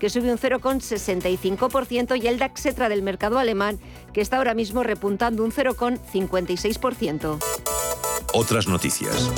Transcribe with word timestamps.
Que 0.00 0.10
sube 0.10 0.32
un 0.32 0.36
0,65%, 0.36 2.20
y 2.20 2.26
el 2.26 2.40
DAX 2.40 2.66
Etra 2.66 2.88
del 2.88 3.02
mercado 3.02 3.38
alemán, 3.38 3.78
que 4.12 4.20
está 4.20 4.38
ahora 4.38 4.52
mismo 4.52 4.82
repuntando 4.82 5.44
un 5.44 5.52
0,56%. 5.52 7.38
Otras 8.34 8.66
noticias. 8.66 9.30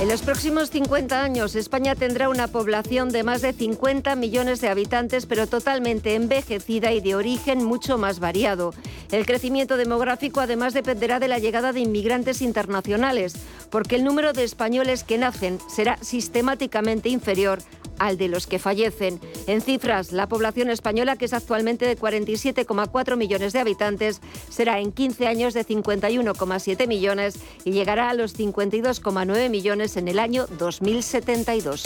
En 0.00 0.08
los 0.08 0.22
próximos 0.22 0.70
50 0.70 1.20
años, 1.20 1.56
España 1.56 1.96
tendrá 1.96 2.28
una 2.28 2.46
población 2.46 3.08
de 3.08 3.24
más 3.24 3.42
de 3.42 3.54
50 3.54 4.14
millones 4.14 4.60
de 4.60 4.68
habitantes, 4.68 5.26
pero 5.26 5.48
totalmente 5.48 6.14
envejecida 6.14 6.92
y 6.92 7.00
de 7.00 7.16
origen 7.16 7.64
mucho 7.64 7.98
más 7.98 8.20
variado. 8.20 8.72
El 9.10 9.26
crecimiento 9.26 9.76
demográfico 9.76 10.38
además 10.38 10.74
dependerá 10.74 11.18
de 11.18 11.26
la 11.26 11.40
llegada 11.40 11.72
de 11.72 11.80
inmigrantes 11.80 12.40
internacionales, 12.40 13.34
porque 13.68 13.96
el 13.96 14.04
número 14.04 14.32
de 14.32 14.44
españoles 14.44 15.02
que 15.02 15.18
nacen 15.18 15.58
será 15.68 15.98
sistemáticamente 16.02 17.08
inferior 17.08 17.58
al 17.98 18.18
de 18.18 18.28
los 18.28 18.46
que 18.46 18.58
fallecen. 18.58 19.20
En 19.46 19.60
cifras, 19.60 20.12
la 20.12 20.28
población 20.28 20.70
española, 20.70 21.16
que 21.16 21.26
es 21.26 21.32
actualmente 21.32 21.86
de 21.86 21.98
47,4 21.98 23.16
millones 23.16 23.52
de 23.52 23.60
habitantes, 23.60 24.20
será 24.48 24.80
en 24.80 24.92
15 24.92 25.26
años 25.26 25.54
de 25.54 25.64
51,7 25.64 26.86
millones 26.86 27.38
y 27.64 27.72
llegará 27.72 28.10
a 28.10 28.14
los 28.14 28.38
52,9 28.38 29.50
millones 29.50 29.96
en 29.96 30.08
el 30.08 30.18
año 30.18 30.46
2072. 30.58 31.84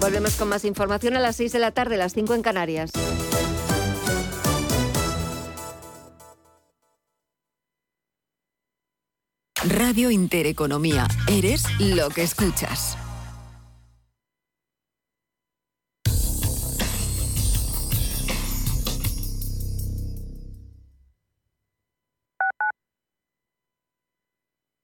Volvemos 0.00 0.36
con 0.36 0.48
más 0.48 0.64
información 0.64 1.16
a 1.16 1.20
las 1.20 1.36
6 1.36 1.52
de 1.52 1.58
la 1.58 1.72
tarde, 1.72 1.96
las 1.96 2.14
5 2.14 2.34
en 2.34 2.42
Canarias. 2.42 2.92
Radio 9.64 10.10
Intereconomía. 10.10 11.08
Eres 11.26 11.64
lo 11.80 12.10
que 12.10 12.22
escuchas. 12.22 12.96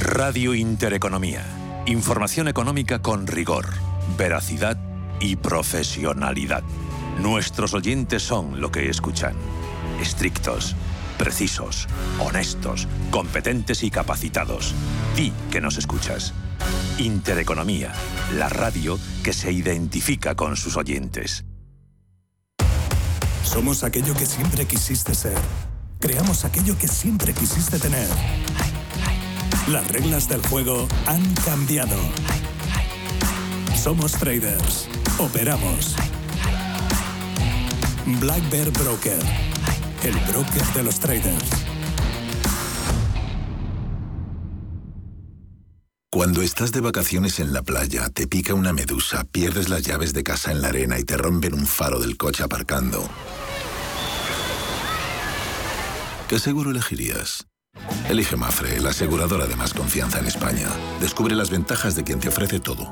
Radio 0.00 0.54
Intereconomía. 0.54 1.44
Información 1.86 2.48
económica 2.48 3.00
con 3.00 3.26
rigor, 3.26 3.68
veracidad 4.18 4.76
y 5.20 5.36
profesionalidad. 5.36 6.64
Nuestros 7.20 7.74
oyentes 7.74 8.22
son 8.22 8.60
lo 8.60 8.70
que 8.72 8.90
escuchan. 8.90 9.34
Estrictos, 10.00 10.74
precisos, 11.16 11.86
honestos, 12.18 12.88
competentes 13.10 13.84
y 13.84 13.90
capacitados. 13.90 14.74
Di 15.16 15.32
que 15.50 15.60
nos 15.60 15.78
escuchas. 15.78 16.34
Intereconomía, 16.98 17.92
la 18.36 18.48
radio 18.48 18.98
que 19.22 19.32
se 19.32 19.52
identifica 19.52 20.34
con 20.34 20.56
sus 20.56 20.76
oyentes. 20.76 21.44
Somos 23.44 23.84
aquello 23.84 24.14
que 24.14 24.26
siempre 24.26 24.66
quisiste 24.66 25.14
ser. 25.14 25.38
Creamos 26.00 26.44
aquello 26.44 26.76
que 26.76 26.88
siempre 26.88 27.32
quisiste 27.32 27.78
tener. 27.78 28.08
Las 29.68 29.88
reglas 29.88 30.28
del 30.28 30.46
juego 30.46 30.86
han 31.06 31.34
cambiado. 31.36 31.96
Somos 33.74 34.12
traders. 34.12 34.86
Operamos. 35.18 35.96
Black 38.20 38.50
Bear 38.50 38.70
Broker. 38.72 39.18
El 40.02 40.14
broker 40.30 40.62
de 40.74 40.82
los 40.82 41.00
traders. 41.00 41.50
Cuando 46.10 46.42
estás 46.42 46.70
de 46.70 46.80
vacaciones 46.82 47.40
en 47.40 47.54
la 47.54 47.62
playa, 47.62 48.10
te 48.10 48.26
pica 48.26 48.52
una 48.52 48.74
medusa, 48.74 49.24
pierdes 49.24 49.70
las 49.70 49.82
llaves 49.82 50.12
de 50.12 50.22
casa 50.24 50.52
en 50.52 50.60
la 50.60 50.68
arena 50.68 50.98
y 50.98 51.04
te 51.04 51.16
rompen 51.16 51.54
un 51.54 51.66
faro 51.66 52.00
del 52.00 52.18
coche 52.18 52.44
aparcando. 52.44 53.02
¿Qué 56.28 56.38
seguro 56.38 56.70
elegirías? 56.70 57.46
Elige 58.08 58.36
Mafre, 58.36 58.80
la 58.80 58.90
aseguradora 58.90 59.46
de 59.46 59.56
más 59.56 59.74
confianza 59.74 60.18
en 60.18 60.26
España. 60.26 60.68
Descubre 61.00 61.34
las 61.34 61.50
ventajas 61.50 61.96
de 61.96 62.04
quien 62.04 62.20
te 62.20 62.28
ofrece 62.28 62.60
todo. 62.60 62.90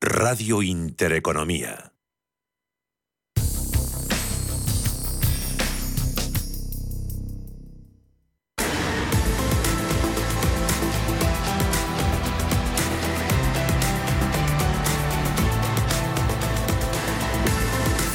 Radio 0.00 0.62
Intereconomía. 0.62 1.92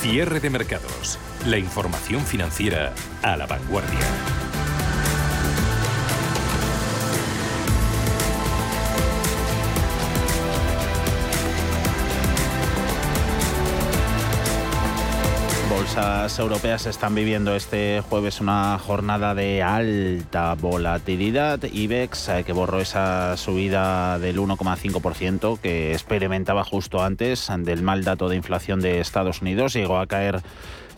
Cierre 0.02 0.40
de 0.40 0.50
mercados. 0.50 1.20
La 1.46 1.58
información 1.58 2.22
financiera 2.22 2.94
a 3.22 3.38
la 3.38 3.46
vanguardia. 3.46 4.39
Bolsas 15.96 16.38
europeas 16.38 16.86
están 16.86 17.16
viviendo 17.16 17.56
este 17.56 18.04
jueves 18.08 18.42
una 18.42 18.78
jornada 18.78 19.34
de 19.34 19.64
alta 19.64 20.54
volatilidad. 20.54 21.64
IBEX, 21.64 22.30
eh, 22.30 22.44
que 22.44 22.54
borró 22.54 22.80
esa 22.80 23.36
subida 23.38 24.20
del 24.20 24.38
1,5% 24.38 25.60
que 25.60 25.94
experimentaba 25.94 26.64
justo 26.64 27.02
antes 27.02 27.48
del 27.62 27.82
mal 27.82 28.04
dato 28.04 28.30
de 28.30 28.36
inflación 28.36 28.82
de 28.82 29.00
Estados 29.00 29.42
Unidos, 29.42 29.74
llegó 29.74 29.98
a 29.98 30.06
caer 30.06 30.44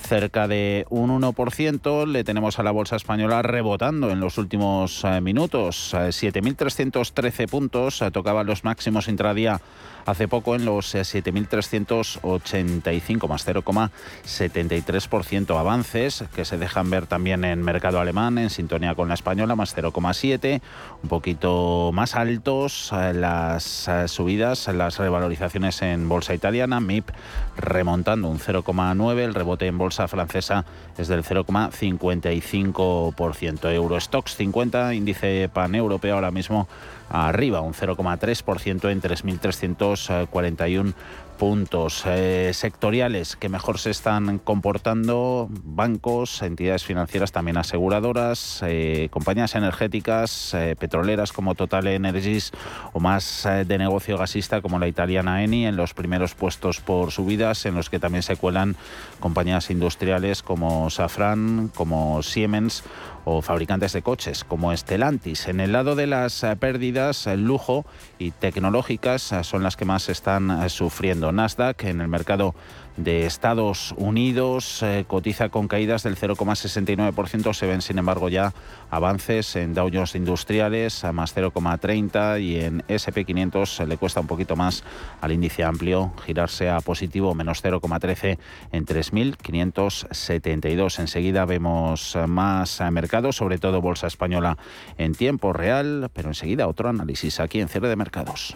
cerca 0.02 0.50
de 0.50 0.86
un 0.90 1.10
1%. 1.10 2.06
Le 2.06 2.26
tenemos 2.26 2.60
a 2.60 2.64
la 2.64 2.72
bolsa 2.72 2.98
española 2.98 3.42
rebotando 3.42 4.12
en 4.12 4.20
los 4.20 4.38
últimos 4.38 5.06
eh, 5.06 5.22
minutos. 5.22 5.94
7.313 5.94 7.40
eh, 7.40 7.48
puntos. 7.48 8.04
Tocaban 8.12 8.46
los 8.46 8.66
máximos 8.66 9.08
intradía 9.08 9.62
hace 10.06 10.28
poco 10.28 10.56
en 10.56 10.66
los 10.66 10.94
7.385 10.96 13.28
más 13.28 13.48
0,73% 13.48 15.58
avances 15.58 16.26
que 16.34 16.46
se 16.46 16.58
dejan 16.58 16.90
ver 16.90 17.06
también 17.08 17.44
en 17.46 17.62
mercado 17.62 18.00
alemán 18.00 18.38
en 18.38 18.50
sintonía 18.50 18.96
con 18.96 19.08
la 19.08 19.14
española 19.14 19.56
más 19.56 19.74
0,7 19.76 20.62
un 21.04 21.10
poquito 21.10 21.92
más 21.94 22.16
altos 22.16 22.92
eh, 22.94 23.14
las 23.14 23.88
eh, 23.88 24.08
subidas 24.08 24.68
las 24.68 24.98
revalorizaciones 24.98 25.82
en 25.82 26.10
bolsa 26.10 26.34
italiana 26.34 26.80
MIP 26.80 27.10
remontando 27.58 28.30
un 28.30 28.40
0,9 28.40 29.20
el 29.20 29.34
rebote 29.34 29.68
en 29.68 29.78
bolsa 29.78 30.08
francesa 30.08 30.64
es 30.98 31.08
del 31.08 31.24
0,55% 31.24 33.74
Eurostox 33.74 34.36
50 34.36 34.94
índice 34.94 35.50
paneuropeo 35.54 36.16
ahora 36.16 36.32
mismo 36.32 36.68
arriba 37.12 37.62
un 37.62 37.74
0,3% 37.74 38.90
en 38.90 39.02
3.341 39.02 40.94
puntos. 41.38 42.04
Eh, 42.06 42.52
sectoriales 42.54 43.36
que 43.36 43.50
mejor 43.50 43.80
se 43.80 43.90
están 43.90 44.38
comportando, 44.38 45.48
bancos, 45.50 46.44
entidades 46.44 46.84
financieras, 46.84 47.32
también 47.32 47.58
aseguradoras, 47.58 48.62
eh, 48.64 49.08
compañías 49.10 49.56
energéticas, 49.56 50.56
petroleras 50.80 51.34
como 51.34 51.56
Total 51.56 51.88
Energies 51.88 52.52
o 52.94 53.00
más 53.00 53.48
de 53.66 53.78
negocio 53.78 54.18
gasista 54.18 54.62
como 54.62 54.78
la 54.78 54.88
italiana 54.88 55.44
Eni 55.44 55.66
en 55.66 55.78
los 55.78 55.96
primeros 55.96 56.36
puestos 56.36 56.80
por 56.80 57.12
subidas, 57.12 57.66
en 57.66 57.74
los 57.74 57.90
que 57.90 58.00
también 58.00 58.22
se 58.22 58.36
cuelan 58.36 58.76
compañías 59.20 59.72
industriales 59.72 60.44
como 60.44 60.92
Safran, 60.92 61.72
como 61.74 62.22
Siemens 62.22 62.84
o 63.26 63.42
fabricantes 63.42 63.94
de 63.94 64.02
coches 64.02 64.44
como 64.44 64.76
Stellantis. 64.76 65.48
En 65.48 65.60
el 65.60 65.72
lado 65.72 65.96
de 65.96 66.08
las 66.08 66.44
eh, 66.44 66.56
pérdidas, 66.56 67.28
el 67.28 67.46
lujo 67.46 67.86
y 68.20 68.32
tecnológicas 68.32 69.32
eh, 69.32 69.44
son 69.44 69.64
las 69.64 69.78
que 69.78 69.86
más 69.86 70.10
están 70.10 70.52
eh, 70.52 70.70
sufriendo. 70.70 71.32
Nasdaq 71.32 71.86
en 71.86 72.02
el 72.02 72.08
mercado 72.08 72.56
de 72.98 73.26
Estados 73.26 73.96
Unidos 73.98 74.84
eh, 74.84 75.06
cotiza 75.08 75.50
con 75.50 75.68
caídas 75.68 76.04
del 76.04 76.16
0,69%. 76.18 77.54
Se 77.54 77.66
ven, 77.66 77.82
sin 77.82 77.98
embargo, 77.98 78.30
ya 78.30 78.54
avances 78.90 79.56
en 79.56 79.74
Dow 79.74 79.90
Jones 79.92 80.14
Industriales 80.16 81.04
a 81.04 81.12
más 81.12 81.36
0,30 81.36 82.40
y 82.42 82.60
en 82.60 82.84
SP500 82.88 83.88
le 83.88 83.98
cuesta 83.98 84.20
un 84.20 84.28
poquito 84.28 84.56
más 84.56 84.84
al 85.22 85.32
índice 85.32 85.64
amplio 85.64 86.14
girarse 86.26 86.70
a 86.70 86.80
positivo 86.82 87.34
menos 87.34 87.64
0,13 87.64 88.38
en 88.72 88.86
3.572. 88.86 91.00
Enseguida 91.00 91.46
vemos 91.46 92.16
más 92.28 92.82
mercados, 92.92 93.11
sobre 93.32 93.58
todo 93.58 93.82
Bolsa 93.82 94.08
Española 94.08 94.58
en 94.98 95.14
tiempo 95.14 95.54
real, 95.54 96.10
pero 96.14 96.30
enseguida 96.30 96.68
otro 96.68 96.90
análisis 96.90 97.40
aquí 97.40 97.60
en 97.60 97.68
cierre 97.68 97.90
de 97.90 97.96
mercados. 97.96 98.56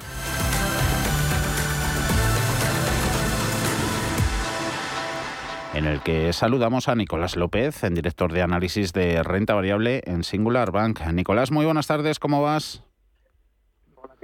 en 5.74 5.84
el 5.84 6.00
que 6.02 6.32
saludamos 6.32 6.88
a 6.88 6.96
Nicolás 6.96 7.36
López, 7.36 7.84
en 7.84 7.96
director 7.96 8.32
de 8.32 8.42
análisis 8.42 8.94
de 8.94 9.22
renta 9.24 9.56
variable 9.56 10.02
en 10.06 10.24
Singular 10.24 10.72
Bank. 10.72 11.02
Nicolás, 11.08 11.52
muy 11.52 11.66
buenas 11.66 11.88
tardes, 11.88 12.18
¿cómo 12.18 12.42
vas? 12.42 12.82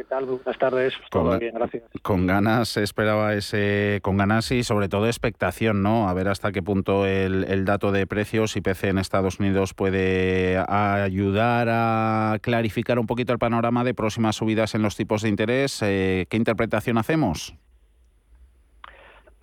Hola, 0.01 0.03
¿qué 0.03 0.03
tal? 0.03 0.25
Buenas 0.25 0.57
tardes. 0.57 0.93
Todo 1.09 1.37
bien, 1.37 1.53
gracias. 1.53 1.83
Con 2.01 2.25
ganas 2.25 2.77
esperaba 2.77 3.33
ese, 3.35 3.99
con 4.01 4.17
ganas 4.17 4.51
y 4.51 4.63
sobre 4.63 4.89
todo 4.89 5.05
expectación, 5.05 5.83
¿no? 5.83 6.09
A 6.09 6.13
ver 6.13 6.27
hasta 6.27 6.51
qué 6.51 6.63
punto 6.63 7.05
el, 7.05 7.65
dato 7.65 7.91
de 7.91 8.07
precios 8.07 8.55
IPC 8.55 8.85
en 8.85 8.97
Estados 8.97 9.39
Unidos 9.39 9.73
puede 9.73 10.57
ayudar 10.67 11.67
a 11.69 12.37
clarificar 12.41 12.99
un 12.99 13.05
poquito 13.05 13.33
el 13.33 13.39
panorama 13.39 13.83
de 13.83 13.93
próximas 13.93 14.35
subidas 14.35 14.75
en 14.75 14.81
los 14.81 14.95
tipos 14.95 15.21
de 15.21 15.29
interés. 15.29 15.79
Eh, 15.81 16.25
¿Qué 16.29 16.37
interpretación 16.37 16.97
hacemos? 16.97 17.55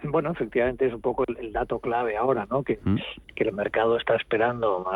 Bueno, 0.05 0.31
efectivamente 0.31 0.87
es 0.87 0.95
un 0.95 1.01
poco 1.01 1.25
el, 1.27 1.53
dato 1.53 1.81
clave 1.81 2.17
ahora, 2.17 2.47
¿no? 2.49 2.63
Que, 2.63 2.79
mm. 2.83 2.97
que 3.35 3.45
el 3.45 3.53
mercado 3.53 3.97
está 3.97 4.15
esperando 4.15 4.87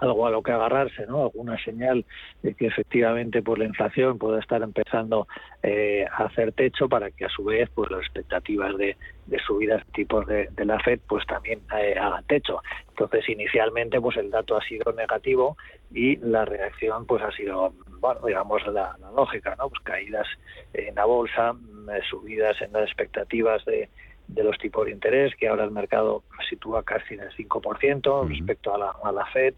algo 0.00 0.26
a 0.26 0.30
lo 0.30 0.42
que 0.42 0.52
agarrarse, 0.52 1.06
¿no? 1.06 1.24
Alguna 1.24 1.62
señal 1.62 2.06
de 2.42 2.54
que 2.54 2.66
efectivamente 2.66 3.42
pues 3.42 3.58
la 3.58 3.66
inflación 3.66 4.18
pueda 4.18 4.40
estar 4.40 4.62
empezando 4.62 5.28
eh, 5.62 6.06
a 6.10 6.24
hacer 6.24 6.52
techo 6.52 6.88
para 6.88 7.10
que 7.10 7.26
a 7.26 7.28
su 7.28 7.44
vez 7.44 7.68
pues 7.74 7.90
las 7.90 8.00
expectativas 8.00 8.76
de, 8.78 8.96
de 9.26 9.38
subidas 9.40 9.84
tipos 9.92 10.26
de, 10.26 10.48
de, 10.52 10.64
la 10.64 10.80
Fed 10.80 11.00
pues 11.06 11.26
también 11.26 11.60
eh, 11.78 11.94
hagan 11.98 12.24
techo. 12.24 12.62
Entonces 12.88 13.28
inicialmente 13.28 14.00
pues 14.00 14.16
el 14.16 14.30
dato 14.30 14.56
ha 14.56 14.62
sido 14.62 14.90
negativo 14.92 15.58
y 15.92 16.16
la 16.16 16.46
reacción 16.46 17.04
pues 17.04 17.22
ha 17.22 17.30
sido 17.32 17.74
bueno 18.00 18.20
digamos 18.26 18.66
la, 18.68 18.96
lógica, 19.14 19.54
¿no? 19.56 19.68
Pues 19.68 19.82
caídas 19.82 20.26
en 20.72 20.94
la 20.94 21.04
bolsa, 21.04 21.52
mm, 21.52 21.90
subidas 22.08 22.60
en 22.62 22.72
las 22.72 22.84
expectativas 22.84 23.62
de 23.66 23.90
de 24.28 24.42
los 24.42 24.58
tipos 24.58 24.86
de 24.86 24.92
interés, 24.92 25.34
que 25.36 25.48
ahora 25.48 25.64
el 25.64 25.70
mercado 25.70 26.22
sitúa 26.48 26.82
casi 26.82 27.14
en 27.14 27.20
el 27.20 27.30
5% 27.30 28.28
respecto 28.28 28.74
a 28.74 28.78
la, 28.78 28.92
a 29.02 29.12
la 29.12 29.26
Fed. 29.26 29.54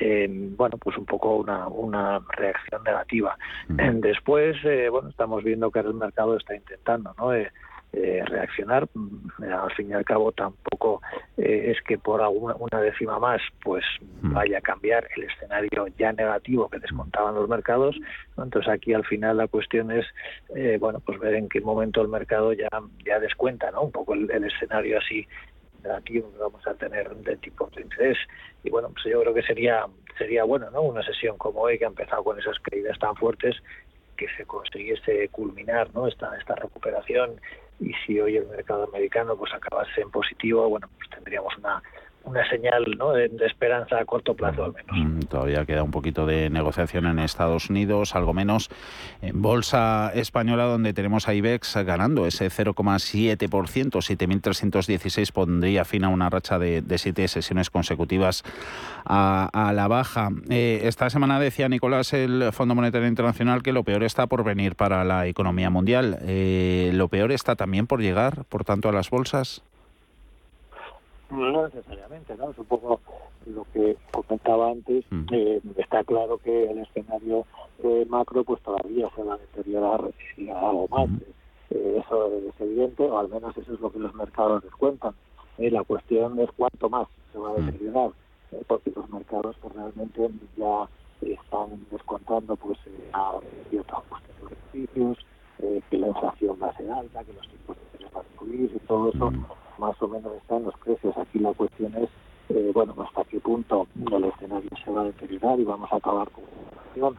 Eh, 0.00 0.26
bueno, 0.30 0.78
pues 0.78 0.96
un 0.96 1.04
poco 1.04 1.36
una, 1.36 1.68
una 1.68 2.20
reacción 2.30 2.82
negativa. 2.82 3.36
Después, 3.68 4.56
eh, 4.64 4.88
bueno, 4.88 5.10
estamos 5.10 5.44
viendo 5.44 5.70
que 5.70 5.80
el 5.80 5.94
mercado 5.94 6.36
está 6.36 6.54
intentando, 6.54 7.14
¿no? 7.18 7.34
Eh, 7.34 7.50
eh, 7.94 8.22
reaccionar. 8.24 8.88
Mm, 8.94 9.42
al 9.42 9.70
fin 9.74 9.90
y 9.90 9.92
al 9.92 10.04
cabo 10.04 10.32
tampoco 10.32 11.02
eh, 11.36 11.72
es 11.72 11.82
que 11.82 11.98
por 11.98 12.22
alguna, 12.22 12.54
una 12.54 12.80
décima 12.80 13.18
más 13.18 13.42
pues 13.62 13.84
mm. 14.22 14.32
vaya 14.32 14.58
a 14.58 14.60
cambiar 14.62 15.06
el 15.14 15.24
escenario 15.24 15.86
ya 15.98 16.10
negativo 16.12 16.70
que 16.70 16.78
descontaban 16.78 17.34
los 17.34 17.48
mercados. 17.50 17.94
Entonces 18.38 18.72
aquí 18.72 18.94
al 18.94 19.04
final 19.04 19.36
la 19.36 19.46
cuestión 19.46 19.90
es 19.90 20.06
eh, 20.56 20.78
bueno 20.80 21.00
pues 21.00 21.18
ver 21.18 21.34
en 21.34 21.50
qué 21.50 21.60
momento 21.60 22.00
el 22.00 22.08
mercado 22.08 22.54
ya 22.54 22.68
ya 23.04 23.20
descuenta 23.20 23.70
¿no? 23.70 23.82
un 23.82 23.92
poco 23.92 24.14
el, 24.14 24.30
escenario 24.42 24.98
así 24.98 25.26
negativo 25.84 26.32
que 26.32 26.38
vamos 26.38 26.66
a 26.66 26.74
tener 26.74 27.14
de 27.16 27.36
tipo 27.36 27.68
de 27.76 27.82
interés 27.82 28.16
y 28.64 28.70
bueno 28.70 28.88
pues 28.88 29.04
yo 29.04 29.20
creo 29.20 29.34
que 29.34 29.42
sería 29.42 29.84
sería 30.16 30.44
bueno 30.44 30.70
no 30.70 30.82
una 30.82 31.02
sesión 31.02 31.36
como 31.36 31.60
hoy 31.60 31.78
que 31.78 31.84
ha 31.84 31.88
empezado 31.88 32.24
con 32.24 32.38
esas 32.38 32.58
caídas 32.60 32.98
tan 32.98 33.14
fuertes 33.16 33.56
que 34.16 34.26
se 34.36 34.44
consiguiese 34.46 35.28
culminar 35.28 35.92
¿no? 35.94 36.06
esta, 36.06 36.36
esta 36.38 36.54
recuperación 36.54 37.40
y 37.82 37.92
si 38.06 38.20
hoy 38.20 38.36
el 38.36 38.46
mercado 38.46 38.84
americano 38.84 39.36
pues 39.36 39.52
acabase 39.52 40.00
en 40.00 40.10
positivo, 40.10 40.68
bueno, 40.68 40.88
pues 40.96 41.10
tendríamos 41.10 41.56
una 41.58 41.82
una 42.24 42.48
señal 42.48 42.96
¿no? 42.98 43.12
de, 43.12 43.30
esperanza 43.46 43.98
a 43.98 44.04
corto 44.04 44.34
plazo 44.34 44.64
al 44.64 44.72
menos. 44.72 44.96
Mm, 44.96 45.20
todavía 45.26 45.64
queda 45.64 45.82
un 45.82 45.90
poquito 45.90 46.26
de 46.26 46.50
negociación 46.50 47.06
en 47.06 47.18
Estados 47.18 47.70
Unidos, 47.70 48.14
algo 48.14 48.32
menos 48.32 48.70
en 49.20 49.40
bolsa 49.42 50.12
española 50.14 50.64
donde 50.64 50.92
tenemos 50.92 51.28
a 51.28 51.34
IBEX 51.34 51.76
ganando 51.84 52.26
ese 52.26 52.46
0,7%, 52.46 53.48
7.316 53.48 55.32
pondría 55.32 55.84
fin 55.84 56.04
a 56.04 56.08
una 56.08 56.30
racha 56.30 56.58
de, 56.58 56.82
siete 56.98 57.26
sesiones 57.28 57.70
consecutivas 57.70 58.44
a, 59.04 59.72
la 59.74 59.88
baja. 59.88 60.30
Eh, 60.50 60.82
esta 60.84 61.10
semana 61.10 61.40
decía 61.40 61.68
Nicolás 61.68 62.12
el 62.12 62.52
Fondo 62.52 62.74
Monetario 62.74 63.08
Internacional 63.08 63.62
que 63.62 63.72
lo 63.72 63.84
peor 63.84 64.02
está 64.02 64.26
por 64.26 64.44
venir 64.44 64.76
para 64.76 65.04
la 65.04 65.26
economía 65.26 65.70
mundial. 65.70 66.18
Eh, 66.22 66.90
¿Lo 66.94 67.08
peor 67.08 67.32
está 67.32 67.56
también 67.56 67.86
por 67.86 68.00
llegar, 68.00 68.44
por 68.48 68.64
tanto, 68.64 68.88
a 68.88 68.92
las 68.92 69.10
bolsas? 69.10 69.62
No 71.32 71.64
necesariamente, 71.66 72.36
¿no? 72.36 72.50
Es 72.50 72.58
un 72.58 72.66
poco 72.66 73.00
lo 73.46 73.64
que 73.72 73.96
comentaba 74.12 74.70
antes. 74.70 75.04
Mm. 75.10 75.24
Eh, 75.32 75.60
está 75.78 76.04
claro 76.04 76.36
que 76.36 76.70
el 76.70 76.78
escenario 76.80 77.46
eh, 77.82 78.04
macro 78.08 78.44
pues 78.44 78.62
todavía 78.62 79.08
se 79.16 79.22
va 79.22 79.34
a 79.34 79.38
deteriorar 79.38 80.12
si 80.34 80.50
algo 80.50 80.86
más. 80.88 81.08
Mm. 81.08 81.20
Eh, 81.70 82.02
eso 82.04 82.30
es 82.48 82.60
evidente, 82.60 83.04
o 83.04 83.18
al 83.18 83.30
menos 83.30 83.56
eso 83.56 83.72
es 83.72 83.80
lo 83.80 83.90
que 83.90 83.98
los 83.98 84.14
mercados 84.14 84.62
descuentan. 84.62 85.14
la 85.56 85.82
cuestión 85.84 86.38
es 86.38 86.50
cuánto 86.54 86.90
más 86.90 87.08
se 87.32 87.38
va 87.38 87.48
a 87.48 87.52
mm. 87.58 87.66
deteriorar, 87.66 88.10
porque 88.66 88.92
los 88.94 89.08
mercados 89.08 89.56
pues, 89.62 89.74
realmente 89.74 90.30
ya 90.58 90.86
están 91.22 91.86
descontando 91.90 92.56
pues 92.56 92.78
a 93.14 93.38
ciertos 93.70 93.98
ajustes 93.98 94.36
de 94.36 94.56
beneficios, 94.74 95.26
que 95.88 95.96
la 95.96 96.08
inflación 96.08 96.58
va 96.60 96.66
a 96.66 96.76
ser 96.76 96.90
alta, 96.90 97.24
que 97.24 97.32
los 97.32 97.48
tipos 97.48 97.76
de 97.76 97.82
interés 97.84 98.12
van 98.12 98.24
a 98.26 98.38
subir 98.38 98.72
y 98.74 98.78
todo 98.80 99.08
eso 99.08 99.32
más 99.82 100.00
o 100.00 100.08
menos 100.08 100.32
están 100.36 100.62
los 100.62 100.76
precios. 100.78 101.16
Aquí 101.18 101.40
la 101.40 101.52
cuestión 101.52 101.92
es, 101.96 102.08
eh, 102.50 102.70
bueno, 102.72 102.94
hasta 103.02 103.24
qué 103.24 103.40
punto 103.40 103.88
el 103.96 104.24
escenario 104.24 104.70
se 104.82 104.90
va 104.90 105.00
a 105.02 105.04
deteriorar 105.04 105.58
y 105.58 105.64
vamos 105.64 105.92
a 105.92 105.96
acabar 105.96 106.30
con 106.30 106.44
una 106.44 106.62
inflación 106.62 107.16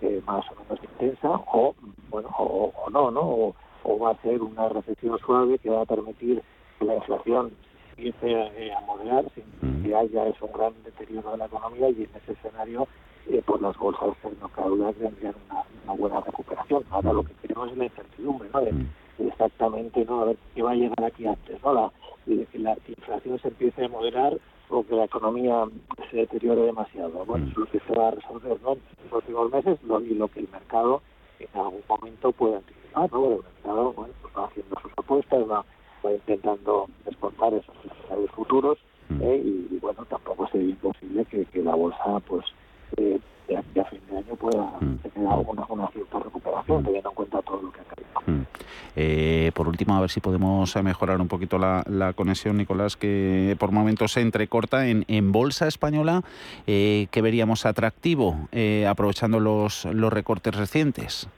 eh, 0.00 0.22
más 0.26 0.44
o 0.50 0.54
menos 0.62 0.82
intensa 0.82 1.28
o, 1.52 1.74
bueno, 2.08 2.28
o, 2.38 2.72
no, 2.90 3.10
¿no? 3.10 3.20
O, 3.20 3.54
va 3.98 4.10
a 4.12 4.22
ser 4.22 4.40
una 4.40 4.68
recesión 4.68 5.18
suave 5.18 5.58
que 5.58 5.70
va 5.70 5.82
a 5.82 5.86
permitir 5.86 6.42
que 6.78 6.84
la 6.84 6.94
inflación 6.94 7.52
empiece 7.90 8.72
a, 8.72 8.80
moderar 8.86 9.24
sin 9.34 9.82
que 9.82 9.94
haya 9.94 10.28
eso, 10.28 10.46
un 10.46 10.52
gran 10.52 10.72
deterioro 10.84 11.32
de 11.32 11.38
la 11.38 11.46
economía 11.46 11.90
y 11.90 12.04
en 12.04 12.10
ese 12.14 12.32
escenario 12.32 12.86
eh, 13.28 13.42
pues 13.44 13.60
las 13.60 13.76
bolsas 13.76 14.14
no 14.40 14.48
tendrían 14.92 15.34
una, 15.50 15.64
una, 15.84 15.92
buena 15.94 16.20
recuperación. 16.20 16.84
Ahora 16.90 17.12
lo 17.12 17.24
que 17.24 17.34
queremos 17.42 17.72
es 17.72 17.76
la 17.76 17.84
incertidumbre, 17.84 18.48
¿no? 18.52 18.60
De, 18.60 18.72
exactamente 19.18 20.04
no 20.04 20.22
a 20.22 20.24
ver 20.26 20.36
qué 20.54 20.62
va 20.62 20.72
a 20.72 20.74
llegar 20.74 21.04
aquí 21.04 21.26
antes 21.26 21.62
no 21.62 21.72
la, 21.72 21.92
que 22.26 22.58
la 22.58 22.76
inflación 22.86 23.38
se 23.40 23.48
empiece 23.48 23.84
a 23.84 23.88
moderar 23.88 24.38
o 24.70 24.84
que 24.84 24.94
la 24.94 25.04
economía 25.04 25.64
se 26.10 26.18
deteriore 26.18 26.62
demasiado 26.62 27.24
bueno 27.24 27.46
es 27.46 27.56
lo 27.56 27.66
que 27.66 27.80
se 27.80 27.94
va 27.94 28.08
a 28.08 28.10
resolver 28.12 28.60
¿no? 28.62 28.72
en 28.72 28.78
los 28.78 29.10
próximos 29.10 29.50
meses 29.50 29.82
lo, 29.82 30.00
y 30.00 30.14
lo 30.14 30.28
que 30.28 30.40
el 30.40 30.48
mercado 30.48 31.02
en 31.38 31.48
algún 31.54 31.82
momento 31.88 32.32
puede 32.32 32.56
anticipar 32.56 33.12
¿no? 33.12 33.24
el 33.26 33.42
mercado 33.42 33.92
bueno 33.92 34.14
pues 34.22 34.34
va 34.36 34.44
haciendo 34.46 34.76
sus 34.82 34.92
apuestas 34.96 35.50
va, 35.50 35.64
va 36.04 36.12
intentando 36.12 36.88
descontar 37.04 37.54
esos 37.54 37.74
escenarios 37.84 38.30
futuros 38.32 38.78
¿eh? 39.20 39.42
y, 39.44 39.78
bueno 39.78 40.04
tampoco 40.04 40.48
sería 40.48 40.70
imposible 40.70 41.24
que, 41.24 41.44
que 41.46 41.62
la 41.62 41.74
bolsa 41.74 42.20
pues 42.26 42.44
eh, 42.96 43.18
de 43.48 43.56
aquí 43.56 43.80
a 43.80 43.84
fin 43.86 44.00
de 44.10 44.18
año 44.18 44.36
pueda 44.36 44.72
tener 45.14 45.28
alguna 45.28 45.64
una 45.68 45.88
cierta 45.88 46.18
recuperación 46.18 46.84
teniendo 46.84 47.08
en 47.08 47.14
cuenta 47.14 47.42
todo 47.42 47.62
lo 47.62 47.72
que 47.72 47.80
ha 47.80 47.84
caído 47.84 48.46
eh, 49.00 49.52
por 49.54 49.68
último, 49.68 49.96
a 49.96 50.00
ver 50.00 50.10
si 50.10 50.18
podemos 50.18 50.74
eh, 50.74 50.82
mejorar 50.82 51.20
un 51.20 51.28
poquito 51.28 51.56
la, 51.56 52.12
conexión, 52.16 52.56
Nicolás, 52.56 52.96
que 52.96 53.56
por 53.58 53.70
momentos 53.70 54.12
se 54.12 54.20
entrecorta 54.22 54.88
en, 54.88 55.04
en 55.06 55.30
bolsa 55.30 55.68
española. 55.68 56.22
Eh, 56.66 57.06
¿Qué 57.12 57.22
veríamos 57.22 57.64
atractivo 57.64 58.48
aprovechando 58.88 59.38
los, 59.38 59.84
los 59.84 60.12
recortes 60.12 60.56
recientes? 60.56 61.28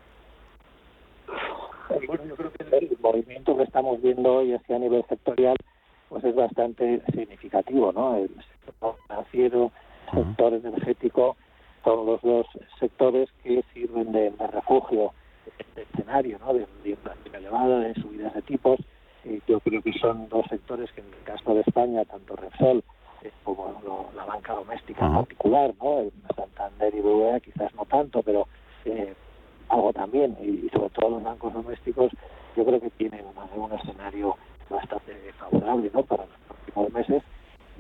Bueno, 2.07 2.25
yo 2.25 2.35
creo 2.35 2.51
que 2.53 2.79
el 2.79 2.97
movimiento 3.03 3.57
que 3.57 3.65
estamos 3.65 4.01
viendo 4.01 4.37
hoy 4.37 4.55
así 4.55 4.73
a 4.73 4.79
nivel 4.79 5.05
sectorial 5.09 5.57
pues 6.09 6.25
es 6.25 6.35
bastante 6.35 7.03
significativo, 7.13 7.93
¿no? 7.93 8.17
El 8.17 8.31
sector 8.65 8.97
financiero, 9.07 9.71
el 10.13 10.25
sector 10.25 10.55
energético, 10.55 11.37
son 11.85 12.07
los 12.07 12.21
dos 12.23 12.47
sectores 12.79 13.29
que 13.43 13.65
sirven 13.73 14.13
de, 14.13 14.33
refugio 14.53 15.13
en 15.47 15.53
este 15.59 15.83
escenario, 15.83 16.39
¿no? 16.39 16.55
De, 16.55 16.67
inflación 16.85 17.35
elevada, 17.35 17.81
de 17.81 17.95
subidas 17.95 18.35
de 18.35 18.43
tipos. 18.43 18.81
Y 19.25 19.41
yo 19.47 19.61
creo 19.61 19.83
que 19.83 19.93
son 19.95 20.29
dos 20.29 20.47
sectores 20.49 20.91
que 20.93 21.01
en 21.01 21.09
el 21.09 21.23
caso 21.25 21.55
de 21.55 21.61
España, 21.61 22.05
tanto 22.05 22.37
Repsol 22.37 22.83
eh, 23.23 23.31
como 23.45 24.11
la 24.17 24.25
banca 24.25 24.55
doméstica 24.55 25.07
en 25.07 25.15
particular, 25.15 25.75
¿no? 25.81 26.01
El 26.01 26.13
Santander 26.35 26.95
y 26.95 27.01
BBVA 27.01 27.41
quizás 27.41 27.75
no 27.75 27.85
tanto, 27.85 28.23
pero 28.23 28.47
eh, 28.87 29.15
algo 29.69 29.93
también, 29.93 30.37
y 30.41 30.69
sobre 30.71 30.91
todo 30.91 31.11
los 31.11 31.23
bancos 31.23 31.53
domésticos, 31.53 32.13
yo 32.57 32.65
creo 32.65 32.81
que 32.81 32.91
tienen 32.91 33.25
un 33.55 33.73
escenario 33.73 34.37
bastante 34.69 35.13
favorable 35.39 35.91
¿no? 35.93 36.03
para 36.03 36.25
los 36.25 36.37
próximos 36.47 36.93
meses 36.93 37.23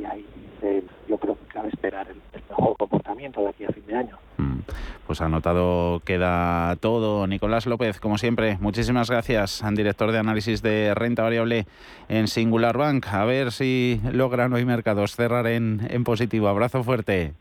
y 0.00 0.04
ahí 0.04 0.26
eh, 0.62 0.82
yo 1.08 1.16
creo 1.18 1.36
que 1.36 1.44
cabe 1.52 1.68
esperar 1.68 2.06
el, 2.08 2.20
mejor 2.48 2.76
comportamiento 2.76 3.40
de 3.42 3.48
aquí 3.48 3.64
a 3.64 3.68
fin 3.68 3.86
de 3.86 3.94
año. 3.96 4.18
Mm, 4.38 4.58
pues 5.06 5.20
anotado 5.20 6.00
queda 6.04 6.76
todo. 6.80 7.26
Nicolás 7.26 7.66
López, 7.66 8.00
como 8.00 8.18
siempre, 8.18 8.58
muchísimas 8.60 9.10
gracias, 9.10 9.62
director 9.74 10.12
de 10.12 10.18
análisis 10.18 10.62
de 10.62 10.94
renta 10.94 11.22
variable 11.22 11.66
en 12.08 12.28
Singular 12.28 12.76
Bank. 12.76 13.06
A 13.12 13.24
ver 13.24 13.52
si 13.52 14.00
logran 14.12 14.52
hoy 14.52 14.64
mercados 14.64 15.16
cerrar 15.16 15.46
en, 15.46 15.86
en 15.90 16.04
positivo. 16.04 16.48
Abrazo 16.48 16.82
fuerte. 16.82 17.34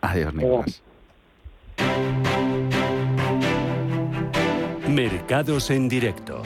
Adiós, 0.00 0.34
Nicolás. 0.34 0.82
Mercados 4.88 5.70
en 5.70 5.88
directo. 5.88 6.42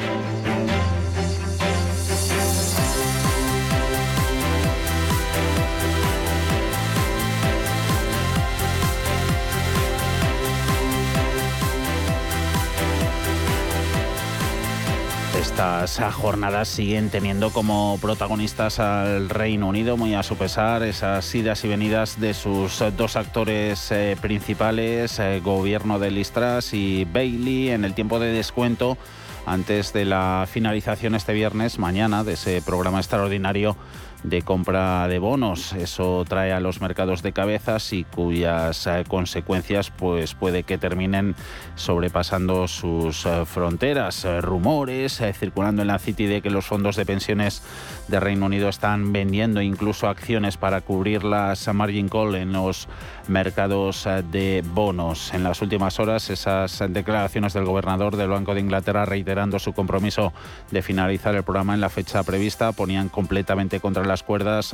Estas 15.39 16.01
jornadas 16.15 16.67
siguen 16.67 17.11
teniendo 17.11 17.51
como 17.51 17.97
protagonistas 18.03 18.81
al 18.81 19.31
Reino 19.31 19.69
Unido, 19.69 19.97
muy 19.97 20.15
a 20.15 20.25
su 20.25 20.37
pesar, 20.37 20.83
esas 20.83 21.33
idas 21.33 21.65
y 21.65 21.69
venidas 21.69 22.21
de 22.21 22.35
sus 22.35 22.83
dos 22.97 23.15
actores 23.15 23.93
eh, 23.93 24.17
principales, 24.21 25.21
eh, 25.21 25.41
gobierno 25.43 26.01
de 26.01 26.11
Listras 26.11 26.75
y 26.75 27.05
Bailey, 27.05 27.71
en 27.71 27.85
el 27.85 27.95
tiempo 27.95 28.19
de 28.19 28.33
descuento 28.33 28.99
antes 29.47 29.93
de 29.93 30.05
la 30.05 30.47
finalización 30.51 31.15
este 31.15 31.33
viernes, 31.35 31.79
mañana, 31.79 32.25
de 32.25 32.33
ese 32.35 32.61
programa 32.61 32.99
extraordinario 32.99 33.77
de 34.23 34.43
compra 34.43 35.07
de 35.09 35.19
bonos. 35.19 35.73
Eso 35.73 36.25
trae 36.29 36.53
a 36.53 36.61
los 36.61 36.81
mercados 36.81 37.23
de 37.23 37.33
cabezas 37.33 37.93
y 37.93 38.05
cuyas 38.05 38.87
eh, 38.87 39.05
consecuencias 39.07 39.91
pues 39.91 40.35
puede 40.35 40.63
que 40.63 40.79
terminen 40.79 41.35
sobrepasando 41.77 42.69
sus 42.69 43.27
eh, 43.27 43.45
fronteras. 43.47 44.25
Eh, 44.25 44.41
rumores 44.41 45.23
circulando 45.39 45.83
en 45.83 45.89
la 45.89 45.99
City 45.99 46.27
de 46.27 46.43
que 46.43 46.51
los 46.51 46.67
fondos 46.67 46.97
de 46.97 47.07
pensiones 47.07 47.63
de 48.09 48.21
Reino 48.21 48.47
Unido 48.47 48.69
están 48.69 49.13
vendiendo 49.13 49.63
incluso 49.63 50.09
acciones 50.09 50.57
para 50.57 50.81
cubrir 50.81 51.25
las 51.25 51.73
margin 51.73 52.09
call 52.09 52.35
en 52.35 52.53
los 52.53 52.89
mercados 53.29 54.09
de 54.31 54.65
bonos. 54.75 55.33
En 55.35 55.45
las 55.45 55.63
últimas 55.63 56.01
horas 56.01 56.31
esas 56.31 56.83
declaraciones 56.89 57.53
del 57.53 57.65
gobernador 57.65 58.17
del 58.17 58.31
Banco 58.31 58.55
de 58.55 58.61
Inglaterra 58.61 59.05
reiterando 59.05 59.59
su 59.59 59.73
compromiso 59.73 60.33
de 60.71 60.83
finalizar 60.83 61.35
el 61.35 61.43
programa 61.43 61.75
en 61.75 61.81
la 61.81 61.91
fecha 61.91 62.23
prevista 62.23 62.73
ponían 62.73 63.09
completamente 63.09 63.81
contra 63.81 64.05
las 64.05 64.23
cuerdas 64.23 64.73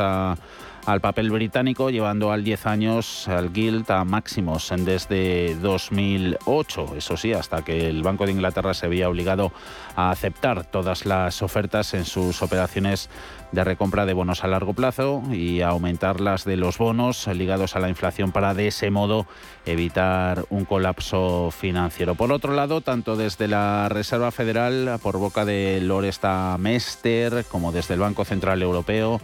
al 0.86 1.00
papel 1.00 1.30
británico, 1.30 1.90
llevando 1.90 2.30
al 2.30 2.44
10 2.44 2.66
años 2.66 3.28
al 3.28 3.52
Guild 3.52 3.90
a 3.90 4.04
máximos 4.04 4.72
desde 4.76 5.54
2008. 5.56 6.94
Eso 6.96 7.16
sí, 7.16 7.32
hasta 7.32 7.62
que 7.62 7.88
el 7.88 8.02
Banco 8.02 8.26
de 8.26 8.32
Inglaterra 8.32 8.74
se 8.74 8.86
había 8.86 9.08
obligado 9.08 9.52
a 9.96 10.10
aceptar 10.10 10.64
todas 10.64 11.06
las 11.06 11.42
ofertas 11.42 11.94
en 11.94 12.04
sus 12.04 12.42
operaciones 12.42 13.08
de 13.52 13.64
recompra 13.64 14.04
de 14.04 14.12
bonos 14.12 14.44
a 14.44 14.48
largo 14.48 14.74
plazo 14.74 15.22
y 15.30 15.60
aumentar 15.60 16.20
las 16.20 16.44
de 16.44 16.56
los 16.56 16.76
bonos 16.76 17.26
ligados 17.28 17.76
a 17.76 17.80
la 17.80 17.88
inflación 17.88 18.32
para 18.32 18.52
de 18.52 18.66
ese 18.66 18.90
modo 18.90 19.26
evitar 19.64 20.44
un 20.50 20.64
colapso 20.64 21.50
financiero. 21.50 22.14
Por 22.14 22.32
otro 22.32 22.52
lado, 22.52 22.80
tanto 22.80 23.16
desde 23.16 23.48
la 23.48 23.88
Reserva 23.88 24.32
Federal, 24.32 24.98
por 25.02 25.18
boca 25.18 25.44
de 25.44 25.80
Loresta 25.80 26.56
Mester, 26.58 27.44
como 27.48 27.72
desde 27.72 27.94
el 27.94 28.00
Banco 28.00 28.24
Central 28.24 28.60
Europeo, 28.60 29.20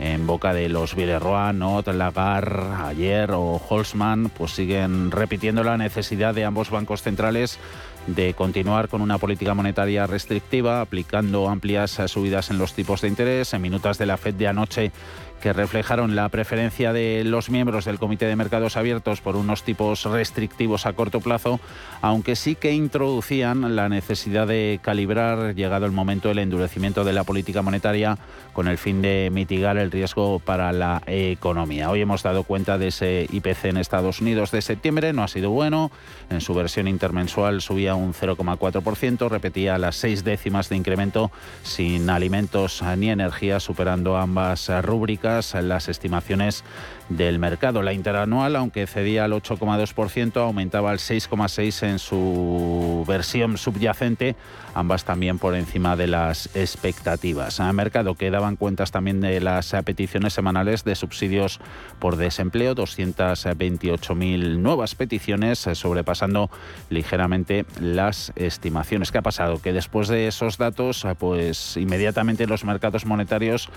en 0.00 0.26
boca 0.26 0.54
de 0.54 0.70
los 0.70 0.96
Villeroy, 0.96 1.52
Not, 1.52 1.88
Lagarde, 1.88 2.74
ayer 2.84 3.30
o 3.32 3.60
Holzman, 3.68 4.30
pues 4.30 4.52
siguen 4.52 5.10
repitiendo 5.10 5.62
la 5.62 5.76
necesidad 5.76 6.34
de 6.34 6.46
ambos 6.46 6.70
bancos 6.70 7.02
centrales 7.02 7.58
de 8.06 8.32
continuar 8.32 8.88
con 8.88 9.02
una 9.02 9.18
política 9.18 9.52
monetaria 9.52 10.06
restrictiva, 10.06 10.80
aplicando 10.80 11.48
amplias 11.48 12.00
subidas 12.06 12.50
en 12.50 12.56
los 12.56 12.72
tipos 12.72 13.02
de 13.02 13.08
interés. 13.08 13.52
En 13.52 13.60
minutas 13.60 13.98
de 13.98 14.06
la 14.06 14.16
FED 14.16 14.34
de 14.34 14.48
anoche 14.48 14.92
que 15.40 15.52
reflejaron 15.52 16.14
la 16.14 16.28
preferencia 16.28 16.92
de 16.92 17.24
los 17.24 17.50
miembros 17.50 17.84
del 17.84 17.98
Comité 17.98 18.26
de 18.26 18.36
Mercados 18.36 18.76
Abiertos 18.76 19.20
por 19.20 19.36
unos 19.36 19.62
tipos 19.62 20.04
restrictivos 20.04 20.86
a 20.86 20.92
corto 20.92 21.20
plazo, 21.20 21.58
aunque 22.02 22.36
sí 22.36 22.54
que 22.54 22.72
introducían 22.72 23.74
la 23.74 23.88
necesidad 23.88 24.46
de 24.46 24.78
calibrar, 24.82 25.54
llegado 25.54 25.86
el 25.86 25.92
momento, 25.92 26.28
del 26.28 26.40
endurecimiento 26.40 27.04
de 27.04 27.14
la 27.14 27.24
política 27.24 27.62
monetaria 27.62 28.18
con 28.52 28.68
el 28.68 28.78
fin 28.78 29.00
de 29.00 29.30
mitigar 29.32 29.78
el 29.78 29.90
riesgo 29.90 30.38
para 30.38 30.72
la 30.72 31.02
economía. 31.06 31.90
Hoy 31.90 32.02
hemos 32.02 32.22
dado 32.22 32.44
cuenta 32.44 32.76
de 32.76 32.88
ese 32.88 33.26
IPC 33.30 33.64
en 33.66 33.76
Estados 33.78 34.20
Unidos 34.20 34.50
de 34.50 34.60
septiembre, 34.62 35.12
no 35.12 35.22
ha 35.22 35.28
sido 35.28 35.50
bueno, 35.50 35.90
en 36.28 36.40
su 36.40 36.52
versión 36.54 36.86
intermensual 36.86 37.62
subía 37.62 37.94
un 37.94 38.12
0,4%, 38.12 39.28
repetía 39.28 39.78
las 39.78 39.96
seis 39.96 40.22
décimas 40.22 40.68
de 40.68 40.76
incremento 40.76 41.30
sin 41.62 42.10
alimentos 42.10 42.82
ni 42.98 43.10
energía, 43.10 43.60
superando 43.60 44.16
ambas 44.16 44.70
rúbricas 44.82 45.29
las 45.62 45.88
estimaciones 45.88 46.64
del 47.10 47.38
mercado. 47.38 47.82
La 47.82 47.92
interanual, 47.92 48.56
aunque 48.56 48.86
cedía 48.86 49.24
al 49.24 49.32
8,2%, 49.32 50.36
aumentaba 50.36 50.90
al 50.90 50.98
6,6% 50.98 51.86
en 51.86 51.98
su 51.98 53.04
versión 53.06 53.58
subyacente, 53.58 54.36
ambas 54.74 55.04
también 55.04 55.38
por 55.38 55.54
encima 55.54 55.96
de 55.96 56.06
las 56.06 56.54
expectativas. 56.56 57.60
A 57.60 57.72
mercado 57.72 58.14
que 58.14 58.30
daban 58.30 58.56
cuentas 58.56 58.92
también 58.92 59.20
de 59.20 59.40
las 59.40 59.74
peticiones 59.84 60.32
semanales 60.32 60.84
de 60.84 60.94
subsidios 60.94 61.60
por 61.98 62.16
desempleo, 62.16 62.74
228.000 62.74 64.58
nuevas 64.58 64.94
peticiones, 64.94 65.58
sobrepasando 65.72 66.50
ligeramente 66.88 67.66
las 67.80 68.32
estimaciones. 68.36 69.10
¿Qué 69.10 69.18
ha 69.18 69.22
pasado? 69.22 69.60
Que 69.60 69.72
después 69.72 70.08
de 70.08 70.28
esos 70.28 70.58
datos, 70.58 71.06
pues 71.18 71.76
inmediatamente 71.76 72.46
los 72.46 72.64
mercados 72.64 73.04
monetarios 73.04 73.68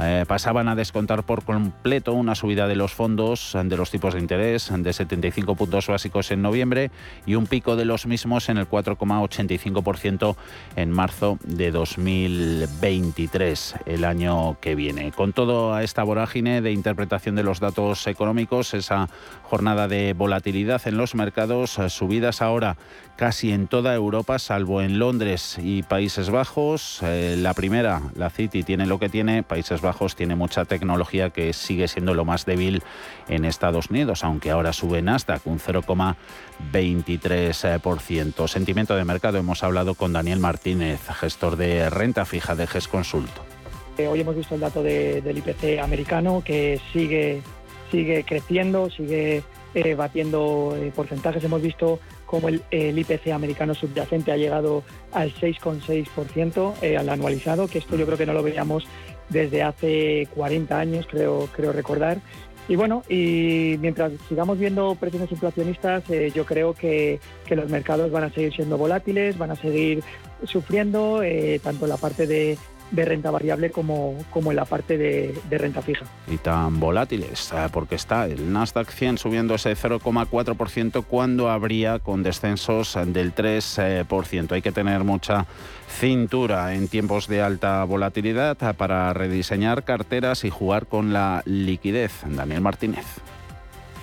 eh, 0.00 0.24
pasaban 0.26 0.68
a 0.68 0.74
descontar 0.74 1.22
por 1.22 1.44
completo 1.44 2.12
una 2.12 2.34
subida 2.34 2.66
de 2.66 2.79
los 2.80 2.94
fondos 2.94 3.54
de 3.62 3.76
los 3.76 3.90
tipos 3.90 4.14
de 4.14 4.20
interés 4.20 4.72
de 4.74 4.92
75 4.94 5.54
puntos 5.54 5.86
básicos 5.86 6.30
en 6.30 6.40
noviembre 6.40 6.90
y 7.26 7.34
un 7.34 7.46
pico 7.46 7.76
de 7.76 7.84
los 7.84 8.06
mismos 8.06 8.48
en 8.48 8.56
el 8.56 8.66
4,85% 8.66 10.34
en 10.76 10.90
marzo 10.90 11.38
de 11.44 11.72
2023, 11.72 13.74
el 13.84 14.06
año 14.06 14.56
que 14.62 14.74
viene. 14.74 15.12
Con 15.12 15.34
todo 15.34 15.74
a 15.74 15.82
esta 15.82 16.04
vorágine 16.04 16.62
de 16.62 16.72
interpretación 16.72 17.34
de 17.34 17.42
los 17.42 17.60
datos 17.60 18.06
económicos, 18.06 18.72
esa 18.72 19.10
jornada 19.42 19.86
de 19.86 20.14
volatilidad 20.14 20.80
en 20.86 20.96
los 20.96 21.14
mercados, 21.14 21.78
subidas 21.88 22.40
ahora 22.40 22.78
casi 23.20 23.52
en 23.52 23.66
toda 23.66 23.94
Europa, 23.94 24.38
salvo 24.38 24.80
en 24.80 24.98
Londres 24.98 25.58
y 25.62 25.82
Países 25.82 26.30
Bajos. 26.30 27.00
Eh, 27.02 27.36
la 27.38 27.52
primera, 27.52 28.00
la 28.14 28.30
City, 28.30 28.62
tiene 28.62 28.86
lo 28.86 28.98
que 28.98 29.10
tiene, 29.10 29.42
Países 29.42 29.82
Bajos 29.82 30.16
tiene 30.16 30.36
mucha 30.36 30.64
tecnología 30.64 31.28
que 31.28 31.52
sigue 31.52 31.86
siendo 31.86 32.14
lo 32.14 32.24
más 32.24 32.46
débil 32.46 32.69
en 33.28 33.44
Estados 33.44 33.90
Unidos, 33.90 34.24
aunque 34.24 34.50
ahora 34.50 34.72
sube 34.72 35.02
Nasdaq 35.02 35.46
un 35.46 35.58
0,23%. 35.58 38.48
Sentimiento 38.48 38.96
de 38.96 39.04
mercado, 39.04 39.36
hemos 39.38 39.62
hablado 39.62 39.94
con 39.94 40.12
Daniel 40.12 40.40
Martínez, 40.40 41.00
gestor 41.08 41.56
de 41.56 41.88
renta 41.90 42.24
fija 42.24 42.54
de 42.54 42.66
GES 42.66 42.88
Consulto. 42.88 43.44
Eh, 43.98 44.08
hoy 44.08 44.20
hemos 44.20 44.36
visto 44.36 44.54
el 44.54 44.60
dato 44.60 44.82
del 44.82 45.38
IPC 45.38 45.80
americano 45.82 46.42
que 46.44 46.80
sigue, 46.92 47.42
sigue 47.90 48.24
creciendo, 48.24 48.90
sigue 48.90 49.42
eh, 49.74 49.94
batiendo 49.94 50.76
porcentajes. 50.94 51.42
Hemos 51.44 51.62
visto 51.62 52.00
como 52.30 52.48
el, 52.48 52.62
IPC 52.70 53.32
americano 53.32 53.74
subyacente 53.74 54.30
ha 54.30 54.36
llegado 54.36 54.84
al 55.12 55.34
6,6% 55.34 56.74
eh, 56.80 56.96
al 56.96 57.08
anualizado, 57.08 57.66
que 57.66 57.78
esto 57.78 57.96
yo 57.96 58.06
creo 58.06 58.16
que 58.16 58.24
no 58.24 58.32
lo 58.32 58.44
veíamos 58.44 58.86
desde 59.28 59.62
hace 59.62 60.28
40 60.34 60.78
años, 60.78 61.06
creo, 61.10 61.48
creo 61.52 61.72
recordar. 61.72 62.18
Y 62.70 62.76
bueno, 62.76 63.02
y 63.08 63.76
mientras 63.80 64.12
sigamos 64.28 64.56
viendo 64.56 64.94
presiones 64.94 65.32
inflacionistas, 65.32 66.08
eh, 66.08 66.30
yo 66.32 66.46
creo 66.46 66.72
que, 66.72 67.18
que, 67.44 67.56
los 67.56 67.68
mercados 67.68 68.12
van 68.12 68.22
a 68.22 68.30
seguir 68.30 68.54
siendo 68.54 68.78
volátiles, 68.78 69.36
van 69.36 69.50
a 69.50 69.56
seguir 69.56 70.04
sufriendo, 70.44 71.20
eh, 71.24 71.60
tanto 71.64 71.88
la 71.88 71.96
parte 71.96 72.28
de, 72.28 72.56
de 72.90 73.04
renta 73.04 73.30
variable 73.30 73.70
como, 73.70 74.16
como 74.30 74.50
en 74.50 74.56
la 74.56 74.64
parte 74.64 74.98
de, 74.98 75.58
renta 75.58 75.82
fija. 75.82 76.06
Y 76.28 76.38
tan 76.38 76.80
volátiles, 76.80 77.52
eh, 77.52 77.68
porque 77.72 77.94
está 77.94 78.26
el 78.26 78.52
Nasdaq 78.52 78.90
100 78.90 79.18
subiendo 79.18 79.54
ese 79.54 79.72
0,4% 79.72 81.04
cuando 81.04 81.50
habría 81.50 81.98
con 81.98 82.22
descensos 82.22 82.96
del 83.06 83.34
3%. 83.34 84.52
Hay 84.52 84.62
que 84.62 84.72
tener 84.72 85.04
mucha 85.04 85.46
cintura 85.90 86.74
en 86.74 86.88
tiempos 86.88 87.26
de 87.26 87.42
alta 87.42 87.84
volatilidad 87.84 88.56
para 88.76 89.12
rediseñar 89.12 89.84
carteras 89.84 90.44
y 90.44 90.50
jugar 90.50 90.86
con 90.86 91.12
la 91.12 91.42
liquidez. 91.44 92.12
Daniel 92.26 92.60
Martínez. 92.60 93.04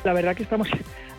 La 0.03 0.13
verdad 0.13 0.35
que 0.35 0.43
estamos 0.43 0.67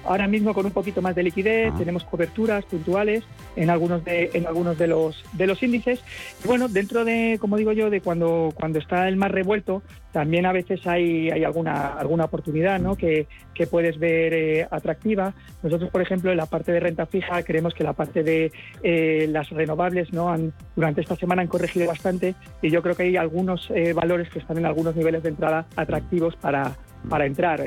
Ahora 0.08 0.26
mismo 0.26 0.54
con 0.54 0.64
un 0.64 0.72
poquito 0.72 1.02
más 1.02 1.14
de 1.14 1.22
liquidez, 1.22 1.70
ah. 1.70 1.76
tenemos 1.76 2.02
coberturas 2.04 2.64
puntuales 2.64 3.24
en 3.56 3.68
algunos 3.68 4.02
de, 4.06 4.30
en 4.32 4.46
algunos 4.46 4.78
de 4.78 4.86
los 4.86 5.22
de 5.34 5.46
los 5.46 5.62
índices. 5.62 6.00
Y 6.42 6.48
bueno, 6.48 6.68
dentro 6.68 7.04
de, 7.04 7.36
como 7.38 7.58
digo 7.58 7.72
yo, 7.72 7.90
de 7.90 8.00
cuando, 8.00 8.50
cuando 8.54 8.78
está 8.78 9.06
el 9.06 9.16
más 9.16 9.30
revuelto, 9.30 9.82
también 10.12 10.46
a 10.46 10.52
veces 10.52 10.86
hay, 10.86 11.30
hay 11.30 11.44
alguna, 11.44 11.88
alguna 11.88 12.24
oportunidad 12.24 12.80
¿no? 12.80 12.96
que, 12.96 13.26
que 13.52 13.66
puedes 13.66 13.98
ver 13.98 14.32
eh, 14.32 14.66
atractiva. 14.70 15.34
Nosotros, 15.62 15.90
por 15.90 16.00
ejemplo, 16.00 16.30
en 16.30 16.38
la 16.38 16.46
parte 16.46 16.72
de 16.72 16.80
renta 16.80 17.04
fija, 17.04 17.42
creemos 17.42 17.74
que 17.74 17.84
la 17.84 17.92
parte 17.92 18.22
de 18.22 18.50
eh, 18.82 19.28
las 19.30 19.50
renovables 19.50 20.10
¿no? 20.14 20.30
Han, 20.30 20.54
durante 20.74 21.02
esta 21.02 21.16
semana 21.16 21.42
han 21.42 21.48
corregido 21.48 21.86
bastante 21.86 22.34
y 22.62 22.70
yo 22.70 22.82
creo 22.82 22.96
que 22.96 23.02
hay 23.02 23.16
algunos 23.18 23.70
eh, 23.70 23.92
valores 23.92 24.30
que 24.30 24.38
están 24.38 24.56
en 24.56 24.64
algunos 24.64 24.96
niveles 24.96 25.22
de 25.22 25.28
entrada 25.28 25.66
atractivos 25.76 26.34
para, 26.36 26.76
para 27.10 27.26
entrar 27.26 27.60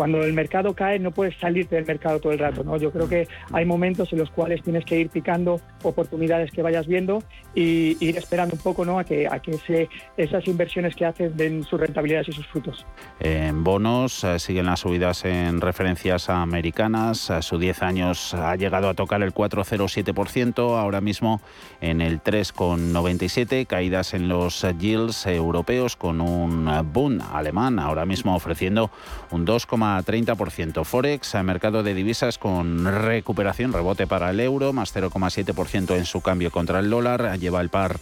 cuando 0.00 0.22
el 0.22 0.32
mercado 0.32 0.72
cae 0.72 0.98
no 0.98 1.10
puedes 1.10 1.36
salirte 1.36 1.76
del 1.76 1.84
mercado 1.84 2.20
todo 2.20 2.32
el 2.32 2.38
rato, 2.38 2.64
¿no? 2.64 2.78
Yo 2.78 2.90
creo 2.90 3.06
que 3.06 3.28
hay 3.52 3.66
momentos 3.66 4.10
en 4.14 4.20
los 4.20 4.30
cuales 4.30 4.62
tienes 4.62 4.86
que 4.86 4.98
ir 4.98 5.10
picando 5.10 5.60
oportunidades 5.82 6.50
que 6.52 6.62
vayas 6.62 6.86
viendo 6.86 7.22
y 7.54 7.98
ir 8.00 8.16
esperando 8.16 8.54
un 8.54 8.62
poco, 8.62 8.86
¿no? 8.86 8.98
A 8.98 9.04
que, 9.04 9.26
a 9.26 9.40
que 9.40 9.90
esas 10.16 10.46
inversiones 10.48 10.96
que 10.96 11.04
haces 11.04 11.36
den 11.36 11.64
sus 11.64 11.78
rentabilidades 11.78 12.28
y 12.28 12.32
sus 12.32 12.46
frutos. 12.46 12.86
En 13.18 13.62
bonos 13.62 14.24
eh, 14.24 14.38
siguen 14.38 14.64
las 14.64 14.80
subidas 14.80 15.26
en 15.26 15.60
referencias 15.60 16.30
americanas. 16.30 17.30
A 17.30 17.42
su 17.42 17.58
10 17.58 17.82
años 17.82 18.32
ha 18.32 18.56
llegado 18.56 18.88
a 18.88 18.94
tocar 18.94 19.22
el 19.22 19.34
4,07%, 19.34 20.78
ahora 20.78 21.02
mismo 21.02 21.42
en 21.82 22.00
el 22.00 22.22
3,97%, 22.22 23.66
caídas 23.66 24.14
en 24.14 24.28
los 24.28 24.64
yields 24.78 25.26
europeos 25.26 25.96
con 25.96 26.22
un 26.22 26.70
boom 26.90 27.20
alemán, 27.34 27.78
ahora 27.78 28.06
mismo 28.06 28.34
ofreciendo 28.34 28.90
un 29.30 29.44
2, 29.44 29.66
30%. 29.98 30.84
Forex, 30.84 31.34
mercado 31.42 31.82
de 31.82 31.94
divisas 31.94 32.38
con 32.38 32.84
recuperación, 32.84 33.72
rebote 33.72 34.06
para 34.06 34.30
el 34.30 34.40
euro, 34.40 34.72
más 34.72 34.94
0,7% 34.94 35.96
en 35.96 36.04
su 36.04 36.20
cambio 36.20 36.50
contra 36.50 36.78
el 36.78 36.90
dólar. 36.90 37.38
Lleva 37.38 37.60
el 37.60 37.68
par 37.68 37.98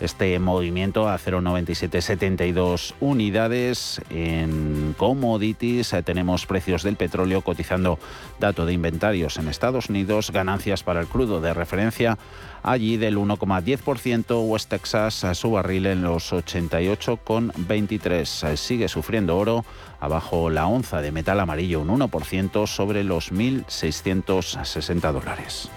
este 0.00 0.38
movimiento 0.38 1.08
a 1.08 1.18
0,9772 1.18 2.94
unidades. 3.00 4.00
En 4.10 4.94
commodities 4.96 5.92
eh, 5.92 6.02
tenemos 6.02 6.46
precios 6.46 6.82
del 6.82 6.96
petróleo 6.96 7.42
cotizando 7.42 7.98
dato 8.38 8.66
de 8.66 8.72
inventarios 8.72 9.38
en 9.38 9.48
Estados 9.48 9.90
Unidos, 9.90 10.30
ganancias 10.30 10.82
para 10.82 11.00
el 11.00 11.06
crudo 11.06 11.40
de 11.40 11.54
referencia 11.54 12.18
allí 12.62 12.96
del 12.96 13.16
1,10%, 13.16 14.46
West 14.46 14.70
Texas 14.70 15.24
a 15.24 15.34
su 15.34 15.50
barril 15.50 15.86
en 15.86 16.02
los 16.02 16.32
88,23. 16.32 18.56
Sigue 18.56 18.86
sufriendo 18.88 19.36
oro, 19.36 19.64
abajo 20.00 20.50
la 20.50 20.66
onza 20.66 21.00
de 21.00 21.12
metal 21.12 21.40
amarillo 21.40 21.80
un 21.80 21.88
1% 21.88 22.66
sobre 22.66 23.04
los 23.04 23.32
1.660 23.32 25.12
dólares. 25.12 25.70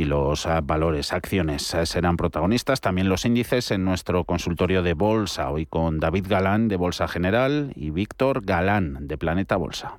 y 0.00 0.06
los 0.06 0.48
valores, 0.62 1.12
acciones 1.12 1.74
ah, 1.74 1.84
serán 1.84 2.16
protagonistas, 2.16 2.80
también 2.80 3.10
los 3.10 3.26
índices 3.26 3.70
en 3.70 3.84
nuestro 3.84 4.24
consultorio 4.24 4.82
de 4.82 4.94
bolsa, 4.94 5.50
hoy 5.50 5.66
con 5.66 6.00
David 6.00 6.26
Galán 6.26 6.68
de 6.68 6.76
Bolsa 6.76 7.06
General 7.06 7.70
y 7.76 7.90
Víctor 7.90 8.42
Galán 8.42 9.06
de 9.06 9.18
Planeta 9.18 9.56
Bolsa. 9.56 9.98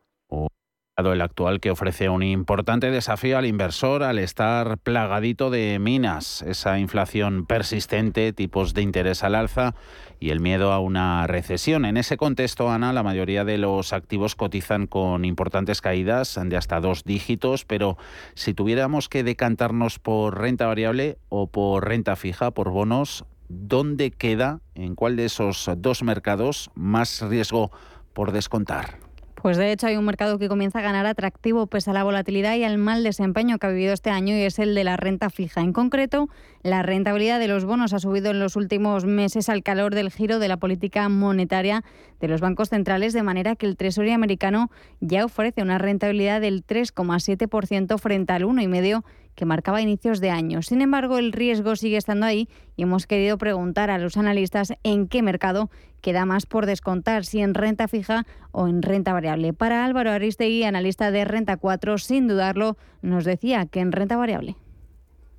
el 1.13 1.21
actual 1.21 1.59
que 1.59 1.71
ofrece 1.71 2.09
un 2.09 2.23
importante 2.23 2.91
desafío 2.91 3.37
al 3.37 3.45
inversor 3.45 4.03
al 4.03 4.19
estar 4.19 4.77
plagadito 4.77 5.49
de 5.49 5.79
minas, 5.79 6.43
esa 6.43 6.79
inflación 6.79 7.45
persistente, 7.45 8.33
tipos 8.33 8.73
de 8.73 8.83
interés 8.83 9.23
al 9.23 9.35
alza 9.35 9.73
y 10.19 10.29
el 10.29 10.39
miedo 10.39 10.71
a 10.71 10.79
una 10.79 11.25
recesión. 11.27 11.83
En 11.83 11.97
ese 11.97 12.15
contexto, 12.15 12.69
Ana, 12.69 12.93
la 12.93 13.03
mayoría 13.03 13.43
de 13.43 13.57
los 13.57 13.91
activos 13.91 14.35
cotizan 14.35 14.85
con 14.85 15.25
importantes 15.25 15.81
caídas 15.81 16.39
de 16.41 16.55
hasta 16.55 16.79
dos 16.79 17.03
dígitos, 17.03 17.65
pero 17.65 17.97
si 18.35 18.53
tuviéramos 18.53 19.09
que 19.09 19.23
decantarnos 19.23 19.97
por 19.97 20.39
renta 20.39 20.67
variable 20.67 21.17
o 21.29 21.47
por 21.47 21.87
renta 21.87 22.15
fija, 22.15 22.51
por 22.51 22.69
bonos, 22.69 23.25
¿dónde 23.49 24.11
queda, 24.11 24.61
en 24.75 24.95
cuál 24.95 25.15
de 25.15 25.25
esos 25.25 25.69
dos 25.77 26.03
mercados, 26.03 26.69
más 26.75 27.21
riesgo 27.21 27.71
por 28.13 28.31
descontar? 28.31 29.00
Pues 29.41 29.57
de 29.57 29.71
hecho 29.71 29.87
hay 29.87 29.97
un 29.97 30.05
mercado 30.05 30.37
que 30.37 30.47
comienza 30.47 30.79
a 30.79 30.81
ganar 30.83 31.07
atractivo 31.07 31.65
pese 31.65 31.89
a 31.89 31.93
la 31.93 32.03
volatilidad 32.03 32.55
y 32.55 32.63
al 32.63 32.77
mal 32.77 33.03
desempeño 33.03 33.57
que 33.57 33.67
ha 33.67 33.69
vivido 33.71 33.93
este 33.93 34.11
año 34.11 34.35
y 34.35 34.41
es 34.41 34.59
el 34.59 34.75
de 34.75 34.83
la 34.83 34.97
renta 34.97 35.29
fija. 35.31 35.61
En 35.61 35.73
concreto, 35.73 36.29
la 36.63 36.83
rentabilidad 36.83 37.39
de 37.39 37.47
los 37.47 37.65
bonos 37.65 37.93
ha 37.93 37.99
subido 37.99 38.31
en 38.31 38.39
los 38.39 38.55
últimos 38.55 39.05
meses 39.05 39.49
al 39.49 39.63
calor 39.63 39.95
del 39.95 40.11
giro 40.11 40.39
de 40.39 40.47
la 40.47 40.57
política 40.57 41.09
monetaria 41.09 41.83
de 42.19 42.27
los 42.27 42.41
bancos 42.41 42.69
centrales, 42.69 43.13
de 43.13 43.23
manera 43.23 43.55
que 43.55 43.65
el 43.65 43.77
Tesoro 43.77 44.11
americano 44.13 44.69
ya 44.99 45.25
ofrece 45.25 45.61
una 45.61 45.77
rentabilidad 45.77 46.41
del 46.41 46.65
3,7% 46.65 47.97
frente 47.97 48.33
al 48.33 48.43
1,5% 48.43 49.03
que 49.35 49.45
marcaba 49.45 49.81
inicios 49.81 50.19
de 50.19 50.29
año. 50.29 50.61
Sin 50.61 50.81
embargo, 50.81 51.17
el 51.17 51.31
riesgo 51.31 51.75
sigue 51.75 51.97
estando 51.97 52.25
ahí 52.25 52.49
y 52.75 52.83
hemos 52.83 53.07
querido 53.07 53.37
preguntar 53.37 53.89
a 53.89 53.97
los 53.97 54.17
analistas 54.17 54.73
en 54.83 55.07
qué 55.07 55.21
mercado 55.21 55.69
queda 56.01 56.25
más 56.25 56.45
por 56.45 56.65
descontar, 56.65 57.25
si 57.25 57.39
en 57.39 57.53
renta 57.53 57.87
fija 57.87 58.25
o 58.51 58.67
en 58.67 58.81
renta 58.81 59.13
variable. 59.13 59.53
Para 59.53 59.85
Álvaro 59.85 60.11
Aristegui, 60.11 60.63
analista 60.63 61.11
de 61.11 61.25
Renta 61.25 61.57
4, 61.57 61.97
sin 61.97 62.27
dudarlo, 62.27 62.77
nos 63.01 63.23
decía 63.23 63.65
que 63.67 63.79
en 63.79 63.91
renta 63.91 64.17
variable. 64.17 64.57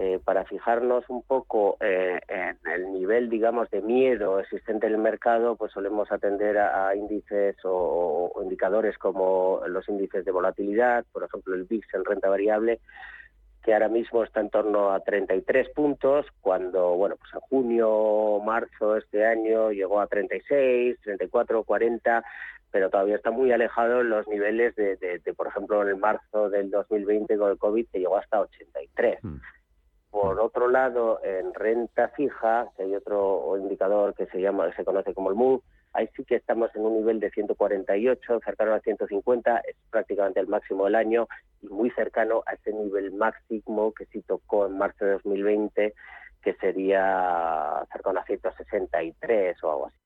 Eh, 0.05 0.19
para 0.25 0.45
fijarnos 0.45 1.09
un 1.09 1.23
poco 1.23 1.77
eh, 1.79 2.19
en 2.27 2.59
el 2.73 2.93
nivel, 2.93 3.31
digamos, 3.31 3.71
de 3.71 3.81
miedo 3.83 4.41
existente 4.41 4.89
en 4.89 4.95
el 4.95 4.99
mercado, 4.99 5.55
pues 5.55 5.71
solemos 5.71 6.11
atender 6.11 6.59
a, 6.59 6.93
índices 6.97 7.55
o, 7.63 8.33
indicadores 8.43 8.99
como 8.99 9.61
los 9.69 9.89
índices 9.89 10.25
de 10.25 10.33
volatilidad, 10.33 11.05
por 11.13 11.23
ejemplo 11.23 11.55
el 11.55 11.67
VIX 11.67 11.87
en 11.95 12.05
renta 12.05 12.29
variable, 12.29 12.81
que 13.63 13.75
ahora 13.75 13.87
mismo 13.87 14.25
está 14.25 14.41
en 14.41 14.51
torno 14.51 14.91
a 14.91 14.99
33 14.99 15.69
puntos, 15.69 16.27
cuando, 16.41 16.97
bueno, 16.97 17.15
pues 17.15 17.33
en 17.35 17.41
junio, 17.41 18.41
marzo 18.45 18.95
de 18.95 18.99
este 18.99 19.25
año 19.25 19.71
llegó 19.71 20.01
a 20.01 20.09
36, 20.09 20.99
34, 21.01 21.63
40, 21.63 22.25
pero 22.73 22.91
todavía 22.91 23.15
está 23.15 23.31
muy 23.31 23.53
alejado 23.53 24.01
en 24.01 24.11
los 24.11 24.27
niveles 24.27 24.75
de, 24.75 25.21
por 25.37 25.47
ejemplo, 25.47 25.81
en 25.83 25.91
el 25.91 25.97
marzo 25.97 26.51
del 26.51 26.73
2020 26.73 27.39
con 27.39 27.53
el 27.53 27.59
COVID, 27.59 27.87
que 27.87 28.01
llegó 28.01 28.17
hasta 28.17 28.41
83. 28.41 29.23
Mm. 29.23 29.37
Por 30.13 30.39
otro 30.39 30.69
lado, 30.69 31.19
en 31.25 31.53
renta 31.55 32.09
fija, 32.09 32.69
que 32.77 32.85
hay 32.85 32.95
otro 32.95 33.57
indicador 33.59 34.15
que 34.15 34.27
se 34.27 34.41
llama, 34.41 34.73
se 34.77 34.85
conoce 34.85 35.13
como 35.15 35.31
el 35.31 35.37
MOVE, 35.37 35.63
Ahí 35.95 36.09
sí 36.17 36.25
que 36.25 36.37
estamos 36.37 36.75
en 36.75 36.87
un 36.87 36.97
nivel 36.97 37.21
de 37.21 37.31
148, 37.31 38.41
cercano 38.45 38.75
a 38.75 38.81
150, 38.81 39.59
es 39.59 39.77
prácticamente 39.91 40.41
el 40.41 40.47
máximo 40.47 40.87
del 40.87 40.95
año 40.95 41.29
y 41.61 41.67
muy 41.67 41.91
cercano 41.91 42.43
a 42.47 42.55
ese 42.55 42.73
nivel 42.73 43.13
máximo 43.13 43.93
que 43.93 44.07
sí 44.07 44.23
tocó 44.23 44.67
en 44.67 44.79
marzo 44.79 45.05
de 45.05 45.13
2020, 45.13 45.95
que 46.43 46.55
sería 46.55 47.85
cercano 47.93 48.21
a 48.21 48.25
163 48.25 49.63
o 49.63 49.71
algo 49.71 49.87
así. 49.87 50.02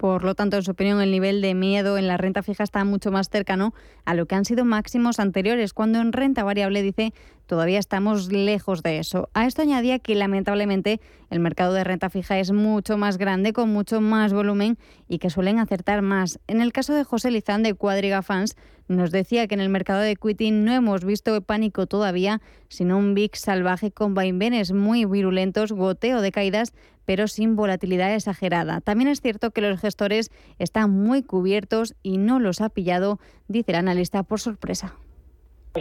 Por 0.00 0.24
lo 0.24 0.34
tanto, 0.34 0.56
en 0.56 0.62
su 0.62 0.70
opinión, 0.70 1.02
el 1.02 1.10
nivel 1.10 1.42
de 1.42 1.52
miedo 1.52 1.98
en 1.98 2.08
la 2.08 2.16
renta 2.16 2.42
fija 2.42 2.64
está 2.64 2.82
mucho 2.86 3.10
más 3.10 3.28
cercano 3.28 3.74
a 4.06 4.14
lo 4.14 4.24
que 4.24 4.34
han 4.34 4.46
sido 4.46 4.64
máximos 4.64 5.20
anteriores, 5.20 5.74
cuando 5.74 6.00
en 6.00 6.14
renta 6.14 6.42
variable 6.42 6.80
dice 6.80 7.12
todavía 7.44 7.78
estamos 7.78 8.32
lejos 8.32 8.82
de 8.82 8.98
eso. 8.98 9.28
A 9.34 9.46
esto 9.46 9.60
añadía 9.60 9.98
que 9.98 10.14
lamentablemente 10.14 11.02
el 11.28 11.40
mercado 11.40 11.74
de 11.74 11.84
renta 11.84 12.08
fija 12.08 12.38
es 12.38 12.50
mucho 12.50 12.96
más 12.96 13.18
grande, 13.18 13.52
con 13.52 13.70
mucho 13.74 14.00
más 14.00 14.32
volumen 14.32 14.78
y 15.06 15.18
que 15.18 15.28
suelen 15.28 15.58
acertar 15.58 16.00
más. 16.00 16.38
En 16.46 16.62
el 16.62 16.72
caso 16.72 16.94
de 16.94 17.04
José 17.04 17.30
Lizán 17.30 17.62
de 17.62 17.74
Cuadriga 17.74 18.22
Fans, 18.22 18.56
nos 18.88 19.10
decía 19.10 19.46
que 19.48 19.54
en 19.54 19.60
el 19.60 19.68
mercado 19.68 20.00
de 20.00 20.12
equity 20.12 20.50
no 20.50 20.72
hemos 20.72 21.04
visto 21.04 21.38
pánico 21.42 21.86
todavía, 21.86 22.40
sino 22.68 22.96
un 22.96 23.14
big 23.14 23.36
salvaje 23.36 23.90
con 23.90 24.14
vaivenes 24.14 24.72
muy 24.72 25.04
virulentos, 25.04 25.72
goteo 25.72 26.22
de 26.22 26.32
caídas, 26.32 26.72
pero 27.10 27.26
sin 27.26 27.56
volatilidad 27.56 28.14
exagerada. 28.14 28.80
También 28.80 29.10
es 29.10 29.20
cierto 29.20 29.50
que 29.50 29.60
los 29.60 29.80
gestores 29.80 30.30
están 30.60 30.92
muy 30.92 31.24
cubiertos 31.24 31.96
y 32.04 32.18
no 32.18 32.38
los 32.38 32.60
ha 32.60 32.68
pillado, 32.68 33.18
dice 33.48 33.72
el 33.72 33.78
analista, 33.78 34.22
por 34.22 34.38
sorpresa. 34.38 34.94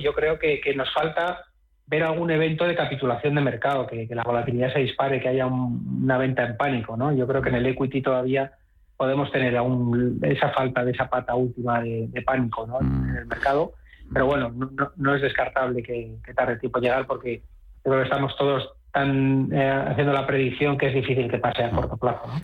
Yo 0.01 0.15
creo 0.15 0.39
que, 0.39 0.59
que 0.59 0.73
nos 0.73 0.91
falta 0.91 1.45
ver 1.85 2.01
algún 2.01 2.31
evento 2.31 2.65
de 2.65 2.75
capitulación 2.75 3.35
de 3.35 3.41
mercado, 3.41 3.85
que, 3.85 4.07
la 4.09 4.23
volatilidad 4.23 4.73
se 4.73 4.79
dispare, 4.79 5.21
que 5.21 5.27
haya 5.27 5.45
una 5.45 6.17
venta 6.17 6.43
en 6.43 6.57
pánico. 6.57 6.97
¿no? 6.97 7.11
Yo 7.11 7.27
creo 7.27 7.43
que 7.43 7.49
en 7.49 7.55
el 7.57 7.67
equity 7.67 8.01
todavía 8.01 8.53
podemos 8.97 9.31
tener 9.31 9.55
aún 9.55 10.19
esa 10.23 10.49
falta 10.49 10.83
de 10.83 10.93
esa 10.93 11.11
pata 11.11 11.35
última 11.35 11.79
de, 11.81 12.23
pánico 12.25 12.65
¿no? 12.65 12.81
en 12.81 13.17
el 13.17 13.27
mercado. 13.27 13.73
Pero 14.11 14.25
bueno, 14.25 14.51
no, 14.95 15.15
es 15.15 15.21
descartable 15.21 15.83
que, 15.83 16.17
tarde 16.35 16.53
el 16.53 16.59
tiempo 16.59 16.79
llegar 16.79 17.05
porque 17.05 17.43
creo 17.83 17.97
que 17.97 18.03
estamos 18.05 18.35
todos 18.35 18.67
tan 18.91 19.51
eh, 19.53 19.85
haciendo 19.89 20.13
la 20.13 20.25
predicción 20.25 20.77
que 20.77 20.87
es 20.87 20.93
difícil 20.93 21.29
que 21.29 21.37
pase 21.37 21.63
a 21.63 21.71
corto 21.71 21.97
plazo. 21.97 22.27
¿no? 22.27 22.41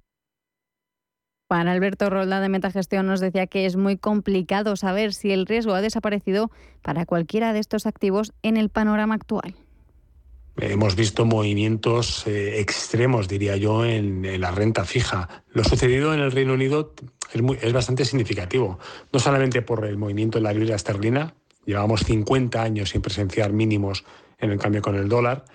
Juan 1.47 1.67
Alberto 1.67 2.09
Rolda 2.09 2.39
de 2.39 2.49
Metagestión 2.49 3.05
nos 3.05 3.19
decía 3.19 3.45
que 3.45 3.65
es 3.65 3.75
muy 3.75 3.97
complicado 3.97 4.75
saber 4.75 5.13
si 5.13 5.31
el 5.31 5.45
riesgo 5.45 5.73
ha 5.73 5.81
desaparecido 5.81 6.49
para 6.81 7.05
cualquiera 7.05 7.53
de 7.53 7.59
estos 7.59 7.85
activos 7.85 8.33
en 8.41 8.57
el 8.57 8.69
panorama 8.69 9.15
actual. 9.15 9.55
Hemos 10.57 10.95
visto 10.95 11.25
movimientos 11.25 12.25
eh, 12.25 12.61
extremos, 12.61 13.27
diría 13.27 13.57
yo, 13.57 13.85
en, 13.85 14.39
la 14.39 14.51
renta 14.51 14.85
fija. 14.85 15.43
Lo 15.49 15.63
sucedido 15.63 16.13
en 16.13 16.21
el 16.21 16.31
Reino 16.31 16.53
Unido 16.53 16.93
es, 17.31 17.41
es 17.61 17.73
bastante 17.73 18.05
significativo, 18.05 18.79
no 19.11 19.19
solamente 19.19 19.61
por 19.61 19.85
el 19.85 19.97
movimiento 19.97 20.39
de 20.39 20.43
la 20.43 20.53
libra 20.53 20.75
esterlina, 20.75 21.35
llevamos 21.65 22.05
50 22.05 22.61
años 22.61 22.89
sin 22.89 23.01
presenciar 23.01 23.51
mínimos 23.51 24.05
en 24.39 24.51
el 24.51 24.57
cambio 24.57 24.81
con 24.81 24.95
el 24.95 25.09
dólar, 25.09 25.45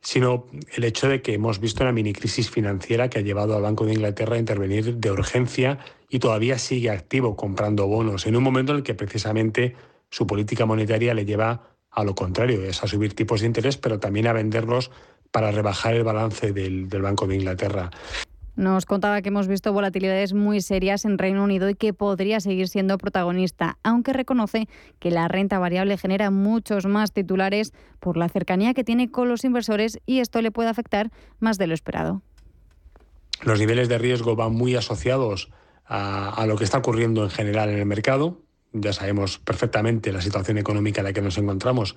sino 0.00 0.46
el 0.74 0.84
hecho 0.84 1.08
de 1.08 1.22
que 1.22 1.34
hemos 1.34 1.60
visto 1.60 1.82
una 1.82 1.92
mini 1.92 2.12
crisis 2.12 2.50
financiera 2.50 3.08
que 3.10 3.18
ha 3.18 3.22
llevado 3.22 3.56
al 3.56 3.62
Banco 3.62 3.84
de 3.84 3.94
Inglaterra 3.94 4.36
a 4.36 4.38
intervenir 4.38 4.96
de 4.96 5.10
urgencia 5.10 5.78
y 6.08 6.18
todavía 6.18 6.58
sigue 6.58 6.90
activo 6.90 7.36
comprando 7.36 7.86
bonos, 7.86 8.26
en 8.26 8.36
un 8.36 8.42
momento 8.42 8.72
en 8.72 8.78
el 8.78 8.84
que 8.84 8.94
precisamente 8.94 9.74
su 10.10 10.26
política 10.26 10.66
monetaria 10.66 11.14
le 11.14 11.24
lleva 11.24 11.74
a 11.90 12.04
lo 12.04 12.14
contrario, 12.14 12.62
es 12.64 12.82
a 12.82 12.86
subir 12.86 13.14
tipos 13.14 13.40
de 13.40 13.46
interés, 13.46 13.76
pero 13.76 13.98
también 13.98 14.26
a 14.26 14.32
venderlos 14.32 14.90
para 15.30 15.50
rebajar 15.50 15.94
el 15.94 16.04
balance 16.04 16.52
del, 16.52 16.86
Banco 16.86 17.26
de 17.26 17.36
Inglaterra. 17.36 17.90
Nos 18.58 18.86
contaba 18.86 19.22
que 19.22 19.28
hemos 19.28 19.46
visto 19.46 19.72
volatilidades 19.72 20.34
muy 20.34 20.60
serias 20.60 21.04
en 21.04 21.16
Reino 21.16 21.44
Unido 21.44 21.70
y 21.70 21.76
que 21.76 21.94
podría 21.94 22.40
seguir 22.40 22.66
siendo 22.66 22.98
protagonista, 22.98 23.78
aunque 23.84 24.12
reconoce 24.12 24.66
que 24.98 25.12
la 25.12 25.28
renta 25.28 25.60
variable 25.60 25.96
genera 25.96 26.32
muchos 26.32 26.84
más 26.84 27.12
titulares 27.12 27.72
por 28.00 28.16
la 28.16 28.28
cercanía 28.28 28.74
que 28.74 28.82
tiene 28.82 29.12
con 29.12 29.28
los 29.28 29.44
inversores 29.44 30.00
y 30.06 30.18
esto 30.18 30.42
le 30.42 30.50
puede 30.50 30.70
afectar 30.70 31.12
más 31.38 31.56
de 31.56 31.68
lo 31.68 31.74
esperado. 31.74 32.20
Los 33.42 33.60
niveles 33.60 33.88
de 33.88 33.96
riesgo 33.96 34.34
van 34.34 34.54
muy 34.54 34.74
asociados 34.74 35.52
a, 35.86 36.44
lo 36.48 36.56
que 36.56 36.64
está 36.64 36.78
ocurriendo 36.78 37.22
en 37.22 37.30
general 37.30 37.68
en 37.68 37.78
el 37.78 37.86
mercado. 37.86 38.40
Ya 38.72 38.92
sabemos 38.92 39.38
perfectamente 39.38 40.12
la 40.12 40.20
situación 40.20 40.58
económica 40.58 41.02
en 41.02 41.04
la 41.04 41.12
que 41.12 41.22
nos 41.22 41.38
encontramos 41.38 41.94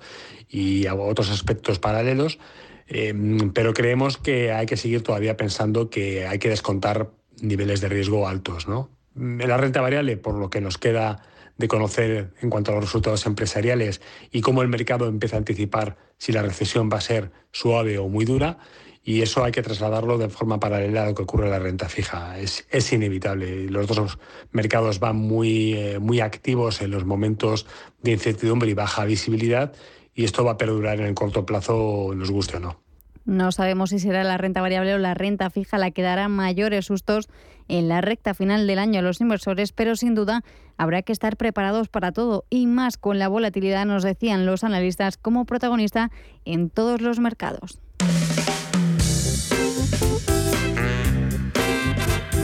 y 0.48 0.86
a 0.86 0.94
otros 0.94 1.28
aspectos 1.28 1.80
paralelos 1.80 2.38
Em, 2.86 3.50
pero 3.52 3.74
creemos 3.74 4.18
que 4.18 4.52
hay 4.52 4.66
que 4.66 4.76
seguir 4.76 5.02
todavía 5.02 5.36
pensando 5.36 5.90
que 5.90 6.26
hay 6.26 6.38
que 6.38 6.48
descontar 6.48 7.10
niveles 7.40 7.80
de 7.80 7.88
riesgo 7.88 8.28
altos. 8.28 8.68
¿no? 8.68 8.90
En 9.16 9.48
la 9.48 9.56
renta 9.56 9.80
variable, 9.80 10.16
por 10.16 10.34
lo 10.34 10.50
que 10.50 10.60
nos 10.60 10.78
queda 10.78 11.22
de 11.58 11.68
conocer 11.68 12.32
en 12.40 12.50
cuanto 12.50 12.72
a 12.72 12.74
los 12.74 12.84
resultados 12.84 13.26
empresariales 13.26 14.00
y 14.30 14.40
cómo 14.40 14.62
el 14.62 14.68
mercado 14.68 15.06
empieza 15.06 15.36
a 15.36 15.38
anticipar 15.38 15.96
si 16.18 16.32
la 16.32 16.42
recesión 16.42 16.88
va 16.92 16.98
a 16.98 17.02
ser 17.02 17.30
suave 17.50 17.98
o 17.98 18.08
muy 18.08 18.24
dura, 18.24 18.58
y 19.04 19.22
eso 19.22 19.42
hay 19.42 19.50
que 19.50 19.62
trasladarlo 19.62 20.16
de 20.16 20.28
forma 20.28 20.60
paralela 20.60 21.02
a 21.02 21.06
lo 21.06 21.14
que 21.14 21.22
ocurre 21.22 21.46
en 21.46 21.50
la 21.50 21.58
renta 21.58 21.88
fija. 21.88 22.38
Es, 22.38 22.66
es 22.70 22.92
inevitable. 22.92 23.68
Los 23.68 23.88
dos 23.88 24.18
mercados 24.52 25.00
van 25.00 25.16
muy, 25.16 25.74
eh, 25.74 25.98
muy 25.98 26.20
activos 26.20 26.80
en 26.82 26.92
los 26.92 27.04
momentos 27.04 27.66
de 28.02 28.12
incertidumbre 28.12 28.70
y 28.70 28.74
baja 28.74 29.04
visibilidad 29.04 29.72
y 30.14 30.24
esto 30.24 30.44
va 30.44 30.52
a 30.52 30.58
perdurar 30.58 31.00
en 31.00 31.06
el 31.06 31.14
corto 31.14 31.46
plazo, 31.46 32.12
nos 32.14 32.30
guste 32.30 32.58
o 32.58 32.60
no. 32.60 32.80
No 33.24 33.52
sabemos 33.52 33.90
si 33.90 33.98
será 33.98 34.24
la 34.24 34.36
renta 34.36 34.60
variable 34.60 34.94
o 34.94 34.98
la 34.98 35.14
renta 35.14 35.48
fija 35.50 35.78
la 35.78 35.92
que 35.92 36.02
dará 36.02 36.28
mayores 36.28 36.86
sustos 36.86 37.28
en 37.68 37.88
la 37.88 38.00
recta 38.00 38.34
final 38.34 38.66
del 38.66 38.80
año 38.80 38.98
a 38.98 39.02
los 39.02 39.20
inversores, 39.20 39.72
pero 39.72 39.94
sin 39.94 40.14
duda 40.14 40.42
habrá 40.76 41.02
que 41.02 41.12
estar 41.12 41.36
preparados 41.36 41.88
para 41.88 42.12
todo 42.12 42.44
y 42.50 42.66
más 42.66 42.98
con 42.98 43.18
la 43.18 43.28
volatilidad, 43.28 43.86
nos 43.86 44.02
decían 44.02 44.44
los 44.44 44.64
analistas, 44.64 45.16
como 45.16 45.44
protagonista 45.44 46.10
en 46.44 46.68
todos 46.68 47.00
los 47.00 47.20
mercados. 47.20 47.78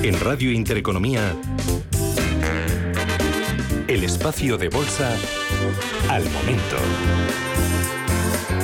En 0.05 0.21
Radio 0.21 0.53
Intereconomía, 0.53 1.35
el 3.89 4.05
espacio 4.05 4.57
de 4.57 4.69
bolsa 4.69 5.17
al 6.09 6.23
momento. 6.31 6.77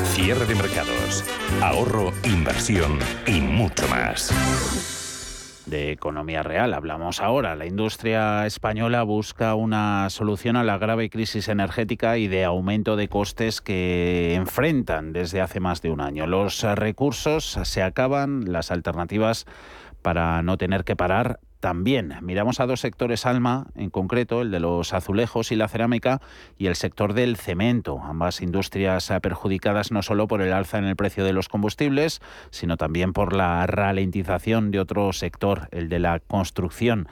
Cierre 0.03 0.47
de 0.47 0.55
mercados, 0.55 1.25
ahorro, 1.63 2.13
inversión 2.25 2.99
y 3.27 3.41
mucho 3.41 3.87
más. 3.89 4.33
De 5.67 5.93
economía 5.93 6.43
real 6.43 6.75
hablamos 6.75 7.21
ahora. 7.21 7.55
La 7.57 7.67
industria 7.67 8.47
española 8.47 9.03
busca 9.03 9.55
una 9.55 10.11
solución 10.11 10.57
a 10.57 10.65
la 10.65 10.79
grave 10.79 11.09
crisis 11.09 11.49
energética 11.49 12.19
y 12.19 12.29
de 12.29 12.45
aumento 12.45 12.97
de 12.97 13.09
costes 13.09 13.61
que 13.61 14.35
enfrentan 14.35 15.13
desde 15.13 15.41
hace 15.41 15.61
más 15.61 15.81
de 15.81 15.91
un 15.91 16.01
año. 16.01 16.27
Los 16.27 16.63
recursos 16.63 17.59
se 17.63 17.83
acaban, 17.83 18.53
las 18.53 18.71
alternativas 18.71 19.47
para 20.03 20.43
no 20.43 20.59
tener 20.59 20.85
que 20.85 20.97
parar 20.97 21.41
también. 21.65 22.17
Miramos 22.21 22.61
a 22.61 22.67
dos 22.67 22.81
sectores 22.81 23.25
Alma, 23.25 23.69
en 23.75 23.89
concreto 23.89 24.43
el 24.43 24.51
de 24.51 24.61
los 24.61 24.93
azulejos 24.93 25.51
y 25.51 25.57
la 25.57 25.67
cerámica 25.67 26.21
y 26.59 26.67
el 26.67 26.77
sector 26.77 27.15
del 27.15 27.39
cemento, 27.39 28.03
ambas 28.03 28.43
industrias 28.43 29.11
perjudicadas 29.23 29.91
no 29.91 30.03
solo 30.03 30.29
por 30.29 30.43
el 30.43 30.53
alza 30.53 30.77
en 30.77 30.85
el 30.85 30.95
precio 30.95 31.25
de 31.25 31.33
los 31.33 31.49
combustibles, 31.49 32.21
sino 32.51 32.77
también 32.77 33.15
por 33.15 33.33
la 33.33 33.67
ralentización 33.67 34.73
de 34.73 34.81
otro 34.81 35.15
sector, 35.15 35.69
el 35.71 35.89
de 35.89 36.01
la 36.01 36.21
construcción 36.21 37.09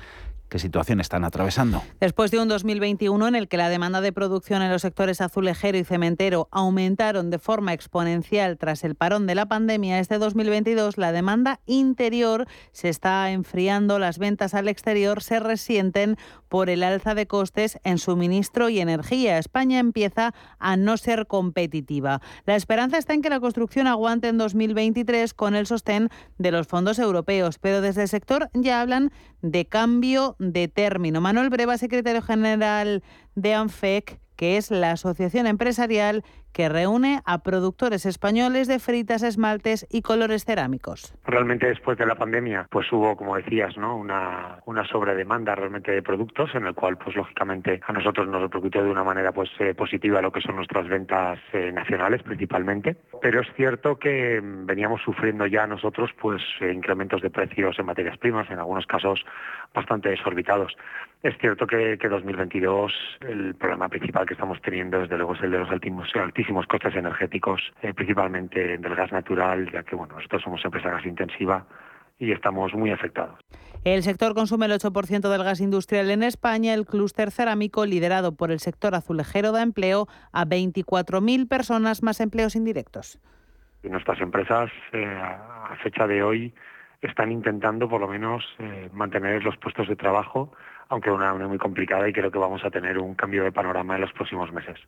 ¿Qué 0.53 0.59
situación 0.59 1.01
están 1.01 1.25
atravesando? 1.25 1.83
Después 1.99 2.31
de 2.31 2.39
un 2.39 2.47
2021 2.47 3.27
en 3.27 3.37
el 3.37 3.49
que 3.49 3.57
la 3.57 3.71
demanda 3.71 4.03
de 4.03 4.13
producción 4.13 4.61
en 4.61 4.71
los 4.71 4.83
sectores 4.83 5.23
azulejero 5.23 5.79
y 5.79 5.85
cementero 5.85 6.49
aumentaron 6.51 7.31
de 7.31 7.39
forma 7.39 7.73
exponencial 7.73 8.59
tras 8.59 8.85
el 8.85 8.95
parón 8.95 9.27
de 9.27 9.35
la 9.35 9.47
pandemia, 9.47 9.99
este 9.99 10.19
2022 10.19 10.99
la 10.99 11.11
demanda 11.11 11.61
interior 11.65 12.47
se 12.73 12.91
está 12.91 13.31
enfriando, 13.31 13.99
las 13.99 14.19
ventas 14.19 14.53
al 14.53 14.69
exterior 14.69 15.23
se 15.23 15.41
resienten 15.41 16.19
por 16.53 16.69
el 16.69 16.83
alza 16.83 17.15
de 17.15 17.27
costes 17.27 17.79
en 17.83 17.97
suministro 17.97 18.69
y 18.69 18.79
energía. 18.79 19.39
España 19.39 19.79
empieza 19.79 20.35
a 20.59 20.77
no 20.77 20.99
ser 20.99 21.27
competitiva. 21.27 22.21
La 22.45 22.57
esperanza 22.57 22.99
está 22.99 23.15
en 23.15 23.23
que 23.23 23.31
la 23.31 23.41
construcción 23.41 23.87
aguante 23.87 24.29
en 24.29 24.37
2023 24.37 25.33
con 25.33 25.55
el 25.55 25.67
sostén 25.67 26.11
de 26.37 26.51
los 26.51 26.67
fondos 26.67 26.99
europeos, 26.99 27.59
pero 27.59 27.81
desde 27.81 28.03
el 28.03 28.09
sector 28.09 28.51
ya 28.53 28.83
hablan 28.83 29.13
de 29.41 29.65
cambio 29.65 30.37
de 30.39 30.69
término. 30.69 31.23
Manuel 31.23 31.49
Breva, 31.49 31.79
secretario 31.79 32.21
general 32.21 33.03
de 33.35 33.55
ANFEC, 33.55 34.21
que 34.37 34.59
es 34.59 34.71
la 34.71 34.91
asociación 34.91 35.47
empresarial 35.47 36.23
que 36.53 36.69
reúne 36.69 37.21
a 37.25 37.43
productores 37.43 38.07
españoles 38.07 38.69
de 38.69 38.79
fritas, 38.79 39.23
esmaltes 39.23 39.87
y 39.91 40.03
colores 40.03 40.45
cerámicos. 40.45 41.15
Realmente 41.25 41.67
después 41.67 41.99
de 41.99 42.07
la 42.07 42.15
pandemia, 42.15 42.67
pues 42.71 42.91
hubo, 42.93 43.17
como 43.17 43.37
decías, 43.37 43.77
¿no? 43.77 43.97
una, 43.97 44.59
una 44.67 44.87
sobredemanda 44.87 45.55
realmente 45.55 45.93
de 45.93 46.03
productos, 46.03 46.55
en 46.55 46.67
el 46.67 46.75
cual, 46.75 46.99
pues 46.99 47.17
lógicamente, 47.17 47.81
a 47.87 47.93
nosotros 47.93 48.29
nos 48.29 48.43
repercutió 48.43 48.85
de 48.85 48.91
una 48.91 49.05
manera 49.05 49.33
pues 49.33 49.51
eh, 49.59 49.75
positiva 49.75 50.21
lo 50.21 50.33
que 50.33 50.41
son 50.41 50.57
nuestras 50.57 50.89
ventas 50.89 51.39
eh, 51.53 51.73
nacionales 51.73 52.23
principalmente. 52.23 52.97
Pero 53.21 53.41
es 53.41 53.49
cierto 53.57 53.99
que 53.99 54.41
mm, 54.41 54.67
veníamos 54.67 55.01
sufriendo 55.03 55.47
ya 55.47 55.67
nosotros 55.67 56.11
pues 56.21 56.43
eh, 56.61 56.73
incrementos 56.73 57.23
de 57.23 57.31
precios 57.31 57.79
en 57.79 57.87
materias 57.87 58.19
primas, 58.19 58.51
en 58.51 58.59
algunos 58.59 58.87
casos 58.87 59.25
bastante 59.75 60.11
desorbitados. 60.11 60.77
Es 61.23 61.39
cierto 61.39 61.67
que, 61.67 61.99
que 61.99 62.09
2022 62.09 62.93
el 63.21 63.55
problema 63.55 63.89
principal 63.89 64.27
que 64.27 64.35
estamos 64.35 64.61
teniendo 64.61 64.99
desde 64.99 65.17
luego 65.17 65.35
es 65.35 65.43
el 65.43 65.53
de 65.53 65.59
los 65.61 65.71
altísimos, 65.71 66.09
altísimos 66.17 66.42
costes 66.69 66.95
energéticos, 66.95 67.61
eh, 67.83 67.93
principalmente 67.95 68.79
del 68.79 68.95
gas 68.95 69.13
natural, 69.13 69.71
ya 69.73 69.83
que 69.83 69.97
bueno, 69.97 70.15
nosotros 70.17 70.43
somos 70.43 70.65
empresa 70.65 70.91
gas 70.91 71.07
intensiva 71.07 71.67
y 72.19 72.33
estamos 72.33 72.73
muy 72.75 72.91
afectados. 72.91 73.39
El 73.85 74.03
sector 74.05 74.35
consume 74.35 74.67
el 74.67 74.73
8% 74.73 75.29
del 75.29 75.43
gas 75.43 75.61
industrial 75.61 76.11
en 76.11 76.23
España. 76.23 76.73
El 76.73 76.87
clúster 76.87 77.33
cerámico, 77.33 77.85
liderado 77.85 78.37
por 78.37 78.53
el 78.53 78.61
sector 78.61 78.95
azulejero, 78.95 79.51
da 79.51 79.63
empleo 79.63 80.07
a 80.33 80.45
24.000 80.45 81.49
personas 81.49 82.03
más 82.03 82.21
empleos 82.21 82.55
indirectos. 82.55 83.19
Y 83.83 83.89
nuestras 83.89 84.21
empresas, 84.21 84.71
eh, 84.93 85.05
a 85.05 85.75
fecha 85.83 86.07
de 86.07 86.23
hoy, 86.23 86.55
están 87.03 87.33
intentando 87.33 87.89
por 87.89 88.01
lo 88.01 88.07
menos 88.07 88.45
eh, 88.61 88.89
mantener 88.93 89.43
los 89.43 89.57
puestos 89.57 89.89
de 89.89 89.97
trabajo, 89.97 90.53
aunque 90.93 91.11
una, 91.11 91.33
una 91.33 91.49
muy 91.49 91.57
complicada 91.57 92.07
y 92.07 92.13
creo 92.13 92.31
que 92.31 92.39
vamos 92.39 92.63
a 92.67 92.71
tener 92.71 92.99
un 92.99 93.15
cambio 93.15 93.45
de 93.45 93.51
panorama 93.51 93.95
en 93.95 94.03
los 94.03 94.13
próximos 94.13 94.53
meses. 94.53 94.79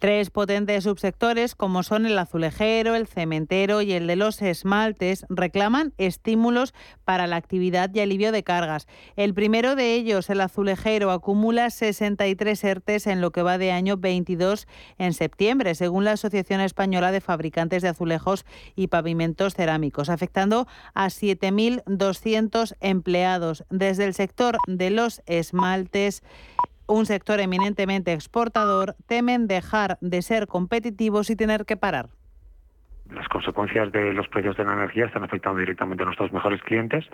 Tres 0.00 0.30
potentes 0.30 0.84
subsectores, 0.84 1.54
como 1.54 1.82
son 1.82 2.06
el 2.06 2.18
azulejero, 2.18 2.94
el 2.94 3.06
cementero 3.06 3.82
y 3.82 3.92
el 3.92 4.06
de 4.06 4.16
los 4.16 4.40
esmaltes, 4.40 5.26
reclaman 5.28 5.92
estímulos 5.98 6.72
para 7.04 7.26
la 7.26 7.36
actividad 7.36 7.90
y 7.92 8.00
alivio 8.00 8.32
de 8.32 8.42
cargas. 8.42 8.88
El 9.16 9.34
primero 9.34 9.74
de 9.76 9.92
ellos, 9.92 10.30
el 10.30 10.40
azulejero, 10.40 11.10
acumula 11.10 11.68
63 11.68 12.64
ERTES 12.64 13.08
en 13.08 13.20
lo 13.20 13.30
que 13.30 13.42
va 13.42 13.58
de 13.58 13.72
año 13.72 13.98
22 13.98 14.66
en 14.96 15.12
septiembre, 15.12 15.74
según 15.74 16.04
la 16.04 16.12
Asociación 16.12 16.62
Española 16.62 17.12
de 17.12 17.20
Fabricantes 17.20 17.82
de 17.82 17.88
Azulejos 17.88 18.46
y 18.76 18.86
Pavimentos 18.86 19.52
Cerámicos, 19.52 20.08
afectando 20.08 20.66
a 20.94 21.08
7.200 21.08 22.74
empleados. 22.80 23.64
Desde 23.68 24.06
el 24.06 24.14
sector 24.14 24.56
de 24.66 24.88
los 24.88 25.20
esmaltes 25.40 26.22
un 26.90 27.06
sector 27.06 27.40
eminentemente 27.40 28.12
exportador, 28.12 28.96
temen 29.06 29.46
dejar 29.46 29.98
de 30.00 30.22
ser 30.22 30.46
competitivos 30.46 31.30
y 31.30 31.36
tener 31.36 31.64
que 31.64 31.76
parar. 31.76 32.08
Las 33.10 33.28
consecuencias 33.28 33.90
de 33.90 34.12
los 34.12 34.28
precios 34.28 34.56
de 34.56 34.64
la 34.64 34.72
energía 34.72 35.06
están 35.06 35.24
afectando 35.24 35.58
directamente 35.58 36.02
a 36.02 36.06
nuestros 36.06 36.32
mejores 36.32 36.62
clientes 36.62 37.04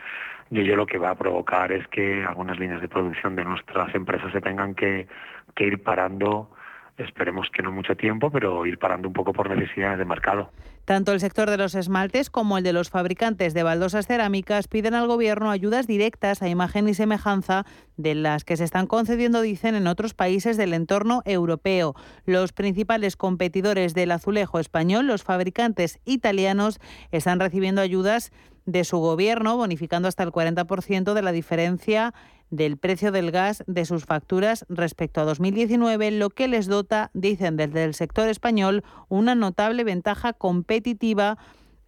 y 0.51 0.63
lo 0.63 0.87
que 0.87 0.99
va 0.99 1.11
a 1.11 1.15
provocar 1.15 1.73
es 1.73 1.87
que 1.89 2.25
algunas 2.25 2.59
líneas 2.59 2.83
de 2.83 2.89
producción 2.89 3.35
de 3.35 3.45
nuestras 3.45 3.95
empresas 3.95 4.31
se 4.33 4.41
tengan 4.41 4.75
que, 4.75 5.09
que 5.55 5.65
ir 5.65 5.83
parando 5.83 6.51
esperemos 6.99 7.51
que 7.51 7.63
no 7.63 7.73
mucho 7.73 7.97
tiempo, 7.97 8.31
pero 8.31 8.65
ir 8.67 8.79
parando 8.79 9.09
un 9.09 9.15
poco 9.15 9.33
por 9.33 9.51
necesidades 9.51 9.99
de 9.99 10.05
mercado. 10.05 10.51
Tanto 10.87 11.13
el 11.13 11.19
sector 11.19 11.51
de 11.51 11.57
los 11.57 11.75
esmaltes 11.75 12.31
como 12.31 12.59
el 12.59 12.65
de 12.65 12.73
los 12.73 12.91
fabricantes 12.91 13.55
de 13.55 13.65
baldosas 13.65 14.07
cerámicas 14.07 14.69
piden 14.69 14.95
al 14.95 15.09
Gobierno 15.09 15.51
ayudas 15.51 15.89
directas 15.89 16.43
a 16.43 16.49
imagen 16.49 16.89
y 16.89 16.95
semejanza 16.95 17.67
de 17.97 18.15
las 18.15 18.45
que 18.45 18.57
se 18.57 18.63
están 18.63 18.87
concediendo, 18.87 19.41
dicen, 19.41 19.75
en 19.75 19.89
otros 19.89 20.15
países 20.15 20.57
del 20.57 20.73
entorno 20.73 21.23
europeo. 21.25 21.97
Los 22.25 22.53
principales 22.53 23.17
competidores 23.17 23.95
del 23.95 24.13
azulejo 24.13 24.61
español, 24.61 25.09
los 25.09 25.25
fabricantes 25.25 25.99
italianos, 26.05 26.79
están 27.11 27.41
recibiendo 27.41 27.81
ayudas 27.81 28.31
de 28.65 28.85
su 28.85 28.99
gobierno, 28.99 29.57
bonificando 29.57 30.07
hasta 30.07 30.23
el 30.23 30.31
40% 30.31 31.15
de 31.15 31.23
la 31.23 31.33
diferencia 31.33 32.15
del 32.51 32.77
precio 32.77 33.13
del 33.13 33.31
gas 33.31 33.65
de 33.67 33.85
sus 33.85 34.05
facturas 34.05 34.65
respecto 34.69 35.21
a 35.21 35.25
2019, 35.25 36.11
lo 36.13 36.31
que 36.31 36.49
les 36.49 36.67
dota, 36.67 37.11
dicen 37.15 37.57
desde 37.57 37.85
el 37.85 37.95
sector 37.95 38.29
español, 38.29 38.85
una 39.09 39.35
notable 39.35 39.85
ventaja 39.85 40.33
competitiva 40.33 41.39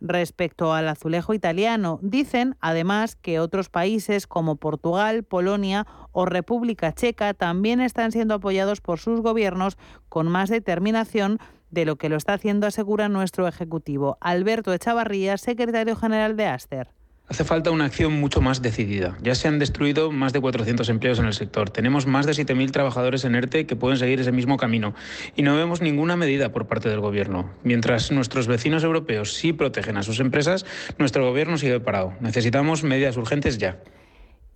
respecto 0.01 0.73
al 0.73 0.88
azulejo 0.88 1.35
italiano. 1.35 1.99
Dicen, 2.03 2.57
además, 2.61 3.16
que 3.16 3.40
otros 3.40 3.68
países 3.68 4.27
como 4.27 4.57
Portugal, 4.57 5.25
Polonia 5.25 5.87
o 6.12 6.25
República 6.25 6.92
Checa 6.92 7.35
también 7.35 7.81
están 7.81 8.12
siendo 8.12 8.35
apoyados 8.35 8.81
por 8.81 8.99
sus 8.99 9.21
gobiernos 9.21 9.77
con 10.09 10.29
más 10.29 10.51
determinación 10.51 11.38
de 11.71 11.85
lo 11.85 11.97
que 11.97 12.09
lo 12.09 12.16
está 12.16 12.35
haciendo, 12.35 12.66
asegura 12.66 13.09
nuestro 13.09 13.47
Ejecutivo. 13.47 14.16
Alberto 14.21 14.73
Echavarría, 14.73 15.37
secretario 15.37 15.97
general 15.97 16.37
de 16.37 16.47
Aster. 16.47 16.98
Hace 17.31 17.45
falta 17.45 17.71
una 17.71 17.85
acción 17.85 18.14
mucho 18.14 18.41
más 18.41 18.62
decidida. 18.62 19.19
Ya 19.21 19.35
se 19.35 19.49
han 19.49 19.59
destruido 19.59 20.11
más 20.11 20.33
de 20.33 20.41
400 20.41 20.88
empleos 20.88 21.19
en 21.19 21.27
el 21.27 21.35
sector. 21.35 21.69
Tenemos 21.69 22.07
más 22.07 22.25
de 22.25 22.33
7.000 22.33 22.71
trabajadores 22.71 23.23
en 23.27 23.35
ERTE 23.35 23.67
que 23.67 23.77
pueden 23.77 23.99
seguir 23.99 24.19
ese 24.19 24.33
mismo 24.33 24.57
camino. 24.57 24.95
Y 25.37 25.43
no 25.43 25.55
vemos 25.55 25.83
ninguna 25.83 26.17
medida 26.17 26.53
por 26.53 26.67
parte 26.67 26.88
del 26.88 27.01
Gobierno. 27.01 27.51
Mientras 27.64 28.11
nuestros 28.12 28.47
vecinos 28.47 28.83
europeos 28.83 29.35
sí 29.35 29.53
protegen 29.53 29.99
a 29.99 30.03
sus 30.03 30.21
empresas, 30.21 30.64
nuestro 30.97 31.23
Gobierno 31.27 31.59
sigue 31.59 31.81
parado. 31.81 32.14
Necesitamos 32.21 32.83
medidas 32.83 33.19
urgentes 33.19 33.59
ya. 33.59 33.79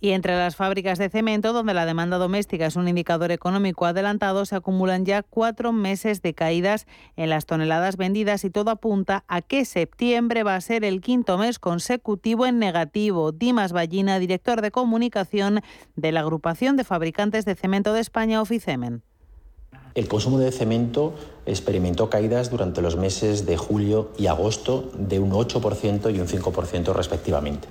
Y 0.03 0.11
entre 0.11 0.35
las 0.35 0.57
fábricas 0.57 0.99
de 0.99 1.07
cemento, 1.07 1.53
donde 1.53 1.73
la 1.73 1.85
demanda 1.85 2.17
doméstica 2.17 2.65
es 2.65 2.75
un 2.75 2.89
indicador 2.89 3.31
económico 3.31 3.85
adelantado, 3.85 4.45
se 4.45 4.57
acumulan 4.57 5.05
ya 5.05 5.23
cuatro 5.23 5.71
meses 5.71 6.21
de 6.21 6.33
caídas 6.33 6.87
en 7.15 7.29
las 7.29 7.45
toneladas 7.45 7.95
vendidas 7.95 8.43
y 8.43 8.49
todo 8.49 8.69
apunta 8.69 9.23
a 9.29 9.41
que 9.41 9.63
septiembre 9.63 10.43
va 10.43 10.55
a 10.55 10.59
ser 10.61 10.83
el 10.83 10.99
quinto 10.99 11.37
mes 11.37 11.57
consecutivo 11.57 12.45
en 12.45 12.59
negativo. 12.59 13.31
Dimas 13.31 13.71
Ballina, 13.71 14.19
director 14.19 14.61
de 14.61 14.71
comunicación 14.71 15.61
de 15.95 16.11
la 16.11 16.19
Agrupación 16.19 16.75
de 16.75 16.83
Fabricantes 16.83 17.45
de 17.45 17.55
Cemento 17.55 17.93
de 17.93 18.01
España, 18.01 18.41
Oficemen. 18.41 19.03
El 19.95 20.09
consumo 20.09 20.37
de 20.37 20.51
cemento 20.51 21.13
experimentó 21.45 22.09
caídas 22.09 22.51
durante 22.51 22.81
los 22.81 22.97
meses 22.97 23.45
de 23.45 23.55
julio 23.55 24.11
y 24.17 24.27
agosto 24.27 24.91
de 24.97 25.19
un 25.19 25.31
8% 25.31 26.13
y 26.13 26.19
un 26.19 26.27
5% 26.27 26.93
respectivamente 26.93 27.69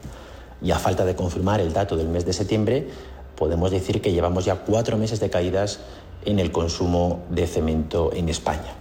y 0.62 0.70
a 0.70 0.78
falta 0.78 1.04
de 1.04 1.14
confirmar 1.14 1.60
el 1.60 1.72
dato 1.72 1.96
del 1.96 2.08
mes 2.08 2.24
de 2.24 2.32
septiembre, 2.32 2.88
podemos 3.36 3.70
decir 3.70 4.00
que 4.00 4.12
llevamos 4.12 4.44
ya 4.44 4.56
cuatro 4.56 4.96
meses 4.96 5.20
de 5.20 5.30
caídas 5.30 5.80
en 6.24 6.38
el 6.38 6.52
consumo 6.52 7.24
de 7.30 7.46
cemento 7.46 8.12
en 8.12 8.28
España. 8.28 8.74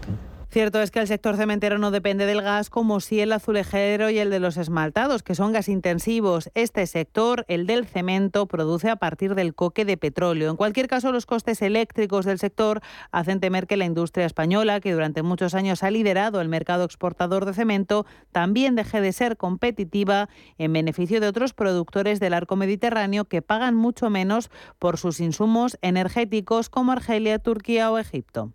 Cierto 0.51 0.81
es 0.81 0.91
que 0.91 0.99
el 0.99 1.07
sector 1.07 1.37
cementero 1.37 1.77
no 1.77 1.91
depende 1.91 2.25
del 2.25 2.41
gas 2.41 2.69
como 2.69 2.99
si 2.99 3.21
el 3.21 3.31
azulejero 3.31 4.09
y 4.09 4.19
el 4.19 4.29
de 4.29 4.41
los 4.41 4.57
esmaltados, 4.57 5.23
que 5.23 5.33
son 5.33 5.53
gas 5.53 5.69
intensivos. 5.69 6.49
Este 6.55 6.85
sector, 6.87 7.45
el 7.47 7.65
del 7.67 7.87
cemento, 7.87 8.47
produce 8.47 8.89
a 8.89 8.97
partir 8.97 9.33
del 9.33 9.55
coque 9.55 9.85
de 9.85 9.95
petróleo. 9.95 10.51
En 10.51 10.57
cualquier 10.57 10.87
caso, 10.87 11.13
los 11.13 11.25
costes 11.25 11.61
eléctricos 11.61 12.25
del 12.25 12.37
sector 12.37 12.81
hacen 13.13 13.39
temer 13.39 13.65
que 13.65 13.77
la 13.77 13.85
industria 13.85 14.25
española, 14.25 14.81
que 14.81 14.91
durante 14.91 15.23
muchos 15.23 15.55
años 15.55 15.83
ha 15.83 15.89
liderado 15.89 16.41
el 16.41 16.49
mercado 16.49 16.83
exportador 16.83 17.45
de 17.45 17.53
cemento, 17.53 18.05
también 18.33 18.75
deje 18.75 18.99
de 18.99 19.13
ser 19.13 19.37
competitiva 19.37 20.27
en 20.57 20.73
beneficio 20.73 21.21
de 21.21 21.29
otros 21.29 21.53
productores 21.53 22.19
del 22.19 22.33
arco 22.33 22.57
mediterráneo 22.57 23.23
que 23.23 23.41
pagan 23.41 23.75
mucho 23.75 24.09
menos 24.09 24.51
por 24.79 24.97
sus 24.97 25.21
insumos 25.21 25.77
energéticos 25.81 26.67
como 26.67 26.91
Argelia, 26.91 27.39
Turquía 27.39 27.89
o 27.89 27.97
Egipto 27.97 28.51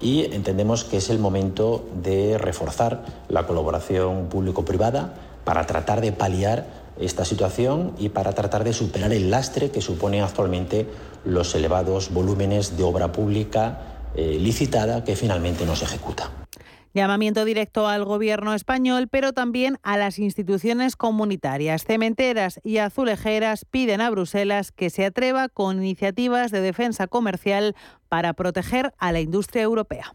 y 0.00 0.24
entendemos 0.34 0.84
que 0.84 0.98
es 0.98 1.10
el 1.10 1.18
momento 1.18 1.86
de 2.02 2.38
reforzar 2.38 3.04
la 3.28 3.46
colaboración 3.46 4.28
público-privada 4.28 5.14
para 5.44 5.66
tratar 5.66 6.00
de 6.00 6.12
paliar 6.12 6.66
esta 6.98 7.24
situación 7.24 7.92
y 7.98 8.08
para 8.08 8.32
tratar 8.32 8.64
de 8.64 8.72
superar 8.72 9.12
el 9.12 9.30
lastre 9.30 9.70
que 9.70 9.80
suponen 9.80 10.22
actualmente 10.22 10.86
los 11.24 11.54
elevados 11.54 12.12
volúmenes 12.12 12.76
de 12.76 12.82
obra 12.82 13.12
pública 13.12 14.10
eh, 14.14 14.38
licitada 14.40 15.04
que 15.04 15.16
finalmente 15.16 15.66
no 15.66 15.76
se 15.76 15.84
ejecuta. 15.84 16.30
Llamamiento 16.96 17.44
directo 17.44 17.86
al 17.88 18.06
gobierno 18.06 18.54
español, 18.54 19.06
pero 19.08 19.34
también 19.34 19.76
a 19.82 19.98
las 19.98 20.18
instituciones 20.18 20.96
comunitarias. 20.96 21.84
Cementeras 21.84 22.58
y 22.64 22.78
azulejeras 22.78 23.66
piden 23.66 24.00
a 24.00 24.08
Bruselas 24.08 24.72
que 24.72 24.88
se 24.88 25.04
atreva 25.04 25.50
con 25.50 25.76
iniciativas 25.76 26.50
de 26.50 26.62
defensa 26.62 27.06
comercial 27.06 27.76
para 28.16 28.32
proteger 28.32 28.94
a 28.96 29.12
la 29.12 29.20
industria 29.20 29.62
europea. 29.62 30.14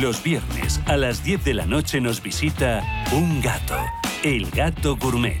Los 0.00 0.24
viernes 0.24 0.80
a 0.86 0.96
las 0.96 1.22
10 1.22 1.44
de 1.44 1.54
la 1.54 1.66
noche 1.66 2.00
nos 2.00 2.20
visita 2.20 2.82
un 3.12 3.40
gato, 3.40 3.76
el 4.24 4.50
gato 4.50 4.96
gourmet. 4.96 5.40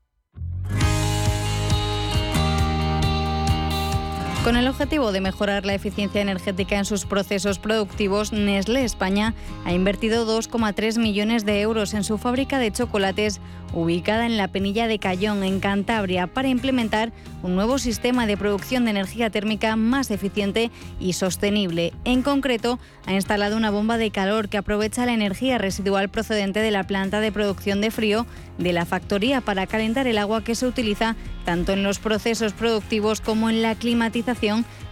Con 4.43 4.55
el 4.55 4.67
objetivo 4.67 5.11
de 5.11 5.21
mejorar 5.21 5.67
la 5.67 5.75
eficiencia 5.75 6.19
energética 6.19 6.79
en 6.79 6.85
sus 6.85 7.05
procesos 7.05 7.59
productivos, 7.59 8.33
Nestlé 8.33 8.83
España 8.83 9.35
ha 9.65 9.73
invertido 9.73 10.25
2,3 10.25 10.97
millones 10.97 11.45
de 11.45 11.61
euros 11.61 11.93
en 11.93 12.03
su 12.03 12.17
fábrica 12.17 12.57
de 12.57 12.71
chocolates 12.71 13.39
ubicada 13.73 14.25
en 14.25 14.37
la 14.37 14.47
Penilla 14.47 14.87
de 14.87 14.97
Cayón, 14.99 15.43
en 15.43 15.59
Cantabria, 15.59 16.25
para 16.25 16.49
implementar 16.49 17.13
un 17.43 17.55
nuevo 17.55 17.77
sistema 17.77 18.25
de 18.25 18.35
producción 18.35 18.83
de 18.83 18.91
energía 18.91 19.29
térmica 19.29 19.75
más 19.75 20.11
eficiente 20.11 20.71
y 20.99 21.13
sostenible. 21.13 21.93
En 22.03 22.21
concreto, 22.21 22.79
ha 23.05 23.13
instalado 23.13 23.55
una 23.55 23.69
bomba 23.69 23.97
de 23.97 24.11
calor 24.11 24.49
que 24.49 24.57
aprovecha 24.57 25.05
la 25.05 25.13
energía 25.13 25.57
residual 25.59 26.09
procedente 26.09 26.59
de 26.59 26.71
la 26.71 26.83
planta 26.83 27.21
de 27.21 27.31
producción 27.31 27.79
de 27.79 27.91
frío 27.91 28.25
de 28.57 28.73
la 28.73 28.85
factoría 28.85 29.39
para 29.39 29.67
calentar 29.67 30.05
el 30.05 30.17
agua 30.17 30.43
que 30.43 30.55
se 30.55 30.67
utiliza 30.67 31.15
tanto 31.45 31.71
en 31.71 31.83
los 31.83 31.99
procesos 31.99 32.53
productivos 32.53 33.21
como 33.21 33.49
en 33.49 33.61
la 33.61 33.75
climatización 33.75 34.30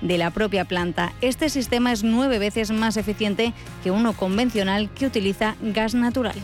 de 0.02 0.18
la 0.18 0.32
propia 0.32 0.66
planta. 0.66 1.14
Este 1.22 1.50
sistema 1.50 1.92
es 1.92 2.04
nueve 2.04 2.40
veces 2.40 2.72
más 2.72 2.98
eficiente 2.98 3.54
que 3.84 3.92
uno 3.92 4.14
convencional 4.14 4.90
que 4.90 5.06
utiliza 5.06 5.56
gas 5.62 5.94
natural. 5.94 6.36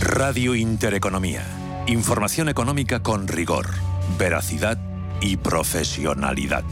Radio 0.00 0.54
Intereconomía. 0.54 1.44
Información 1.86 2.48
económica 2.48 3.02
con 3.02 3.26
rigor, 3.26 3.66
veracidad 4.18 4.76
y 5.20 5.38
profesionalidad. 5.38 6.62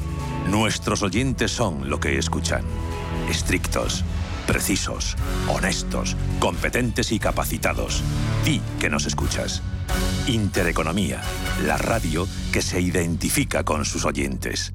Nuestros 0.51 1.03
oyentes 1.03 1.51
son 1.51 1.89
lo 1.89 1.99
que 1.99 2.19
escuchan. 2.19 2.63
Estrictos, 3.31 4.05
precisos, 4.49 5.15
honestos, 5.47 6.17
competentes 6.41 7.13
y 7.13 7.19
capacitados. 7.19 8.03
Di 8.45 8.63
que 8.81 8.89
nos 8.89 9.05
escuchas. 9.05 9.63
Intereconomía, 10.27 11.21
la 11.67 11.77
radio 11.77 12.27
que 12.51 12.63
se 12.63 12.81
identifica 12.81 13.63
con 13.63 13.85
sus 13.85 14.07
oyentes. 14.07 14.73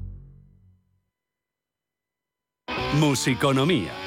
Musiconomía, 2.94 3.92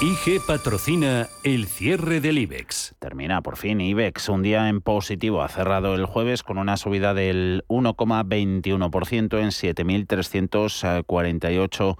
IG 0.00 0.40
patrocina 0.46 1.26
el 1.42 1.66
cierre 1.66 2.20
del 2.20 2.38
IBEX. 2.38 2.94
Termina 3.00 3.42
por 3.42 3.56
fin 3.56 3.80
IBEX, 3.80 4.28
un 4.28 4.42
día 4.42 4.68
en 4.68 4.80
positivo. 4.80 5.42
Ha 5.42 5.48
cerrado 5.48 5.96
el 5.96 6.06
jueves 6.06 6.44
con 6.44 6.58
una 6.58 6.76
subida 6.76 7.14
del 7.14 7.64
1,21% 7.66 9.40
en 9.40 9.48
7.348 9.48 11.98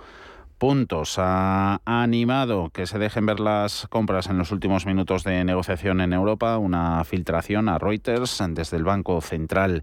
puntos. 0.58 1.16
Ha 1.18 1.80
animado 1.84 2.70
que 2.70 2.86
se 2.86 3.00
dejen 3.00 3.26
ver 3.26 3.40
las 3.40 3.88
compras 3.88 4.28
en 4.28 4.38
los 4.38 4.52
últimos 4.52 4.86
minutos 4.86 5.24
de 5.24 5.42
negociación 5.42 6.00
en 6.00 6.12
Europa, 6.12 6.56
una 6.58 7.02
filtración 7.02 7.68
a 7.68 7.78
Reuters 7.78 8.40
desde 8.50 8.76
el 8.76 8.84
Banco 8.84 9.20
Central 9.20 9.82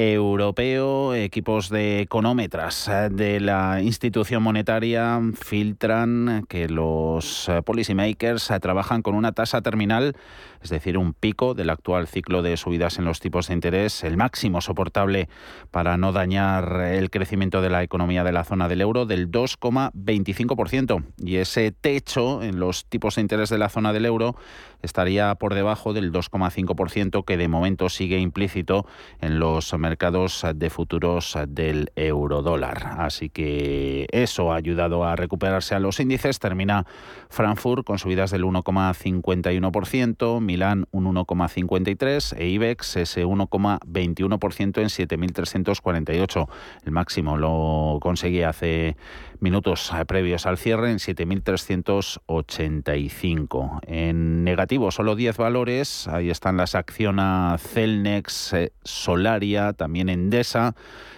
europeo, 0.00 1.14
equipos 1.14 1.68
de 1.68 2.00
económetras 2.00 2.88
eh, 2.88 3.08
de 3.10 3.40
la 3.40 3.82
institución 3.82 4.42
monetaria 4.42 5.20
filtran 5.34 6.46
que 6.48 6.68
los 6.68 7.48
eh, 7.48 7.62
policymakers 7.62 8.50
eh, 8.50 8.60
trabajan 8.60 9.02
con 9.02 9.14
una 9.14 9.32
tasa 9.32 9.60
terminal, 9.60 10.16
es 10.62 10.70
decir, 10.70 10.98
un 10.98 11.14
pico 11.14 11.54
del 11.54 11.70
actual 11.70 12.06
ciclo 12.06 12.42
de 12.42 12.56
subidas 12.56 12.98
en 12.98 13.04
los 13.04 13.20
tipos 13.20 13.48
de 13.48 13.54
interés, 13.54 14.04
el 14.04 14.16
máximo 14.16 14.60
soportable 14.60 15.28
para 15.70 15.96
no 15.96 16.12
dañar 16.12 16.82
el 16.82 17.10
crecimiento 17.10 17.62
de 17.62 17.70
la 17.70 17.82
economía 17.82 18.24
de 18.24 18.32
la 18.32 18.44
zona 18.44 18.68
del 18.68 18.80
euro 18.80 19.06
del 19.06 19.30
2,25%. 19.30 21.04
Y 21.18 21.36
ese 21.36 21.72
techo 21.72 22.42
en 22.42 22.60
los 22.60 22.84
tipos 22.86 23.14
de 23.14 23.22
interés 23.22 23.48
de 23.50 23.58
la 23.58 23.68
zona 23.68 23.92
del 23.92 24.06
euro 24.06 24.36
estaría 24.82 25.34
por 25.34 25.54
debajo 25.54 25.92
del 25.92 26.12
2,5% 26.12 27.24
que 27.24 27.36
de 27.36 27.48
momento 27.48 27.88
sigue 27.88 28.18
implícito 28.18 28.86
en 29.20 29.38
los 29.38 29.72
mercados 29.78 30.44
de 30.54 30.70
futuros 30.70 31.36
del 31.48 31.90
eurodólar. 31.96 32.94
Así 32.98 33.28
que 33.28 34.06
eso 34.10 34.52
ha 34.52 34.56
ayudado 34.56 35.04
a 35.04 35.16
recuperarse 35.16 35.74
a 35.74 35.80
los 35.80 36.00
índices. 36.00 36.38
Termina 36.38 36.86
Frankfurt 37.28 37.84
con 37.84 37.98
subidas 37.98 38.30
del 38.30 38.44
1,51%, 38.44 40.40
Milán 40.50 40.86
un 40.90 41.04
1,53% 41.04 42.34
e 42.36 42.48
IBEX 42.48 42.96
ese 42.96 43.24
1,21% 43.24 44.80
en 44.80 44.88
7.348. 44.88 46.48
El 46.84 46.90
máximo 46.90 47.36
lo 47.36 48.00
conseguí 48.02 48.42
hace 48.42 48.96
minutos 49.38 49.92
eh, 49.94 50.04
previos 50.06 50.46
al 50.46 50.58
cierre 50.58 50.90
en 50.90 50.98
7.385. 50.98 53.78
En 53.86 54.42
negativo, 54.42 54.90
solo 54.90 55.14
10 55.14 55.36
valores. 55.36 56.08
Ahí 56.08 56.30
están 56.30 56.56
las 56.56 56.74
acciones 56.74 57.62
Celnex, 57.62 58.54
eh, 58.54 58.72
Solaria, 58.82 59.72
también 59.72 60.08
Endesa 60.08 60.74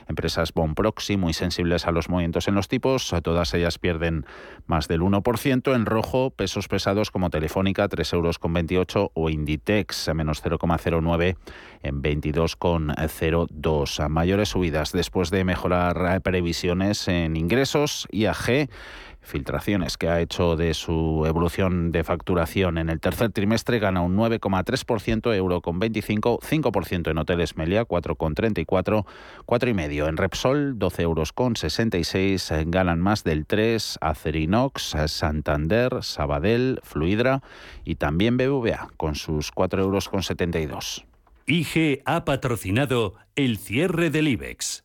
empresas 0.09 0.53
Bonproxy 0.53 1.17
muy 1.17 1.33
sensibles 1.33 1.87
a 1.87 1.93
los 1.93 2.09
movimientos 2.09 2.49
en 2.49 2.55
los 2.55 2.69
tipos, 2.69 3.15
todas 3.23 3.55
ellas 3.55 3.79
pierden 3.79 4.27
más 4.67 4.89
del 4.89 5.01
1%. 5.01 5.75
En 5.75 5.87
rojo, 5.87 6.31
pesos 6.31 6.69
pesados 6.69 7.11
como 7.11 7.31
Telefónica, 7.31 7.89
3,28 7.89 8.15
euros 8.15 8.39
o 9.15 9.31
Inditex, 9.31 10.11
menos 10.15 10.45
0,09 10.45 11.37
en 11.83 12.03
22,02. 12.03 14.09
Mayores 14.09 14.51
subidas 14.51 14.93
después 14.93 15.31
de 15.31 15.45
mejorar 15.45 16.21
previsiones 16.23 17.09
en 17.09 17.37
ingresos, 17.37 18.07
IAG 18.11 18.69
filtraciones 19.23 19.97
que 19.97 20.09
ha 20.09 20.21
hecho 20.21 20.57
de 20.57 20.75
su 20.75 21.25
evolución 21.27 21.93
de 21.93 22.05
facturación 22.05 22.79
en 22.79 22.91
el 22.91 23.01
tercer 23.01 23.31
trimestre 23.33 23.79
gana 23.79 24.03
un 24.03 24.17
9,3%, 24.17 25.35
euro 25.35 25.61
con 25.61 25.79
25, 25.79 26.41
5% 26.41 27.11
en 27.11 27.19
hoteles 27.19 27.57
Melia, 27.57 27.85
4,34, 27.85 29.07
4,5 29.47 30.09
en 30.09 30.17
Repsol, 30.17 30.79
12 30.79 31.03
euros 31.03 31.33
con 31.33 31.57
66, 31.57 32.53
ganan 32.67 33.01
más 33.01 33.25
del 33.25 33.47
3, 33.47 33.99
Acerinox, 34.01 34.97
Santander, 35.07 36.03
Sabadell, 36.03 36.81
Fluidra 36.83 37.43
y 37.85 37.97
también 37.97 38.37
BBVA 38.37 38.89
con 38.97 39.15
sus 39.15 39.51
4 39.53 39.83
euros 39.83 40.09
con 40.09 40.23
72. 40.23 41.07
IG 41.47 42.03
ha 42.05 42.25
patrocinado 42.25 43.15
el 43.35 43.59
cierre 43.59 44.11
del 44.11 44.29
IBEX. 44.29 44.85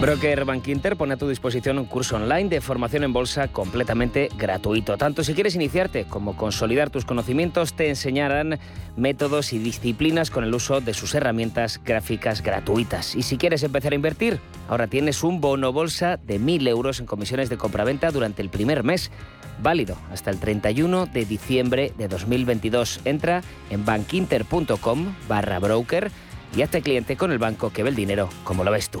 Broker 0.00 0.44
Bank 0.44 0.68
Inter 0.68 0.96
pone 0.96 1.14
a 1.14 1.16
tu 1.16 1.28
disposición 1.28 1.78
un 1.78 1.86
curso 1.86 2.16
online 2.16 2.48
de 2.48 2.60
formación 2.60 3.04
en 3.04 3.12
bolsa 3.12 3.48
completamente 3.48 4.28
gratuito. 4.36 4.98
Tanto 4.98 5.24
si 5.24 5.34
quieres 5.34 5.54
iniciarte 5.54 6.04
como 6.04 6.36
consolidar 6.36 6.90
tus 6.90 7.04
conocimientos, 7.04 7.74
te 7.74 7.88
enseñarán 7.88 8.58
métodos 8.96 9.52
y 9.52 9.58
disciplinas 9.58 10.30
con 10.30 10.44
el 10.44 10.52
uso 10.52 10.80
de 10.80 10.92
sus 10.92 11.14
herramientas 11.14 11.80
gráficas 11.82 12.42
gratuitas. 12.42 13.14
Y 13.14 13.22
si 13.22 13.38
quieres 13.38 13.62
empezar 13.62 13.92
a 13.92 13.94
invertir, 13.94 14.40
ahora 14.68 14.88
tienes 14.88 15.22
un 15.22 15.40
bono 15.40 15.72
bolsa 15.72 16.18
de 16.18 16.38
1.000 16.38 16.68
euros 16.68 17.00
en 17.00 17.06
comisiones 17.06 17.48
de 17.48 17.56
compraventa 17.56 18.10
durante 18.10 18.42
el 18.42 18.50
primer 18.50 18.82
mes. 18.84 19.10
Válido 19.62 19.96
hasta 20.10 20.30
el 20.30 20.38
31 20.38 21.06
de 21.06 21.24
diciembre 21.24 21.92
de 21.96 22.08
2022. 22.08 23.00
Entra 23.04 23.42
en 23.70 23.84
bankinter.com 23.84 25.14
barra 25.28 25.60
broker 25.60 26.10
y 26.54 26.62
hazte 26.62 26.82
cliente 26.82 27.16
con 27.16 27.32
el 27.32 27.38
banco 27.38 27.70
que 27.70 27.82
ve 27.82 27.90
el 27.90 27.96
dinero 27.96 28.28
como 28.44 28.64
lo 28.64 28.70
ves 28.70 28.90
tú. 28.90 29.00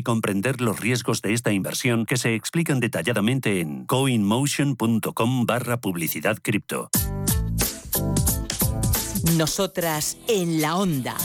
comprender 0.03 0.61
los 0.61 0.79
riesgos 0.79 1.21
de 1.21 1.33
esta 1.33 1.51
inversión 1.51 2.05
que 2.05 2.17
se 2.17 2.35
explican 2.35 2.79
detalladamente 2.79 3.59
en 3.59 3.85
coinmotion.com 3.85 5.45
barra 5.45 5.79
publicidad 5.79 6.37
cripto. 6.41 6.89
Nosotras 9.37 10.17
en 10.27 10.61
la 10.61 10.75
onda. 10.75 11.15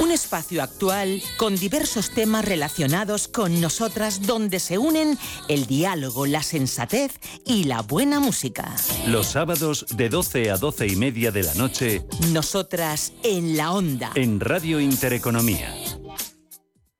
Un 0.00 0.10
espacio 0.10 0.62
actual 0.62 1.22
con 1.38 1.56
diversos 1.56 2.10
temas 2.10 2.44
relacionados 2.44 3.28
con 3.28 3.60
nosotras 3.60 4.26
donde 4.26 4.60
se 4.60 4.78
unen 4.78 5.16
el 5.48 5.66
diálogo, 5.66 6.26
la 6.26 6.42
sensatez 6.42 7.18
y 7.46 7.64
la 7.64 7.80
buena 7.82 8.20
música. 8.20 8.74
Los 9.06 9.28
sábados 9.28 9.86
de 9.96 10.08
12 10.10 10.50
a 10.50 10.58
12 10.58 10.86
y 10.88 10.96
media 10.96 11.30
de 11.30 11.44
la 11.44 11.54
noche. 11.54 12.04
Nosotras 12.32 13.14
en 13.22 13.56
la 13.56 13.72
onda. 13.72 14.10
En 14.14 14.38
Radio 14.40 14.78
Intereconomía. 14.78 15.72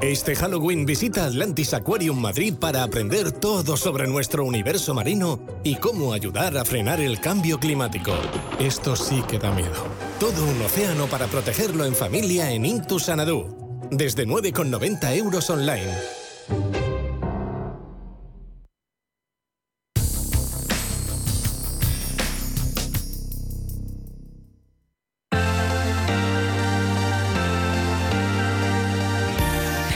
Este 0.00 0.36
Halloween 0.36 0.86
visita 0.86 1.24
Atlantis 1.24 1.74
Aquarium 1.74 2.20
Madrid 2.20 2.54
para 2.54 2.84
aprender 2.84 3.32
todo 3.32 3.76
sobre 3.76 4.06
nuestro 4.06 4.44
universo 4.44 4.94
marino 4.94 5.40
y 5.64 5.74
cómo 5.74 6.12
ayudar 6.12 6.56
a 6.56 6.64
frenar 6.64 7.00
el 7.00 7.18
cambio 7.20 7.58
climático. 7.58 8.12
Esto 8.60 8.94
sí 8.94 9.24
que 9.28 9.40
da 9.40 9.50
miedo. 9.50 9.72
Todo 10.20 10.44
un 10.44 10.62
océano 10.62 11.06
para 11.08 11.26
protegerlo 11.26 11.84
en 11.84 11.96
familia 11.96 12.52
en 12.52 12.64
Intu 12.64 13.00
Sanadú. 13.00 13.56
Desde 13.90 14.24
9,90 14.24 15.16
euros 15.16 15.50
online. 15.50 15.92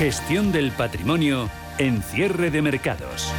Gestión 0.03 0.51
del 0.51 0.73
patrimonio 0.73 1.49
en 1.79 2.03
cierre 2.03 2.51
de 2.51 2.61
mercados. 2.61 3.33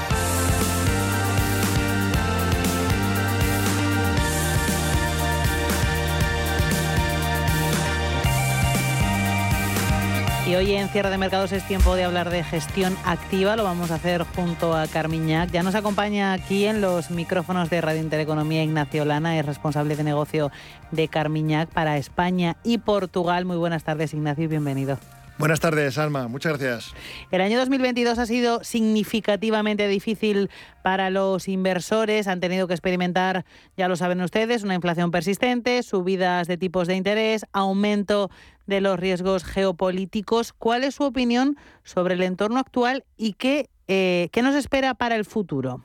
Y 10.47 10.55
hoy 10.55 10.71
en 10.71 10.87
Cierre 10.87 11.09
de 11.09 11.17
Mercados 11.17 11.51
es 11.51 11.67
tiempo 11.67 11.95
de 11.95 12.05
hablar 12.05 12.29
de 12.29 12.45
gestión 12.45 12.95
activa. 13.03 13.57
Lo 13.57 13.65
vamos 13.65 13.91
a 13.91 13.95
hacer 13.95 14.23
junto 14.23 14.73
a 14.73 14.87
Carmiñac. 14.87 15.51
Ya 15.51 15.63
nos 15.63 15.75
acompaña 15.75 16.31
aquí 16.31 16.63
en 16.63 16.79
los 16.79 17.11
micrófonos 17.11 17.69
de 17.69 17.81
Radio 17.81 18.01
Intereconomía 18.01 18.63
Ignacio 18.63 19.03
Lana, 19.03 19.37
es 19.37 19.45
responsable 19.45 19.97
de 19.97 20.05
negocio 20.05 20.49
de 20.91 21.09
Carmiñac 21.09 21.67
para 21.71 21.97
España 21.97 22.55
y 22.63 22.77
Portugal. 22.77 23.43
Muy 23.43 23.57
buenas 23.57 23.83
tardes, 23.83 24.13
Ignacio, 24.13 24.45
y 24.45 24.47
bienvenido. 24.47 24.97
Buenas 25.39 25.59
tardes, 25.59 25.97
Alma. 25.97 26.27
Muchas 26.27 26.59
gracias. 26.59 26.93
El 27.31 27.41
año 27.41 27.57
2022 27.57 28.19
ha 28.19 28.25
sido 28.25 28.63
significativamente 28.63 29.87
difícil 29.87 30.49
para 30.83 31.09
los 31.09 31.47
inversores. 31.47 32.27
Han 32.27 32.39
tenido 32.39 32.67
que 32.67 32.75
experimentar, 32.75 33.43
ya 33.75 33.87
lo 33.87 33.95
saben 33.95 34.21
ustedes, 34.21 34.63
una 34.63 34.75
inflación 34.75 35.09
persistente, 35.09 35.81
subidas 35.81 36.47
de 36.47 36.57
tipos 36.57 36.87
de 36.87 36.95
interés, 36.95 37.45
aumento 37.51 38.29
de 38.67 38.79
los 38.79 38.99
riesgos 38.99 39.43
geopolíticos. 39.43 40.53
¿Cuál 40.53 40.83
es 40.83 40.95
su 40.95 41.03
opinión 41.03 41.57
sobre 41.83 42.13
el 42.13 42.21
entorno 42.21 42.59
actual 42.59 43.03
y 43.17 43.33
qué, 43.33 43.69
eh, 43.87 44.29
qué 44.31 44.43
nos 44.43 44.55
espera 44.55 44.93
para 44.93 45.15
el 45.15 45.25
futuro? 45.25 45.83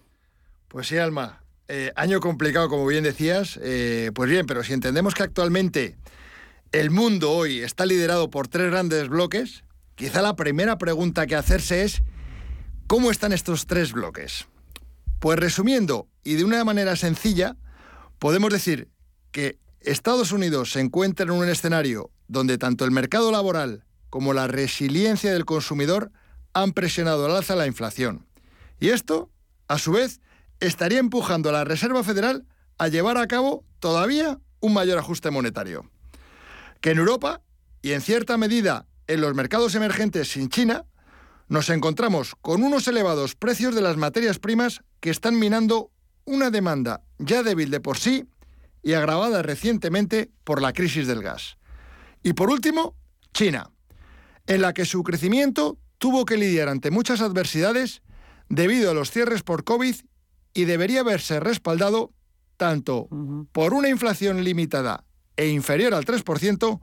Pues 0.68 0.88
sí, 0.88 0.98
Alma. 0.98 1.40
Eh, 1.68 1.92
año 1.96 2.20
complicado, 2.20 2.68
como 2.68 2.86
bien 2.86 3.04
decías. 3.04 3.58
Eh, 3.62 4.10
pues 4.14 4.30
bien, 4.30 4.46
pero 4.46 4.62
si 4.62 4.74
entendemos 4.74 5.14
que 5.14 5.22
actualmente 5.22 5.96
el 6.72 6.90
mundo 6.90 7.32
hoy 7.32 7.60
está 7.60 7.86
liderado 7.86 8.30
por 8.30 8.48
tres 8.48 8.70
grandes 8.70 9.08
bloques, 9.08 9.64
quizá 9.94 10.20
la 10.20 10.36
primera 10.36 10.76
pregunta 10.76 11.26
que 11.26 11.34
hacerse 11.34 11.82
es, 11.82 12.02
¿cómo 12.86 13.10
están 13.10 13.32
estos 13.32 13.66
tres 13.66 13.92
bloques? 13.92 14.46
Pues 15.18 15.38
resumiendo, 15.38 16.08
y 16.24 16.34
de 16.34 16.44
una 16.44 16.62
manera 16.64 16.94
sencilla, 16.94 17.56
podemos 18.18 18.52
decir 18.52 18.90
que 19.32 19.58
Estados 19.80 20.30
Unidos 20.32 20.72
se 20.72 20.80
encuentra 20.80 21.24
en 21.24 21.32
un 21.32 21.48
escenario 21.48 22.10
donde 22.26 22.58
tanto 22.58 22.84
el 22.84 22.90
mercado 22.90 23.32
laboral 23.32 23.84
como 24.10 24.34
la 24.34 24.46
resiliencia 24.46 25.32
del 25.32 25.46
consumidor 25.46 26.12
han 26.52 26.72
presionado 26.72 27.24
al 27.24 27.36
alza 27.36 27.56
la 27.56 27.66
inflación. 27.66 28.26
Y 28.78 28.90
esto, 28.90 29.30
a 29.68 29.78
su 29.78 29.92
vez, 29.92 30.20
estaría 30.60 30.98
empujando 30.98 31.48
a 31.48 31.52
la 31.52 31.64
Reserva 31.64 32.04
Federal 32.04 32.46
a 32.76 32.88
llevar 32.88 33.16
a 33.16 33.26
cabo 33.26 33.64
todavía 33.80 34.38
un 34.60 34.74
mayor 34.74 34.98
ajuste 34.98 35.30
monetario 35.30 35.90
que 36.80 36.90
en 36.90 36.98
Europa 36.98 37.42
y 37.82 37.92
en 37.92 38.00
cierta 38.00 38.36
medida 38.36 38.86
en 39.06 39.20
los 39.20 39.34
mercados 39.34 39.74
emergentes 39.74 40.30
sin 40.30 40.48
China, 40.48 40.84
nos 41.48 41.70
encontramos 41.70 42.34
con 42.42 42.62
unos 42.62 42.86
elevados 42.88 43.34
precios 43.34 43.74
de 43.74 43.80
las 43.80 43.96
materias 43.96 44.38
primas 44.38 44.82
que 45.00 45.10
están 45.10 45.38
minando 45.38 45.90
una 46.24 46.50
demanda 46.50 47.02
ya 47.18 47.42
débil 47.42 47.70
de 47.70 47.80
por 47.80 47.96
sí 47.96 48.26
y 48.82 48.92
agravada 48.92 49.42
recientemente 49.42 50.30
por 50.44 50.60
la 50.60 50.72
crisis 50.72 51.06
del 51.06 51.22
gas. 51.22 51.56
Y 52.22 52.34
por 52.34 52.50
último, 52.50 52.94
China, 53.32 53.70
en 54.46 54.62
la 54.62 54.74
que 54.74 54.84
su 54.84 55.02
crecimiento 55.02 55.78
tuvo 55.96 56.24
que 56.26 56.36
lidiar 56.36 56.68
ante 56.68 56.90
muchas 56.90 57.20
adversidades 57.20 58.02
debido 58.48 58.90
a 58.90 58.94
los 58.94 59.10
cierres 59.10 59.42
por 59.42 59.64
COVID 59.64 59.96
y 60.54 60.64
debería 60.64 61.02
verse 61.02 61.40
respaldado 61.40 62.12
tanto 62.56 63.08
por 63.52 63.72
una 63.72 63.88
inflación 63.88 64.42
limitada 64.44 65.04
e 65.38 65.48
inferior 65.48 65.94
al 65.94 66.04
3%, 66.04 66.80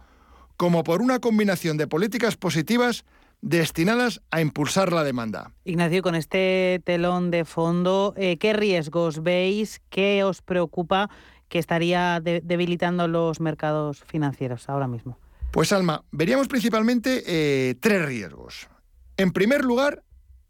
como 0.57 0.83
por 0.83 1.01
una 1.01 1.19
combinación 1.19 1.77
de 1.77 1.87
políticas 1.87 2.37
positivas 2.37 3.03
destinadas 3.41 4.21
a 4.31 4.41
impulsar 4.41 4.93
la 4.93 5.03
demanda. 5.03 5.51
Ignacio, 5.65 6.01
con 6.01 6.15
este 6.15 6.81
telón 6.85 7.29
de 7.31 7.43
fondo, 7.43 8.13
eh, 8.17 8.37
¿qué 8.37 8.53
riesgos 8.53 9.21
veis? 9.21 9.81
¿Qué 9.89 10.23
os 10.23 10.41
preocupa 10.41 11.09
que 11.49 11.59
estaría 11.59 12.21
debilitando 12.21 13.07
los 13.07 13.39
mercados 13.39 14.03
financieros 14.07 14.67
ahora 14.69 14.87
mismo? 14.87 15.19
Pues 15.51 15.71
Alma, 15.73 16.03
veríamos 16.11 16.47
principalmente 16.47 17.23
eh, 17.27 17.75
tres 17.79 18.03
riesgos. 18.05 18.67
En 19.17 19.31
primer 19.31 19.63
lugar, 19.63 20.03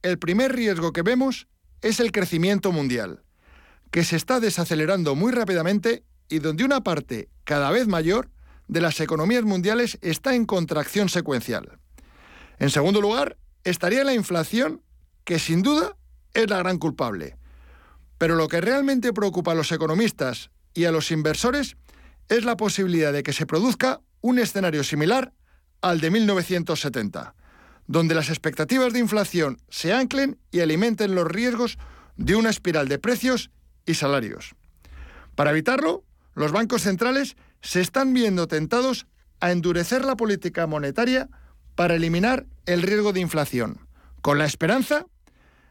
el 0.04 0.20
primer 0.20 0.56
riesgo 0.56 0.94
que 0.94 1.02
vemos 1.02 1.48
es 1.82 2.00
el 2.00 2.12
crecimiento 2.12 2.72
mundial, 2.72 3.24
que 3.92 4.04
se 4.04 4.16
está 4.16 4.40
desacelerando 4.40 5.16
muy 5.16 5.32
rápidamente 5.32 6.04
y 6.30 6.40
donde 6.40 6.64
una 6.64 6.82
parte 6.82 7.30
cada 7.44 7.72
vez 7.72 7.88
mayor 7.88 8.30
de 8.68 8.82
las 8.82 9.00
economías 9.00 9.44
mundiales 9.44 9.98
está 10.02 10.36
en 10.36 10.46
contracción 10.46 11.10
secuencial. 11.10 11.80
En 12.58 12.70
segundo 12.70 13.02
lugar, 13.02 13.38
estaría 13.64 14.04
la 14.04 14.14
inflación, 14.14 14.82
que 15.24 15.40
sin 15.40 15.62
duda 15.62 15.96
es 16.34 16.50
la 16.50 16.58
gran 16.58 16.78
culpable. 16.78 17.38
Pero 18.18 18.36
lo 18.36 18.48
que 18.48 18.62
realmente 18.62 19.14
preocupa 19.14 19.52
a 19.52 19.56
los 19.56 19.72
economistas 19.72 20.52
y 20.74 20.86
a 20.86 20.92
los 20.92 21.12
inversores 21.12 21.76
es 22.30 22.46
la 22.46 22.58
posibilidad 22.58 23.14
de 23.14 23.24
que 23.24 23.34
se 23.34 23.46
produzca 23.46 24.02
un 24.22 24.40
escenario 24.40 24.84
similar 24.84 25.34
al 25.82 26.00
de 26.00 26.10
1970, 26.10 27.36
donde 27.88 28.16
las 28.16 28.30
expectativas 28.30 28.94
de 28.94 29.00
inflación 29.00 29.62
se 29.70 29.94
anclen 29.94 30.40
y 30.52 30.62
alimenten 30.62 31.14
los 31.14 31.28
riesgos 31.28 31.78
de 32.18 32.36
una 32.36 32.50
espiral 32.50 32.88
de 32.88 32.98
precios 32.98 33.52
y 33.86 33.94
salarios. 33.94 34.56
Para 35.36 35.52
evitarlo, 35.52 36.04
los 36.36 36.52
bancos 36.52 36.84
centrales 36.84 37.36
se 37.62 37.82
están 37.82 38.14
viendo 38.14 38.48
tentados 38.48 39.08
a 39.40 39.52
endurecer 39.52 40.06
la 40.06 40.16
política 40.16 40.68
monetaria 40.68 41.30
para 41.76 41.96
eliminar 41.96 42.46
el 42.66 42.82
riesgo 42.82 43.14
de 43.14 43.22
inflación, 43.22 43.80
con 44.22 44.38
la 44.38 44.46
esperanza 44.46 45.06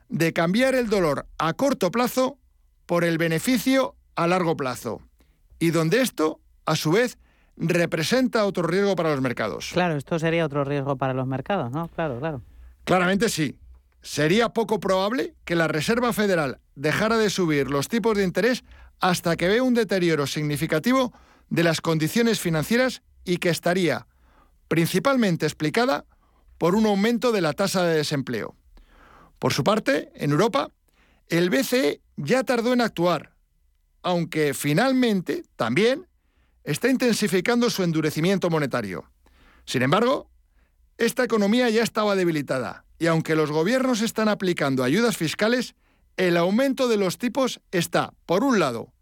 de 0.09 0.33
cambiar 0.33 0.75
el 0.75 0.89
dolor 0.89 1.27
a 1.39 1.55
corto 1.55 1.91
plazo 1.91 2.39
por 2.87 3.05
el 3.05 3.19
beneficio 3.19 3.95
a 4.17 4.27
largo 4.27 4.57
plazo, 4.57 5.01
y 5.59 5.71
donde 5.71 6.03
esto, 6.03 6.41
a 6.67 6.77
su 6.77 6.93
vez, 6.93 7.19
representa 7.57 8.45
otro 8.45 8.65
riesgo 8.65 8.97
para 8.97 9.11
los 9.11 9.21
mercados. 9.21 9.71
Claro, 9.73 9.97
esto 9.97 10.19
sería 10.19 10.45
otro 10.45 10.65
riesgo 10.65 10.97
para 10.97 11.15
los 11.15 11.27
mercados, 11.27 11.71
¿no? 11.71 11.89
Claro, 11.89 12.19
claro. 12.19 12.43
Claramente 12.85 13.29
sí. 13.29 13.59
Sería 14.03 14.51
poco 14.51 14.81
probable 14.81 15.35
que 15.47 15.55
la 15.55 15.67
Reserva 15.67 16.13
Federal 16.13 16.61
dejara 16.75 17.17
de 17.17 17.31
subir 17.31 17.71
los 17.71 17.89
tipos 17.89 18.17
de 18.17 18.25
interés 18.25 18.63
hasta 19.01 19.37
que 19.37 19.49
vea 19.49 19.63
un 19.63 19.75
deterioro 19.75 20.27
significativo 20.27 21.13
de 21.51 21.65
las 21.65 21.81
condiciones 21.81 22.41
financieras 22.41 23.03
y 23.25 23.39
que 23.39 23.51
estaría 23.51 24.07
principalmente 24.69 25.47
explicada 25.47 26.05
por 26.59 26.75
un 26.75 26.87
aumento 26.87 27.33
de 27.33 27.41
la 27.41 27.53
tasa 27.53 27.85
de 27.85 27.97
desempleo. 27.97 28.57
Por 29.39 29.53
su 29.53 29.65
parte, 29.65 30.11
en 30.15 30.31
Europa, 30.31 30.71
el 31.29 31.51
BCE 31.51 32.01
ya 32.17 32.45
tardó 32.45 32.73
en 32.73 32.81
actuar, 32.81 33.35
aunque 34.03 34.55
finalmente 34.55 35.45
también 35.57 36.07
está 36.65 36.89
intensificando 36.89 37.71
su 37.71 37.83
endurecimiento 37.83 38.51
monetario. 38.51 39.11
Sin 39.67 39.83
embargo, 39.83 40.31
esta 40.99 41.25
economía 41.25 41.69
ya 41.71 41.83
estaba 41.83 42.15
debilitada 42.15 42.85
y 42.99 43.07
aunque 43.07 43.35
los 43.35 43.51
gobiernos 43.51 44.01
están 44.01 44.29
aplicando 44.29 44.85
ayudas 44.85 45.17
fiscales, 45.17 45.75
el 46.17 46.37
aumento 46.37 46.89
de 46.89 46.97
los 46.97 47.19
tipos 47.19 47.61
está, 47.71 48.13
por 48.27 48.45
un 48.45 48.59
lado, 48.59 48.93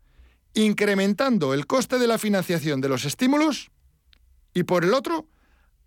incrementando 0.55 1.55
el 1.55 1.67
coste 1.67 1.99
de 1.99 2.07
la 2.07 2.19
financiación 2.19 2.81
de 2.81 2.89
los 2.89 3.05
estímulos 3.05 3.71
y, 4.55 4.65
por 4.65 4.85
el 4.85 4.95
otro, 4.95 5.29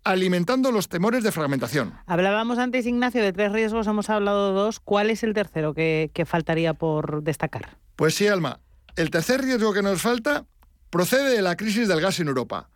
alimentando 0.04 0.70
los 0.70 0.88
temores 0.88 1.24
de 1.24 1.32
fragmentación. 1.32 1.94
Hablábamos 2.06 2.58
antes, 2.58 2.86
Ignacio, 2.86 3.22
de 3.22 3.32
tres 3.32 3.52
riesgos, 3.52 3.86
hemos 3.86 4.08
hablado 4.10 4.48
de 4.48 4.54
dos. 4.54 4.80
¿Cuál 4.80 5.10
es 5.10 5.22
el 5.22 5.34
tercero 5.34 5.74
que, 5.74 6.10
que 6.14 6.24
faltaría 6.24 6.74
por 6.74 7.22
destacar? 7.22 7.78
Pues 7.96 8.14
sí, 8.14 8.26
Alma. 8.28 8.60
El 8.94 9.10
tercer 9.10 9.42
riesgo 9.42 9.72
que 9.72 9.82
nos 9.82 10.00
falta 10.00 10.46
procede 10.90 11.34
de 11.34 11.42
la 11.42 11.56
crisis 11.56 11.88
del 11.88 12.00
gas 12.00 12.20
en 12.20 12.28
Europa, 12.28 12.70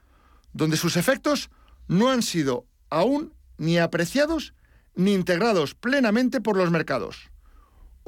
donde 0.52 0.76
sus 0.76 0.96
efectos 0.96 1.50
no 1.88 2.10
han 2.10 2.22
sido 2.22 2.66
aún 2.90 3.32
ni 3.56 3.78
apreciados 3.78 4.54
ni 4.94 5.14
integrados 5.14 5.74
plenamente 5.74 6.40
por 6.40 6.56
los 6.56 6.70
mercados. 6.70 7.29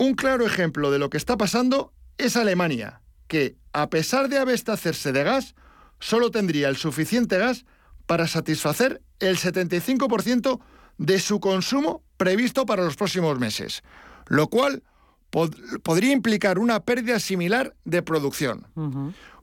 Un 0.02 0.14
claro 0.14 0.44
ejemplo 0.44 0.90
de 0.90 0.98
lo 0.98 1.10
que 1.10 1.16
está 1.16 1.36
pasando 1.36 1.92
es 2.18 2.36
Alemania, 2.36 3.02
que, 3.28 3.54
a 3.72 3.88
pesar 3.88 4.28
de 4.28 4.36
abastecerse 4.36 5.12
de 5.12 5.22
gas, 5.22 5.54
solo 6.00 6.32
tendría 6.32 6.68
el 6.68 6.76
suficiente 6.76 7.38
gas 7.38 7.66
para 8.06 8.26
satisfacer 8.26 9.00
el 9.20 9.38
75% 9.38 10.58
de 10.98 11.20
su 11.20 11.38
consumo 11.38 12.02
previsto 12.16 12.66
para 12.66 12.82
los 12.82 12.96
próximos 12.96 13.38
meses, 13.38 13.84
lo 14.26 14.48
cual 14.48 14.82
podría 15.30 16.10
implicar 16.10 16.58
una 16.58 16.80
pérdida 16.80 17.20
similar 17.20 17.76
de 17.84 18.02
producción. 18.02 18.66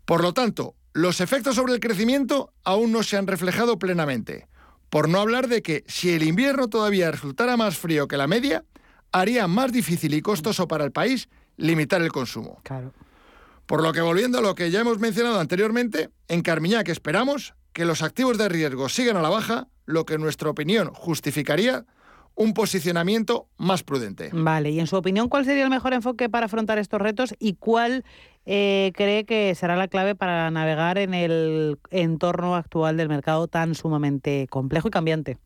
Por 0.03 0.22
lo 0.22 0.34
tanto, 0.34 0.76
los 0.91 1.22
efectos 1.22 1.55
sobre 1.55 1.72
el 1.72 1.80
crecimiento 1.80 2.51
aún 2.66 2.91
no 2.91 3.03
se 3.03 3.16
han 3.16 3.28
reflejado 3.28 3.80
plenamente, 3.80 4.49
por 4.89 5.07
no 5.07 5.22
hablar 5.22 5.47
de 5.47 5.62
que 5.62 5.86
si 5.88 6.10
el 6.10 6.24
invierno 6.24 6.68
todavía 6.68 7.12
resultara 7.12 7.55
más 7.55 7.78
frío 7.78 8.10
que 8.10 8.18
la 8.18 8.28
media, 8.28 8.66
haría 9.12 9.47
más 9.47 9.72
difícil 9.72 10.14
y 10.14 10.22
costoso 10.22 10.68
para 10.68 10.84
el 10.84 10.91
país 10.91 11.30
limitar 11.57 12.01
el 12.01 12.12
consumo. 12.12 12.60
Por 13.66 13.84
lo 13.84 13.93
que 13.93 14.01
volviendo 14.01 14.39
a 14.39 14.41
lo 14.41 14.55
que 14.55 14.72
ya 14.72 14.82
hemos 14.82 14.99
mencionado 14.99 15.39
anteriormente, 15.39 16.10
en 16.28 16.41
Carmiñac 16.41 16.89
esperamos 16.89 17.53
que 17.74 17.86
los 17.86 18.01
activos 18.01 18.38
de 18.38 18.49
riesgo 18.49 18.89
sigan 18.89 19.18
a 19.18 19.22
la 19.22 19.30
baja, 19.30 19.68
lo 19.86 20.05
que 20.05 20.16
en 20.16 20.22
nuestra 20.22 20.49
opinión 20.49 20.91
justificaría 20.93 21.86
un 22.36 22.53
posicionamiento 22.53 23.47
más 23.57 23.84
prudente. 23.84 24.30
Vale, 24.32 24.72
y 24.72 24.80
en 24.80 24.88
su 24.88 24.95
opinión, 24.95 25.28
¿cuál 25.28 25.45
sería 25.45 25.64
el 25.64 25.70
mejor 25.70 25.93
enfoque 25.93 26.30
para 26.30 26.45
afrontar 26.45 26.80
estos 26.80 27.01
retos 27.01 27.36
y 27.38 27.55
cuál 27.55 28.05
eh, 28.45 28.93
cree 28.95 29.26
que 29.26 29.53
será 29.55 29.76
la 29.76 29.89
clave 29.89 30.16
para 30.16 30.49
navegar 30.49 30.97
en 30.97 31.14
el 31.14 31.78
entorno 31.91 32.55
actual 32.55 32.95
del 32.95 33.10
mercado 33.10 33.47
tan 33.47 33.76
sumamente 33.76 34.47
complejo 34.49 34.88
y 34.88 34.91
cambiante? 34.91 35.38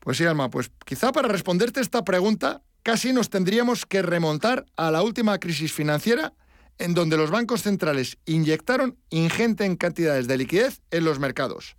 Pues 0.00 0.16
sí, 0.16 0.24
Alma, 0.24 0.50
pues 0.50 0.70
quizá 0.84 1.12
para 1.12 1.28
responderte 1.28 1.80
esta 1.80 2.04
pregunta 2.04 2.62
casi 2.82 3.12
nos 3.12 3.30
tendríamos 3.30 3.86
que 3.86 4.02
remontar 4.02 4.66
a 4.76 4.90
la 4.90 5.02
última 5.02 5.38
crisis 5.38 5.72
financiera 5.72 6.32
en 6.78 6.94
donde 6.94 7.16
los 7.16 7.30
bancos 7.30 7.62
centrales 7.62 8.18
inyectaron 8.24 8.96
ingente 9.10 9.76
cantidades 9.76 10.28
de 10.28 10.38
liquidez 10.38 10.80
en 10.90 11.04
los 11.04 11.18
mercados, 11.18 11.76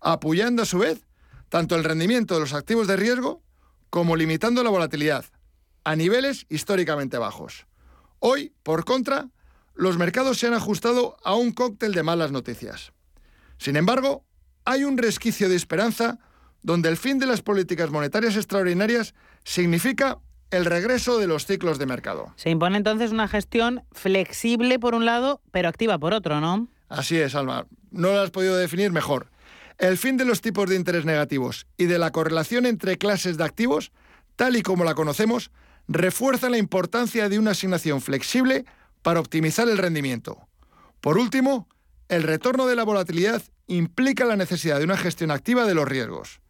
apoyando 0.00 0.62
a 0.62 0.66
su 0.66 0.78
vez 0.78 1.06
tanto 1.48 1.76
el 1.76 1.84
rendimiento 1.84 2.34
de 2.34 2.40
los 2.40 2.54
activos 2.54 2.86
de 2.86 2.96
riesgo 2.96 3.42
como 3.90 4.16
limitando 4.16 4.62
la 4.62 4.70
volatilidad 4.70 5.24
a 5.84 5.96
niveles 5.96 6.46
históricamente 6.48 7.18
bajos. 7.18 7.66
Hoy, 8.18 8.52
por 8.62 8.84
contra, 8.84 9.30
los 9.74 9.96
mercados 9.96 10.38
se 10.38 10.46
han 10.46 10.54
ajustado 10.54 11.16
a 11.22 11.34
un 11.34 11.52
cóctel 11.52 11.94
de 11.94 12.02
malas 12.02 12.32
noticias. 12.32 12.92
Sin 13.58 13.76
embargo, 13.76 14.24
hay 14.64 14.84
un 14.84 14.98
resquicio 14.98 15.48
de 15.48 15.56
esperanza 15.56 16.18
donde 16.62 16.88
el 16.88 16.96
fin 16.96 17.18
de 17.18 17.26
las 17.26 17.42
políticas 17.42 17.90
monetarias 17.90 18.36
extraordinarias 18.36 19.14
significa 19.44 20.18
el 20.50 20.64
regreso 20.64 21.18
de 21.18 21.26
los 21.26 21.46
ciclos 21.46 21.78
de 21.78 21.86
mercado. 21.86 22.32
Se 22.36 22.50
impone 22.50 22.78
entonces 22.78 23.12
una 23.12 23.28
gestión 23.28 23.82
flexible 23.92 24.78
por 24.78 24.94
un 24.94 25.04
lado, 25.04 25.40
pero 25.50 25.68
activa 25.68 25.98
por 25.98 26.14
otro, 26.14 26.40
¿no? 26.40 26.68
Así 26.88 27.16
es, 27.18 27.34
Alma. 27.34 27.66
No 27.90 28.12
lo 28.12 28.20
has 28.20 28.30
podido 28.30 28.56
definir 28.56 28.92
mejor. 28.92 29.30
El 29.78 29.98
fin 29.98 30.16
de 30.16 30.24
los 30.24 30.40
tipos 30.40 30.68
de 30.68 30.76
interés 30.76 31.04
negativos 31.04 31.66
y 31.76 31.84
de 31.84 31.98
la 31.98 32.10
correlación 32.10 32.66
entre 32.66 32.98
clases 32.98 33.36
de 33.36 33.44
activos, 33.44 33.92
tal 34.36 34.56
y 34.56 34.62
como 34.62 34.84
la 34.84 34.94
conocemos, 34.94 35.50
refuerza 35.86 36.50
la 36.50 36.58
importancia 36.58 37.28
de 37.28 37.38
una 37.38 37.52
asignación 37.52 38.00
flexible 38.00 38.64
para 39.02 39.20
optimizar 39.20 39.68
el 39.68 39.78
rendimiento. 39.78 40.48
Por 41.00 41.18
último, 41.18 41.68
el 42.08 42.22
retorno 42.22 42.66
de 42.66 42.74
la 42.74 42.84
volatilidad 42.84 43.42
implica 43.66 44.24
la 44.24 44.36
necesidad 44.36 44.78
de 44.78 44.84
una 44.84 44.96
gestión 44.96 45.30
activa 45.30 45.64
de 45.64 45.74
los 45.74 45.86
riesgos. 45.86 46.40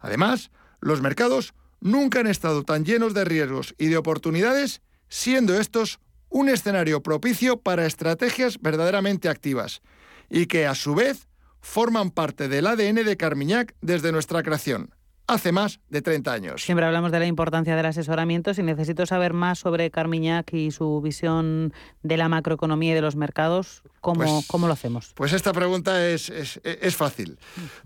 Además, 0.00 0.50
los 0.80 1.00
mercados 1.00 1.54
nunca 1.80 2.20
han 2.20 2.26
estado 2.26 2.64
tan 2.64 2.84
llenos 2.84 3.14
de 3.14 3.24
riesgos 3.24 3.74
y 3.78 3.86
de 3.86 3.96
oportunidades, 3.96 4.82
siendo 5.08 5.58
estos 5.58 6.00
un 6.28 6.48
escenario 6.48 7.02
propicio 7.02 7.60
para 7.60 7.86
estrategias 7.86 8.60
verdaderamente 8.60 9.28
activas 9.28 9.82
y 10.28 10.46
que, 10.46 10.66
a 10.66 10.74
su 10.74 10.94
vez, 10.94 11.28
forman 11.60 12.10
parte 12.10 12.48
del 12.48 12.66
ADN 12.66 13.04
de 13.04 13.16
Carmiñac 13.16 13.74
desde 13.80 14.12
nuestra 14.12 14.42
creación 14.42 14.94
hace 15.32 15.52
más 15.52 15.80
de 15.88 16.02
30 16.02 16.32
años. 16.32 16.62
Siempre 16.62 16.84
hablamos 16.86 17.12
de 17.12 17.18
la 17.20 17.26
importancia 17.26 17.76
del 17.76 17.86
asesoramiento. 17.86 18.54
Si 18.54 18.62
necesito 18.62 19.06
saber 19.06 19.32
más 19.32 19.58
sobre 19.58 19.90
Carmiñac 19.90 20.52
y 20.52 20.70
su 20.70 21.00
visión 21.00 21.72
de 22.02 22.16
la 22.16 22.28
macroeconomía 22.28 22.92
y 22.92 22.94
de 22.94 23.00
los 23.02 23.16
mercados, 23.16 23.82
¿cómo, 24.00 24.22
Pues- 24.24 24.46
¿cómo 24.48 24.66
lo 24.66 24.72
hacemos? 24.72 25.12
Pues 25.14 25.32
esta 25.32 25.52
pregunta 25.52 26.06
es, 26.08 26.28
es- 26.30 26.60
es 26.64 26.96
fácil. 26.96 27.38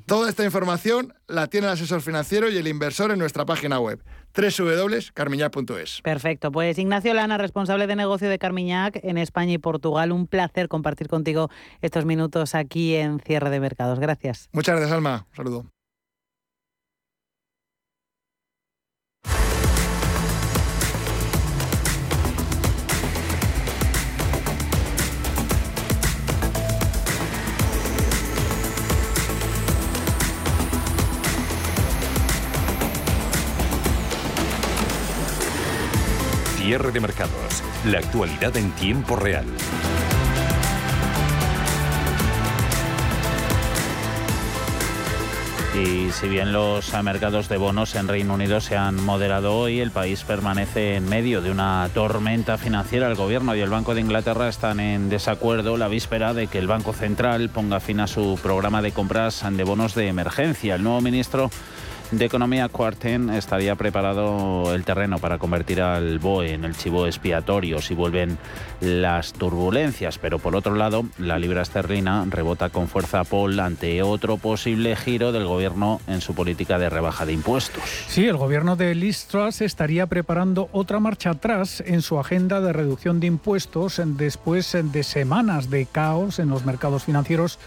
Toda 0.07 0.28
esta 0.28 0.45
información 0.45 1.14
la 1.28 1.47
tiene 1.49 1.66
el 1.66 1.72
asesor 1.74 2.01
financiero 2.03 2.51
y 2.51 2.57
el 2.57 2.66
inversor 2.68 3.11
en 3.11 3.18
nuestra 3.18 3.45
página 3.45 3.78
web 3.80 4.03
www.carmiñac.es. 4.36 6.01
Perfecto. 6.03 6.51
Pues 6.51 6.78
Ignacio 6.78 7.14
Lana, 7.14 7.38
responsable 7.38 7.86
de 7.86 7.97
negocio 7.97 8.28
de 8.28 8.38
Carmiñac 8.38 8.99
en 9.05 9.16
España 9.18 9.53
y 9.53 9.59
Portugal. 9.59 10.12
Un 10.12 10.26
placer 10.26 10.68
compartir 10.68 11.09
contigo 11.09 11.51
estos 11.82 12.05
minutos 12.05 12.55
aquí 12.55 12.95
en 12.97 13.20
Cierre 13.20 13.51
de 13.51 13.61
Mercados. 13.61 14.01
Gracias. 14.01 14.49
Muchas 14.53 14.74
gracias, 14.76 14.92
Alma. 14.92 15.26
Un 15.30 15.36
saludo. 15.36 15.74
Cierre 36.64 36.92
de 36.92 37.00
mercados. 37.00 37.62
La 37.84 37.98
actualidad 37.98 38.56
en 38.56 38.70
tiempo 38.70 39.16
real. 39.16 39.44
Y 45.74 46.10
si 46.12 46.26
bien 46.26 46.54
los 46.54 46.90
mercados 47.02 47.50
de 47.50 47.58
bonos 47.58 47.94
en 47.96 48.08
Reino 48.08 48.32
Unido 48.32 48.62
se 48.62 48.78
han 48.78 48.94
moderado 49.04 49.58
hoy, 49.58 49.80
el 49.80 49.90
país 49.90 50.24
permanece 50.24 50.96
en 50.96 51.06
medio 51.06 51.42
de 51.42 51.50
una 51.50 51.90
tormenta 51.92 52.56
financiera. 52.56 53.08
El 53.08 53.16
gobierno 53.16 53.54
y 53.54 53.60
el 53.60 53.68
Banco 53.68 53.94
de 53.94 54.00
Inglaterra 54.00 54.48
están 54.48 54.80
en 54.80 55.10
desacuerdo 55.10 55.76
la 55.76 55.88
víspera 55.88 56.32
de 56.32 56.46
que 56.46 56.58
el 56.58 56.66
Banco 56.66 56.94
Central 56.94 57.50
ponga 57.50 57.78
fin 57.78 58.00
a 58.00 58.06
su 58.06 58.38
programa 58.42 58.80
de 58.80 58.92
compras 58.92 59.44
de 59.50 59.64
bonos 59.64 59.94
de 59.94 60.08
emergencia. 60.08 60.76
El 60.76 60.82
nuevo 60.82 61.02
ministro 61.02 61.50
de 62.18 62.26
Economía 62.26 62.68
Quarten 62.68 63.30
estaría 63.30 63.74
preparado 63.76 64.74
el 64.74 64.84
terreno 64.84 65.18
para 65.18 65.38
convertir 65.38 65.80
al 65.80 66.18
BOE 66.18 66.52
en 66.52 66.64
el 66.64 66.76
chivo 66.76 67.06
expiatorio 67.06 67.80
si 67.80 67.94
vuelven 67.94 68.38
las 68.80 69.32
turbulencias. 69.32 70.18
Pero 70.18 70.38
por 70.38 70.54
otro 70.54 70.74
lado, 70.74 71.04
la 71.18 71.38
libra 71.38 71.62
esterlina 71.62 72.24
rebota 72.28 72.68
con 72.68 72.88
fuerza 72.88 73.24
Paul 73.24 73.58
ante 73.58 74.02
otro 74.02 74.36
posible 74.36 74.96
giro 74.96 75.32
del 75.32 75.46
gobierno 75.46 76.00
en 76.06 76.20
su 76.20 76.34
política 76.34 76.78
de 76.78 76.90
rebaja 76.90 77.26
de 77.26 77.32
impuestos. 77.32 77.82
Sí, 78.08 78.26
el 78.26 78.36
gobierno 78.36 78.76
de 78.76 78.94
Liz 78.94 79.26
Truss 79.26 79.60
estaría 79.60 80.06
preparando 80.06 80.68
otra 80.72 81.00
marcha 81.00 81.30
atrás 81.30 81.82
en 81.86 82.02
su 82.02 82.18
agenda 82.18 82.60
de 82.60 82.72
reducción 82.72 83.18
de 83.18 83.26
impuestos 83.26 84.00
después 84.04 84.76
de 84.80 85.02
semanas 85.02 85.70
de 85.70 85.86
caos 85.86 86.38
en 86.38 86.50
los 86.50 86.64
mercados 86.64 87.04
financieros, 87.04 87.58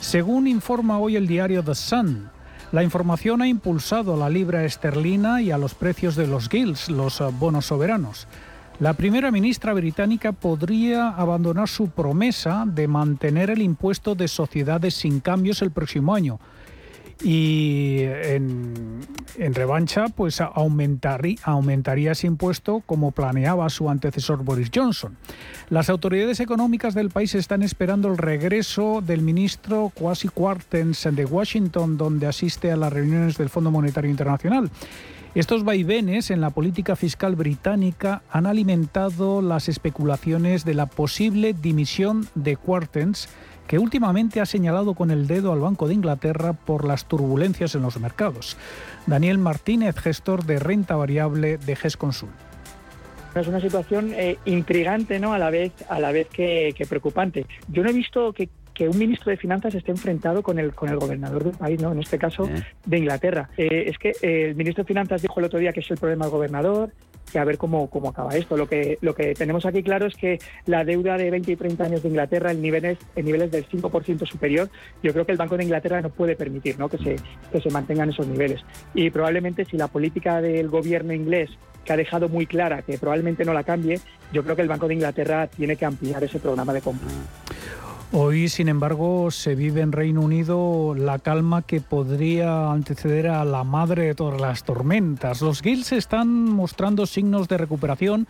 según 0.00 0.46
informa 0.46 0.98
hoy 0.98 1.16
el 1.16 1.26
diario 1.26 1.62
The 1.62 1.74
Sun. 1.74 2.39
La 2.72 2.84
información 2.84 3.42
ha 3.42 3.48
impulsado 3.48 4.14
a 4.14 4.16
la 4.16 4.30
libra 4.30 4.64
esterlina 4.64 5.42
y 5.42 5.50
a 5.50 5.58
los 5.58 5.74
precios 5.74 6.14
de 6.14 6.28
los 6.28 6.48
gilts, 6.48 6.88
los 6.88 7.20
eh, 7.20 7.24
bonos 7.32 7.66
soberanos. 7.66 8.28
La 8.78 8.94
primera 8.94 9.32
ministra 9.32 9.74
británica 9.74 10.30
podría 10.30 11.08
abandonar 11.08 11.68
su 11.68 11.88
promesa 11.90 12.64
de 12.66 12.86
mantener 12.86 13.50
el 13.50 13.60
impuesto 13.60 14.14
de 14.14 14.28
sociedades 14.28 14.94
sin 14.94 15.18
cambios 15.18 15.62
el 15.62 15.72
próximo 15.72 16.14
año. 16.14 16.38
Y 17.22 17.98
en, 18.00 19.02
revancha, 19.54 20.06
pues 20.08 20.40
aumentarí- 20.40 21.38
aumentaría 21.42 22.12
ese 22.12 22.26
impuesto 22.26 22.82
como 22.86 23.10
planeaba 23.10 23.68
su 23.68 23.90
antecesor 23.90 24.42
Boris 24.42 24.70
Johnson. 24.74 25.16
Las 25.68 25.90
autoridades 25.90 26.40
económicas 26.40 26.94
del 26.94 27.10
país 27.10 27.34
están 27.34 27.62
esperando 27.62 28.08
el 28.08 28.16
regreso 28.16 29.02
del 29.06 29.20
ministro 29.20 29.92
Kwasi 29.94 30.28
Kwarteng 30.28 30.94
de 31.12 31.24
Washington, 31.26 31.98
donde 31.98 32.26
asiste 32.26 32.72
a 32.72 32.76
las 32.76 32.92
reuniones 32.92 33.36
del 33.36 33.50
Fondo 33.50 33.70
Monetario 33.70 34.10
Internacional. 34.10 34.70
Estos 35.34 35.62
vaivenes 35.62 36.30
en 36.30 36.40
la 36.40 36.50
política 36.50 36.96
fiscal 36.96 37.36
británica 37.36 38.22
han 38.32 38.46
alimentado 38.46 39.42
las 39.42 39.68
especulaciones 39.68 40.64
de 40.64 40.74
la 40.74 40.86
posible 40.86 41.52
dimisión 41.52 42.26
de 42.34 42.56
Quartens, 42.56 43.28
que 43.70 43.78
últimamente 43.78 44.40
ha 44.40 44.46
señalado 44.46 44.94
con 44.94 45.12
el 45.12 45.28
dedo 45.28 45.52
al 45.52 45.60
Banco 45.60 45.86
de 45.86 45.94
Inglaterra 45.94 46.54
por 46.54 46.84
las 46.84 47.04
turbulencias 47.04 47.76
en 47.76 47.82
los 47.82 48.00
mercados. 48.00 48.56
Daniel 49.06 49.38
Martínez, 49.38 49.96
gestor 49.96 50.44
de 50.44 50.58
renta 50.58 50.96
variable 50.96 51.56
de 51.56 51.76
GESConsul. 51.76 52.30
Es 53.32 53.46
una 53.46 53.60
situación 53.60 54.10
eh, 54.12 54.38
intrigante, 54.44 55.20
¿no? 55.20 55.34
A 55.34 55.38
la 55.38 55.50
vez, 55.50 55.70
a 55.88 56.00
la 56.00 56.10
vez 56.10 56.26
que, 56.26 56.74
que 56.76 56.84
preocupante. 56.84 57.46
Yo 57.68 57.84
no 57.84 57.90
he 57.90 57.92
visto 57.92 58.32
que, 58.32 58.48
que 58.74 58.88
un 58.88 58.98
ministro 58.98 59.30
de 59.30 59.36
Finanzas 59.36 59.72
esté 59.72 59.92
enfrentado 59.92 60.42
con 60.42 60.58
el 60.58 60.74
con 60.74 60.88
el 60.88 60.96
gobernador 60.96 61.44
del 61.44 61.56
país, 61.56 61.80
¿no? 61.80 61.92
En 61.92 62.00
este 62.00 62.18
caso 62.18 62.48
de 62.84 62.98
Inglaterra. 62.98 63.50
Eh, 63.56 63.84
es 63.86 63.98
que 63.98 64.08
eh, 64.20 64.46
el 64.48 64.56
ministro 64.56 64.82
de 64.82 64.88
Finanzas 64.88 65.22
dijo 65.22 65.38
el 65.38 65.46
otro 65.46 65.60
día 65.60 65.72
que 65.72 65.78
es 65.78 65.90
el 65.92 65.96
problema 65.96 66.24
del 66.24 66.32
gobernador, 66.32 66.90
que 67.30 67.38
a 67.38 67.44
ver 67.44 67.58
cómo, 67.58 67.88
cómo 67.88 68.08
acaba 68.08 68.36
esto. 68.36 68.56
Lo 68.56 68.68
que 68.68 68.98
lo 69.00 69.14
que 69.14 69.34
tenemos 69.34 69.66
aquí 69.66 69.82
claro 69.82 70.06
es 70.06 70.14
que 70.14 70.38
la 70.66 70.84
deuda 70.84 71.16
de 71.16 71.30
20 71.30 71.52
y 71.52 71.56
30 71.56 71.84
años 71.84 72.02
de 72.02 72.08
Inglaterra 72.08 72.50
en 72.52 72.62
niveles 72.62 72.98
en 73.16 73.24
niveles 73.24 73.50
del 73.50 73.68
5% 73.68 74.26
superior, 74.26 74.68
yo 75.02 75.12
creo 75.12 75.24
que 75.24 75.32
el 75.32 75.38
Banco 75.38 75.56
de 75.56 75.64
Inglaterra 75.64 76.00
no 76.00 76.10
puede 76.10 76.36
permitir, 76.36 76.78
¿no? 76.78 76.88
Que 76.88 76.98
se 76.98 77.16
que 77.52 77.60
se 77.60 77.70
mantengan 77.70 78.10
esos 78.10 78.26
niveles. 78.26 78.60
Y 78.94 79.10
probablemente 79.10 79.64
si 79.64 79.76
la 79.76 79.88
política 79.88 80.40
del 80.40 80.68
gobierno 80.68 81.12
inglés 81.12 81.50
que 81.84 81.92
ha 81.92 81.96
dejado 81.96 82.28
muy 82.28 82.46
clara 82.46 82.82
que 82.82 82.98
probablemente 82.98 83.44
no 83.44 83.54
la 83.54 83.64
cambie, 83.64 84.00
yo 84.32 84.42
creo 84.42 84.56
que 84.56 84.62
el 84.62 84.68
Banco 84.68 84.88
de 84.88 84.94
Inglaterra 84.94 85.46
tiene 85.46 85.76
que 85.76 85.86
ampliar 85.86 86.22
ese 86.22 86.38
programa 86.38 86.72
de 86.72 86.80
compra. 86.80 87.08
Hoy, 88.12 88.48
sin 88.48 88.68
embargo, 88.68 89.30
se 89.30 89.54
vive 89.54 89.82
en 89.82 89.92
Reino 89.92 90.20
Unido 90.20 90.96
la 90.96 91.20
calma 91.20 91.62
que 91.62 91.80
podría 91.80 92.72
anteceder 92.72 93.28
a 93.28 93.44
la 93.44 93.62
madre 93.62 94.06
de 94.06 94.14
todas 94.16 94.40
las 94.40 94.64
tormentas. 94.64 95.40
Los 95.42 95.62
gilts 95.62 95.92
están 95.92 96.28
mostrando 96.28 97.06
signos 97.06 97.46
de 97.46 97.56
recuperación 97.56 98.26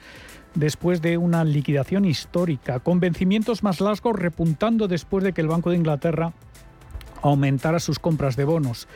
después 0.55 1.01
de 1.01 1.17
una 1.17 1.45
liquidación 1.45 2.05
histórica, 2.05 2.81
con 2.81 3.01
vencimientos 3.01 3.63
más 3.63 3.81
largos 3.81 4.21
repuntando 4.21 4.87
después 4.87 5.25
de 5.25 5.33
que 5.33 5.41
el 5.41 5.49
Banco 5.49 5.71
de 5.71 5.77
Inglaterra 5.77 6.35
aumentara 7.23 7.81
sus 7.81 7.99
compras 7.99 8.37
de 8.37 8.45
bonos. 8.45 8.87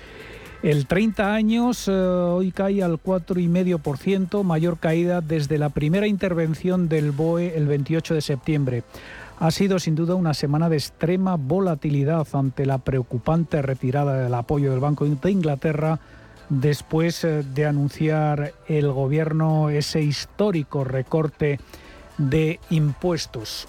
El 0.63 0.87
30 0.87 1.35
años 1.35 1.89
eh, 1.89 1.93
hoy 1.93 2.51
cae 2.51 2.83
al 2.83 2.95
4,5%, 2.95 4.43
mayor 4.45 4.79
caída 4.79 5.21
desde 5.21 5.59
la 5.59 5.69
primera 5.69 6.07
intervención 6.07 6.89
del 6.89 7.11
BOE 7.11 7.55
el 7.57 7.67
28 7.67 8.15
de 8.15 8.21
septiembre. 8.23 8.83
Ha 9.41 9.51
sido 9.51 9.79
sin 9.79 9.95
duda 9.95 10.15
una 10.15 10.33
semana 10.33 10.69
de 10.69 10.77
extrema 10.77 11.37
volatilidad 11.37 12.27
ante 12.33 12.67
la 12.67 12.79
preocupante 12.79 13.61
retirada 13.63 14.23
del 14.23 14.35
apoyo 14.35 14.71
del 14.71 14.81
Banco 14.81 15.05
de 15.05 15.31
Inglaterra 15.31 15.99
después 16.49 17.25
eh, 17.25 17.43
de 17.43 17.67
anunciar 17.67 18.55
el 18.69 18.91
gobierno 18.93 19.71
ese 19.71 20.03
histórico 20.03 20.85
recorte 20.85 21.59
de 22.19 22.61
impuestos. 22.71 23.67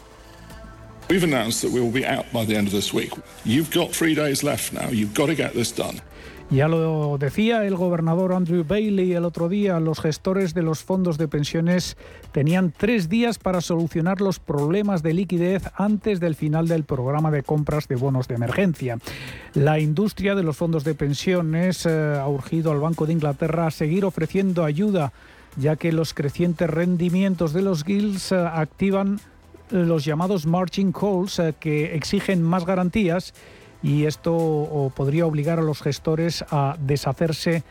Ya 6.51 6.67
lo 6.67 7.17
decía 7.17 7.65
el 7.65 7.75
gobernador 7.75 8.31
Andrew 8.31 8.63
Bailey 8.63 9.13
el 9.13 9.25
otro 9.25 9.49
día, 9.49 9.79
los 9.79 9.99
gestores 9.99 10.53
de 10.53 10.61
los 10.61 10.83
fondos 10.83 11.17
de 11.17 11.27
pensiones 11.27 11.97
tenían 12.31 12.71
tres 12.71 13.09
días 13.09 13.39
para 13.39 13.61
solucionar 13.61 14.21
los 14.21 14.39
problemas 14.39 15.01
de 15.01 15.15
liquidez 15.15 15.63
antes 15.75 16.19
del 16.19 16.35
final 16.35 16.67
del 16.67 16.83
programa 16.83 17.31
de 17.31 17.41
compras 17.41 17.87
de 17.87 17.95
bonos 17.95 18.27
de 18.27 18.35
emergencia. 18.35 18.99
La 19.55 19.79
industria 19.79 20.35
de 20.35 20.43
los 20.43 20.55
fondos 20.55 20.83
de 20.83 20.93
pensiones 20.93 21.83
eh, 21.87 22.15
ha 22.15 22.27
urgido 22.27 22.71
al 22.71 22.79
Banco 22.79 23.07
de 23.07 23.13
Inglaterra 23.13 23.65
a 23.65 23.71
seguir 23.71 24.05
ofreciendo 24.05 24.63
ayuda, 24.63 25.13
ya 25.57 25.77
que 25.77 25.91
los 25.91 26.13
crecientes 26.13 26.69
rendimientos 26.69 27.53
de 27.53 27.63
los 27.63 27.83
guilds 27.83 28.31
eh, 28.31 28.35
activan 28.35 29.19
los 29.71 30.05
llamados 30.05 30.45
margin 30.45 30.91
calls 30.91 31.39
eh, 31.39 31.55
que 31.59 31.95
exigen 31.95 32.43
más 32.43 32.65
garantías 32.65 33.33
y 33.85 34.05
esto 34.05 34.91
podría 34.95 35.27
obligar 35.27 35.59
a 35.59 35.61
los 35.61 35.79
gestores 35.79 36.43
a 36.49 36.75
deshacerse 36.79 37.63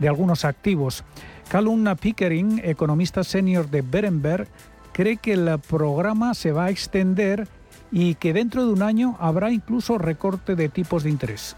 de 0.00 0.08
algunos 0.08 0.44
activos. 0.44 1.04
Callum 1.48 1.84
Pickering, 1.94 2.60
economista 2.64 3.22
senior 3.22 3.70
de 3.70 3.82
Berenberg, 3.82 4.48
cree 4.92 5.18
que 5.18 5.34
el 5.34 5.60
programa 5.60 6.34
se 6.34 6.50
va 6.50 6.64
a 6.64 6.70
extender 6.70 7.46
y 7.92 8.16
que 8.16 8.32
dentro 8.32 8.66
de 8.66 8.72
un 8.72 8.82
año 8.82 9.16
habrá 9.20 9.52
incluso 9.52 9.96
recorte 9.96 10.56
de 10.56 10.68
tipos 10.68 11.04
de 11.04 11.10
interés. 11.10 11.54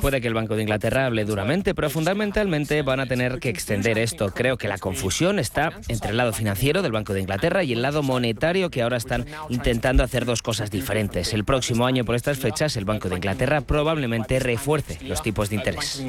Puede 0.00 0.20
que 0.20 0.26
el 0.26 0.34
Banco 0.34 0.56
de 0.56 0.62
Inglaterra 0.62 1.06
hable 1.06 1.24
duramente, 1.24 1.72
pero 1.72 1.88
fundamentalmente 1.90 2.82
van 2.82 2.98
a 2.98 3.06
tener 3.06 3.38
que 3.38 3.48
extender 3.48 3.96
esto. 3.96 4.32
Creo 4.34 4.56
que 4.56 4.66
la 4.66 4.78
confusión 4.78 5.38
está 5.38 5.72
entre 5.86 6.10
el 6.10 6.16
lado 6.16 6.32
financiero 6.32 6.82
del 6.82 6.90
Banco 6.90 7.12
de 7.12 7.20
Inglaterra 7.20 7.62
y 7.62 7.72
el 7.72 7.80
lado 7.80 8.02
monetario 8.02 8.68
que 8.70 8.82
ahora 8.82 8.96
están 8.96 9.26
intentando 9.48 10.02
hacer 10.02 10.24
dos 10.24 10.42
cosas 10.42 10.72
diferentes. 10.72 11.32
El 11.32 11.44
próximo 11.44 11.86
año 11.86 12.04
por 12.04 12.16
estas 12.16 12.38
fechas 12.38 12.76
el 12.76 12.84
Banco 12.84 13.08
de 13.08 13.14
Inglaterra 13.14 13.60
probablemente 13.60 14.40
refuerce 14.40 14.98
los 15.06 15.22
tipos 15.22 15.50
de 15.50 15.56
interés. 15.56 16.02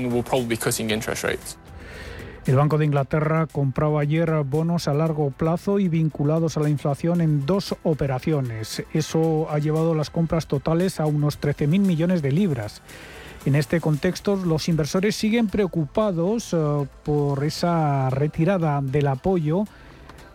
El 2.48 2.56
Banco 2.56 2.80
de 2.80 2.86
Inglaterra 2.86 3.46
compraba 3.46 4.02
ayer 4.02 4.32
bonos 4.44 4.88
a 4.88 4.94
largo 4.96 5.30
plazo 5.30 5.78
y 5.78 5.88
vinculados 5.88 6.58
a 6.58 6.62
la 6.62 6.70
inflación 6.70 7.22
en 7.22 7.46
dos 7.46 7.76
operaciones. 7.84 8.84
Eso 8.92 9.48
ha 9.52 9.60
llevado 9.60 9.94
las 9.94 10.10
compras 10.10 10.48
totales 10.48 11.00
a 11.00 11.06
unos 11.06 11.40
13.000 11.40 11.80
millones 11.80 12.24
de 12.24 12.32
libras. 12.32 12.82
En 13.46 13.56
este 13.56 13.80
contexto, 13.80 14.36
los 14.36 14.68
inversores 14.68 15.16
siguen 15.16 15.48
preocupados 15.48 16.54
eh, 16.54 16.58
por 17.04 17.44
esa 17.44 18.10
retirada 18.10 18.82
del 18.82 19.08
apoyo 19.08 19.64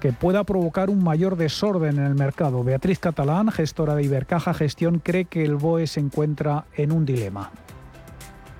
que 0.00 0.12
pueda 0.12 0.44
provocar 0.44 0.90
un 0.90 1.02
mayor 1.02 1.36
desorden 1.36 1.98
en 1.98 2.05
el 2.05 2.14
mercado. 2.14 2.64
Beatriz 2.64 2.98
Catalán, 2.98 3.50
gestora 3.50 3.94
de 3.94 4.05
Ibercaja 4.05 4.52
Gestión, 4.55 4.98
cree 4.98 5.26
que 5.26 5.44
el 5.44 5.57
BOE 5.57 5.86
se 5.86 6.00
encuentra 6.00 6.64
en 6.76 6.92
un 6.92 7.05
dilema 7.05 7.50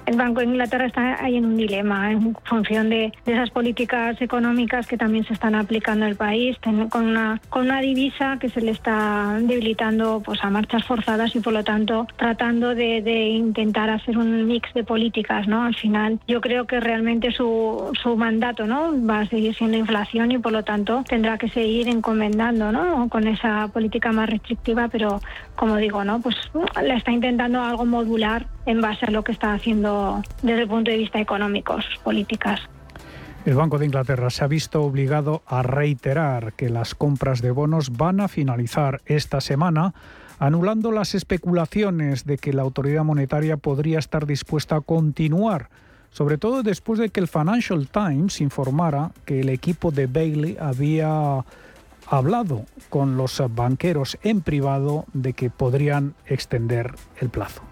el 0.07 0.17
Banco 0.17 0.41
de 0.41 0.47
Inglaterra 0.47 0.87
está 0.87 1.23
ahí 1.23 1.37
en 1.37 1.47
un 1.47 1.57
dilema 1.57 2.13
en 2.13 2.35
función 2.45 2.91
de, 2.91 3.13
esas 3.27 3.51
políticas 3.51 4.21
económicas 4.21 4.87
que 4.87 4.97
también 4.97 5.25
se 5.25 5.33
están 5.33 5.55
aplicando 5.55 6.05
en 6.05 6.11
el 6.11 6.17
país, 6.17 6.57
con 6.91 7.07
una, 7.07 7.41
con 7.49 7.67
una 7.67 7.81
divisa 7.81 8.39
que 8.41 8.49
se 8.49 8.61
le 8.61 8.71
está 8.71 9.39
debilitando 9.41 10.23
pues, 10.25 10.43
a 10.43 10.51
marchas 10.51 10.85
forzadas 10.85 11.35
y 11.35 11.41
por 11.41 11.53
lo 11.53 11.65
tanto 11.65 12.07
tratando 12.17 12.75
de, 12.75 12.95
intentar 13.35 13.91
hacer 13.91 14.19
un 14.19 14.47
mix 14.47 14.73
de 14.75 14.85
políticas. 14.85 15.49
¿no? 15.49 15.63
Al 15.63 15.75
final 15.75 16.19
yo 16.27 16.41
creo 16.41 16.67
que 16.67 16.81
realmente 16.81 17.33
su, 17.33 17.91
su 18.03 18.17
mandato 18.17 18.67
¿no? 18.67 18.93
va 19.07 19.21
a 19.21 19.27
seguir 19.27 19.55
siendo 19.55 19.77
inflación 19.77 20.33
y 20.33 20.39
por 20.39 20.53
lo 20.53 20.63
tanto 20.63 21.05
tendrá 21.09 21.39
que 21.39 21.49
seguir 21.49 21.89
encomendando 21.89 22.73
¿no? 22.73 23.09
con 23.09 23.27
esa 23.27 23.69
política 23.69 24.13
más 24.13 24.29
restrictiva, 24.29 24.89
pero 24.89 25.21
como 25.57 25.77
digo, 25.77 26.05
¿no? 26.05 26.21
pues 26.21 26.37
le 26.83 26.97
está 26.97 27.13
intentando 27.13 27.63
algo 27.63 27.85
modular 27.85 28.47
en 28.67 28.81
base 28.81 29.07
a 29.07 29.11
lo 29.11 29.23
que 29.23 29.33
está 29.33 29.55
haciendo 29.55 30.23
desde 30.43 30.63
el 30.63 30.69
punto 30.69 30.91
de 30.91 30.99
vista 30.99 31.21
económico, 31.21 31.77
políticas. 32.03 32.61
El 33.45 33.55
Banco 33.55 33.79
de 33.79 33.85
Inglaterra 33.85 34.31
se 34.31 34.43
ha 34.43 34.47
visto 34.47 34.83
obligado 34.83 35.43
a 35.47 35.63
reiterar 35.63 36.55
que 36.55 36.71
las 36.71 36.95
compras 36.95 37.43
de 37.43 37.51
bonos 37.51 37.95
van 37.97 38.21
a 38.21 38.29
finalizar 38.29 39.03
esta 39.05 39.43
semana, 39.43 39.93
anulando 40.39 40.91
las 40.91 41.15
especulaciones 41.15 42.25
de 42.25 42.39
que 42.39 42.55
la 42.55 42.63
autoridad 42.63 43.05
monetaria 43.05 43.59
podría 43.59 43.99
estar 43.99 44.25
dispuesta 44.25 44.77
a 44.77 44.81
continuar, 44.81 45.69
sobre 46.11 46.39
todo 46.39 46.63
después 46.63 46.99
de 46.99 47.11
que 47.11 47.21
el 47.21 47.29
Financial 47.29 47.87
Times 47.87 48.41
informara 48.41 49.11
que 49.27 49.41
el 49.41 49.51
equipo 49.51 49.91
de 49.91 50.07
Bailey 50.07 50.57
había 50.59 51.45
hablado 52.07 52.65
con 52.91 53.17
los 53.17 53.43
banqueros 53.55 54.19
en 54.23 54.41
privado 54.41 55.05
de 55.13 55.33
que 55.33 55.51
podrían 55.51 56.15
extender 56.27 56.95
el 57.21 57.31
plazo. 57.31 57.63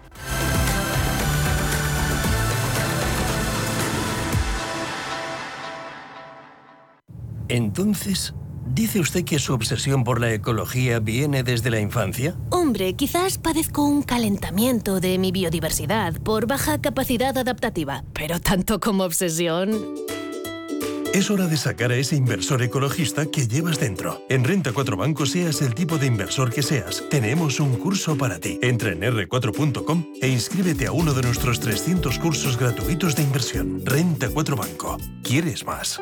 Entonces, 7.49 8.33
¿dice 8.73 8.99
usted 8.99 9.25
que 9.25 9.37
su 9.37 9.53
obsesión 9.53 10.03
por 10.03 10.19
la 10.19 10.33
ecología 10.33 10.99
viene 10.99 11.43
desde 11.43 11.69
la 11.69 11.79
infancia? 11.79 12.35
Hombre, 12.49 12.93
quizás 12.93 13.37
padezco 13.37 13.85
un 13.85 14.01
calentamiento 14.01 14.99
de 14.99 15.17
mi 15.19 15.31
biodiversidad 15.31 16.19
por 16.21 16.47
baja 16.47 16.81
capacidad 16.81 17.37
adaptativa, 17.37 18.03
pero 18.13 18.39
tanto 18.39 18.79
como 18.79 19.03
obsesión... 19.03 19.71
Es 21.13 21.29
hora 21.29 21.45
de 21.45 21.57
sacar 21.57 21.91
a 21.91 21.95
ese 21.95 22.15
inversor 22.15 22.63
ecologista 22.63 23.27
que 23.27 23.47
llevas 23.47 23.79
dentro. 23.79 24.25
En 24.29 24.43
Renta 24.43 24.71
4 24.73 24.97
Banco, 24.97 25.27
seas 25.27 25.61
el 25.61 25.75
tipo 25.75 25.99
de 25.99 26.07
inversor 26.07 26.51
que 26.51 26.63
seas, 26.63 27.03
tenemos 27.11 27.59
un 27.59 27.75
curso 27.75 28.17
para 28.17 28.39
ti. 28.39 28.57
Entra 28.63 28.91
en 28.91 29.01
r4.com 29.01 30.05
e 30.19 30.27
inscríbete 30.27 30.87
a 30.87 30.91
uno 30.91 31.13
de 31.13 31.21
nuestros 31.21 31.59
300 31.59 32.17
cursos 32.17 32.57
gratuitos 32.57 33.15
de 33.15 33.21
inversión. 33.21 33.85
Renta 33.85 34.27
4 34.27 34.55
Banco. 34.55 34.97
¿Quieres 35.21 35.63
más? 35.67 36.01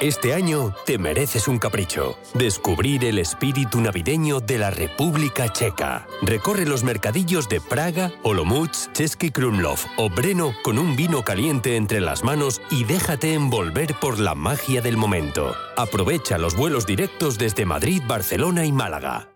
Este 0.00 0.34
año 0.34 0.74
te 0.84 0.98
mereces 0.98 1.48
un 1.48 1.58
capricho. 1.58 2.18
Descubrir 2.34 3.02
el 3.06 3.18
espíritu 3.18 3.80
navideño 3.80 4.40
de 4.40 4.58
la 4.58 4.70
República 4.70 5.50
Checa. 5.50 6.06
Recorre 6.20 6.66
los 6.66 6.84
mercadillos 6.84 7.48
de 7.48 7.62
Praga, 7.62 8.12
Olomouc, 8.22 8.92
Český 8.92 9.30
Krumlov 9.30 9.78
o 9.96 10.10
Breno 10.10 10.52
con 10.62 10.78
un 10.78 10.96
vino 10.96 11.22
caliente 11.22 11.76
entre 11.76 12.02
las 12.02 12.24
manos 12.24 12.60
y 12.70 12.84
déjate 12.84 13.32
envolver 13.32 13.94
por 13.98 14.18
la 14.18 14.34
magia 14.34 14.82
del 14.82 14.98
momento. 14.98 15.54
Aprovecha 15.78 16.36
los 16.36 16.56
vuelos 16.56 16.84
directos 16.84 17.38
desde 17.38 17.64
Madrid, 17.64 18.02
Barcelona 18.06 18.66
y 18.66 18.72
Málaga. 18.72 19.35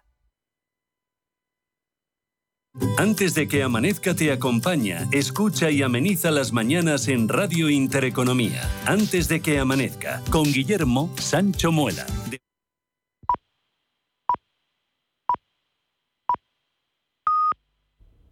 Antes 2.97 3.33
de 3.33 3.49
que 3.49 3.63
amanezca 3.63 4.15
te 4.15 4.31
acompaña, 4.31 5.05
escucha 5.11 5.69
y 5.69 5.83
ameniza 5.83 6.31
las 6.31 6.53
mañanas 6.53 7.09
en 7.09 7.27
Radio 7.27 7.69
Intereconomía. 7.69 8.61
Antes 8.85 9.27
de 9.27 9.41
que 9.41 9.59
amanezca, 9.59 10.21
con 10.29 10.43
Guillermo 10.43 11.13
Sancho 11.17 11.73
Muela. 11.73 12.05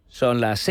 Son 0.08 0.40
las 0.40 0.60
6 0.60 0.68